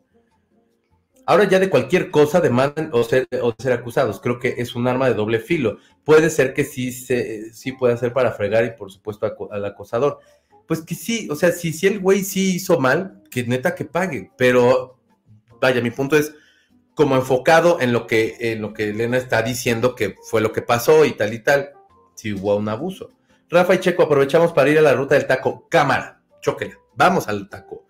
[1.28, 4.20] Ahora ya de cualquier cosa demandan o ser, o ser acusados.
[4.20, 5.78] Creo que es un arma de doble filo.
[6.04, 10.20] Puede ser que sí, se, sí pueda ser para fregar y por supuesto al acosador.
[10.68, 13.84] Pues que sí, o sea, si, si el güey sí hizo mal, que neta que
[13.84, 14.30] pague.
[14.38, 15.00] Pero
[15.60, 16.32] vaya, mi punto es
[16.94, 20.62] como enfocado en lo que, en lo que Elena está diciendo que fue lo que
[20.62, 21.72] pasó y tal y tal.
[22.14, 23.15] Si hubo un abuso.
[23.48, 25.68] Rafa y Checo, aprovechamos para ir a la ruta del taco.
[25.68, 26.74] Cámara, chóquela.
[26.94, 27.86] Vamos al taco.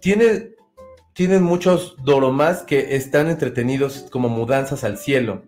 [0.00, 0.54] Tiene,
[1.12, 5.42] tienen muchos doromás que están entretenidos como mudanzas al cielo.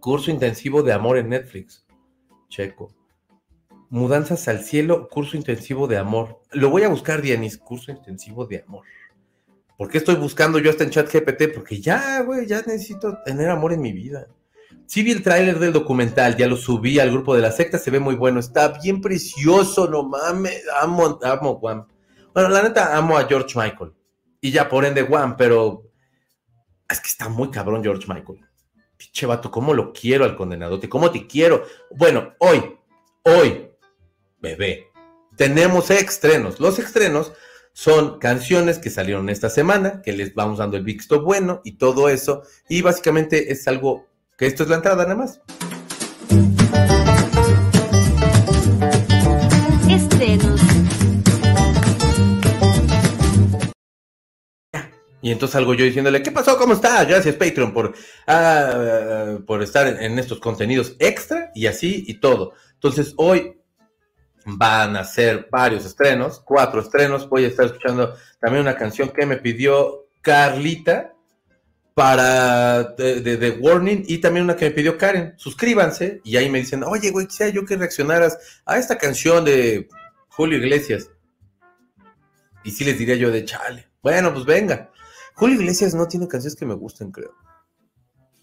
[0.00, 1.86] Curso intensivo de amor en Netflix.
[2.48, 2.92] Checo.
[3.88, 6.40] Mudanzas al cielo, curso intensivo de amor.
[6.50, 8.84] Lo voy a buscar, Dianis, curso intensivo de amor.
[9.78, 11.54] ¿Por qué estoy buscando yo hasta en chat GPT?
[11.54, 14.26] Porque ya, güey, ya necesito tener amor en mi vida.
[14.86, 17.90] Sí vi el tráiler del documental, ya lo subí al grupo de la secta, se
[17.90, 21.86] ve muy bueno, está bien precioso, no mames, amo, amo Guam.
[22.32, 23.92] Bueno, la neta, amo a George Michael.
[24.40, 25.90] Y ya por ende Guam, pero
[26.88, 28.46] es que está muy cabrón George Michael.
[28.96, 31.64] Pinche vato, cómo lo quiero al condenadote, cómo te quiero.
[31.90, 32.76] Bueno, hoy,
[33.24, 33.70] hoy,
[34.40, 34.86] bebé,
[35.36, 36.60] tenemos estrenos.
[36.60, 37.32] Los estrenos
[37.72, 42.08] son canciones que salieron esta semana, que les vamos dando el visto bueno y todo
[42.08, 42.42] eso.
[42.68, 44.06] Y básicamente es algo
[44.36, 45.40] que esto es la entrada nada más.
[49.88, 50.60] Estrenos.
[55.22, 56.56] Y entonces salgo yo diciéndole, ¿qué pasó?
[56.56, 57.04] ¿Cómo está?
[57.04, 57.94] Gracias Patreon por,
[58.28, 62.52] ah, por estar en, en estos contenidos extra y así y todo.
[62.74, 63.60] Entonces hoy
[64.44, 67.28] van a ser varios estrenos, cuatro estrenos.
[67.28, 71.15] Voy a estar escuchando también una canción que me pidió Carlita
[71.96, 75.32] para de, de- Warning y también una que me pidió Karen.
[75.38, 78.36] Suscríbanse y ahí me dicen, oye, güey, quisiera yo que reaccionaras
[78.66, 79.88] a esta canción de
[80.28, 81.08] Julio Iglesias.
[82.64, 83.88] Y sí les diría yo de chale.
[84.02, 84.90] Bueno, pues venga.
[85.36, 87.34] Julio Iglesias no tiene canciones que me gusten, creo.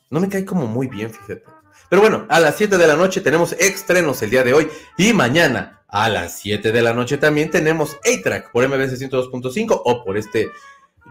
[0.09, 1.43] No me cae como muy bien, fíjate.
[1.91, 4.67] Pero bueno, a las 7 de la noche tenemos estrenos el día de hoy
[4.97, 10.03] y mañana a las 7 de la noche también tenemos A-Track por MBS 102.5 o
[10.03, 10.49] por este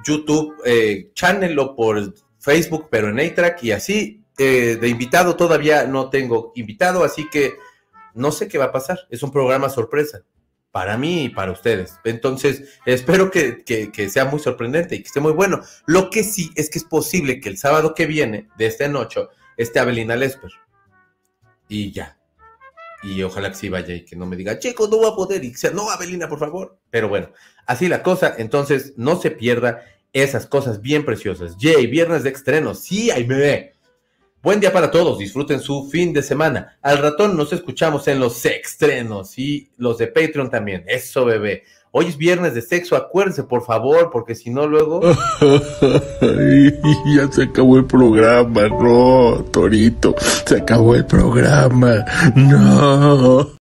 [0.05, 2.13] YouTube eh, channel o por
[2.43, 4.19] Facebook, pero en A-Track y así.
[4.39, 7.57] Eh, de invitado todavía no tengo invitado, así que
[8.15, 9.01] no sé qué va a pasar.
[9.11, 10.23] Es un programa sorpresa
[10.73, 11.99] para mí y para ustedes.
[12.05, 13.63] Entonces, espero que,
[14.11, 15.63] sea muy sorprendente y que esté muy bueno.
[15.87, 19.21] Lo que sí es que es posible que el sábado que viene, de este noche,
[19.57, 20.51] esté Abelina Lesper.
[21.69, 22.19] Y ya.
[23.03, 25.45] Y ojalá que sí vaya y que no me diga, chico, no va a poder.
[25.45, 26.79] Y sea, no, Abelina, por favor.
[26.91, 27.31] Pero bueno,
[27.67, 28.35] así la cosa.
[28.39, 31.57] Entonces, no se pierda esas cosas bien preciosas.
[31.59, 32.75] Jay, viernes de estreno.
[32.75, 33.73] Sí, ahí me ve.
[34.43, 36.77] Buen día para todos, disfruten su fin de semana.
[36.83, 40.85] Al ratón nos escuchamos en los estrenos y los de Patreon también.
[40.89, 41.63] Eso, bebé.
[41.93, 45.01] Hoy es viernes de sexo, acuérdense por favor, porque si no luego...
[47.15, 50.17] ya se acabó el programa, no, Torito,
[50.47, 53.62] se acabó el programa, no.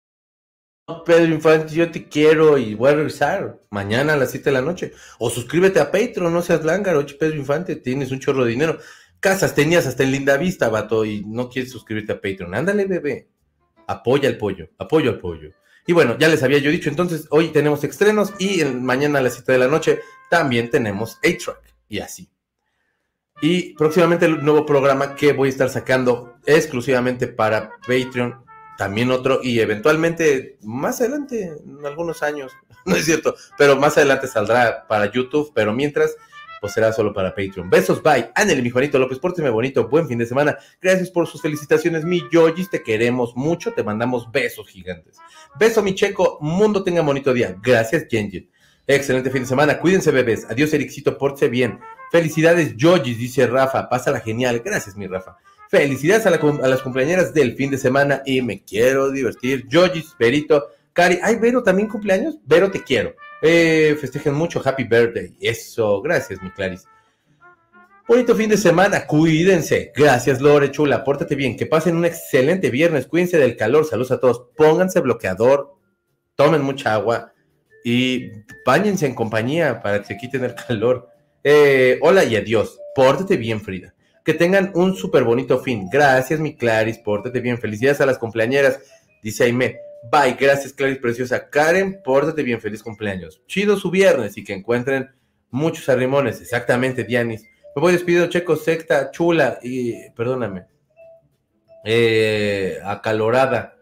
[1.04, 4.62] Pedro Infante, yo te quiero y voy a regresar mañana a las 7 de la
[4.62, 4.92] noche.
[5.18, 8.78] O suscríbete a Patreon, no seas lángaro, Pedro Infante, tienes un chorro de dinero
[9.20, 12.54] casas tenías hasta en linda vista, vato, y no quieres suscribirte a Patreon.
[12.54, 13.28] Ándale, bebé.
[13.86, 15.52] Apoya el pollo, apoyo al pollo.
[15.86, 19.34] Y bueno, ya les había yo dicho, entonces hoy tenemos estrenos y mañana a las
[19.34, 20.00] 7 de la noche
[20.30, 22.30] también tenemos A-Track y así.
[23.42, 28.44] Y próximamente el nuevo programa que voy a estar sacando exclusivamente para Patreon,
[28.80, 32.50] también otro y eventualmente más adelante, en algunos años,
[32.86, 36.16] no es cierto, pero más adelante saldrá para YouTube, pero mientras
[36.62, 37.68] pues será solo para Patreon.
[37.68, 38.30] Besos, bye.
[38.34, 40.56] Ándale, mi Juanito López, pórteme bonito, buen fin de semana.
[40.80, 45.18] Gracias por sus felicitaciones, mi Yojis, te queremos mucho, te mandamos besos gigantes.
[45.58, 47.54] Beso, mi Checo, mundo tenga bonito día.
[47.62, 48.48] Gracias, Genji.
[48.86, 50.46] Excelente fin de semana, cuídense, bebés.
[50.48, 51.80] Adiós, Ericito, pórtese bien.
[52.10, 54.62] Felicidades, Yojis, dice Rafa, pásala genial.
[54.64, 55.36] Gracias, mi Rafa.
[55.70, 59.68] Felicidades a, las compañeras del fin de semana y me quiero divertir.
[59.68, 61.20] Yojis, Verito, Cari.
[61.22, 62.38] Ay, Vero, también cumpleaños.
[62.44, 63.14] Vero, te quiero.
[63.40, 65.32] Eh, festejen mucho, happy birthday.
[65.40, 66.84] Eso, gracias, mi Claris.
[68.08, 69.92] Bonito fin de semana, cuídense.
[69.94, 71.04] Gracias, Lore Chula.
[71.04, 73.06] Pórtate bien, que pasen un excelente viernes.
[73.06, 73.84] Cuídense del calor.
[73.84, 74.48] Saludos a todos.
[74.56, 75.76] Pónganse bloqueador,
[76.34, 77.32] tomen mucha agua
[77.84, 78.32] y
[78.66, 81.10] bañense en compañía para que se quiten el calor.
[81.44, 82.76] Eh, hola y adiós.
[82.96, 83.94] Pórtate bien, Frida.
[84.24, 85.88] Que tengan un súper bonito fin.
[85.90, 86.98] Gracias, mi Claris.
[86.98, 87.58] Pórtate bien.
[87.58, 88.80] Felicidades a las cumpleañeras.
[89.22, 89.78] Dice Aime.
[90.02, 91.48] Bye, gracias Clarice Preciosa.
[91.50, 93.42] Karen, pórtate bien, feliz cumpleaños.
[93.46, 95.10] Chido su viernes y que encuentren
[95.50, 96.40] muchos arrimones.
[96.40, 97.42] Exactamente, Dianis.
[97.76, 100.64] Me voy despidiendo, Checo, secta, chula y, perdóname,
[101.84, 103.76] eh, acalorada.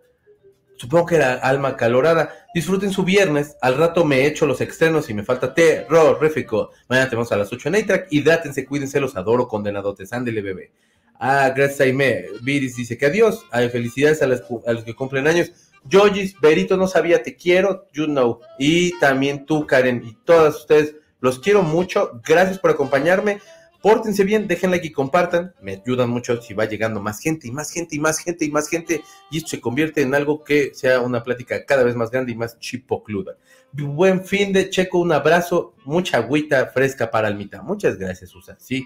[0.77, 2.32] Supongo que era alma acalorada.
[2.59, 3.57] Disfruten su viernes.
[3.61, 6.73] Al rato me echo los externos y me falta terrorífico.
[6.89, 8.09] Mañana tenemos a las 8 en A-Track.
[8.11, 10.13] Hidrátense, cuídense, los adoro, condenadotes.
[10.13, 10.73] Ándele, bebé.
[11.21, 12.25] Ah, gracias, Aime.
[12.43, 13.47] Viris dice que adiós.
[13.53, 15.53] Ay, felicidades a, a los que cumplen años.
[15.85, 18.41] Yojis, Berito no sabía, te quiero, you know.
[18.59, 22.21] Y también tú, Karen, y todas ustedes, los quiero mucho.
[22.27, 23.39] Gracias por acompañarme.
[23.81, 25.55] Pórtense bien, dejen like y compartan.
[25.61, 28.51] Me ayudan mucho si va llegando más gente y más gente y más gente y
[28.51, 29.03] más gente.
[29.31, 32.37] Y esto se convierte en algo que sea una plática cada vez más grande y
[32.37, 33.37] más chipocluda.
[33.73, 37.63] Buen fin de Checo, un abrazo, mucha agüita fresca para Almita.
[37.63, 38.57] Muchas gracias, Susa.
[38.59, 38.85] Sí,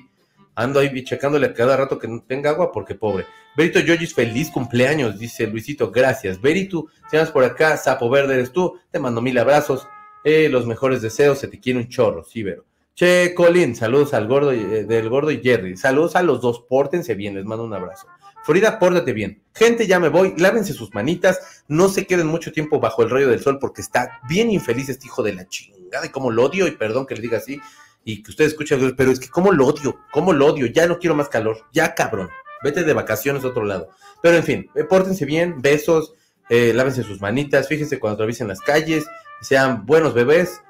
[0.54, 3.24] ando ahí checándole cada rato que no tenga agua porque pobre.
[3.56, 6.40] Berito Yogis, feliz cumpleaños, dice Luisito, gracias.
[6.40, 9.86] Berito, si andas por acá, sapo verde eres tú, te mando mil abrazos,
[10.24, 12.64] eh, los mejores deseos, se te quiere un chorro, sí, Vero.
[12.94, 17.14] Che, Colin, saludos al gordo, eh, del gordo y Jerry, saludos a los dos, pórtense
[17.14, 18.06] bien, les mando un abrazo.
[18.44, 19.42] Frida, pórtate bien.
[19.54, 23.28] Gente, ya me voy, lávense sus manitas, no se queden mucho tiempo bajo el rayo
[23.28, 26.66] del sol porque está bien infeliz este hijo de la chingada y como lo odio,
[26.66, 27.60] y perdón que le diga así,
[28.04, 30.98] y que ustedes escuchen, pero es que cómo lo odio, cómo lo odio, ya no
[30.98, 32.28] quiero más calor, ya cabrón
[32.62, 33.90] vete de vacaciones a otro lado.
[34.22, 36.14] Pero en fin, eh, pórtense bien, besos,
[36.48, 39.04] eh, lávense sus manitas, fíjense cuando atraviesen las calles,
[39.40, 40.62] sean buenos bebés,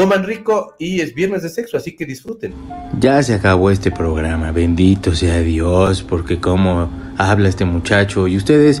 [0.00, 2.54] coman rico y es viernes de sexo, así que disfruten.
[2.98, 8.80] Ya se acabó este programa, bendito sea Dios, porque como habla este muchacho y ustedes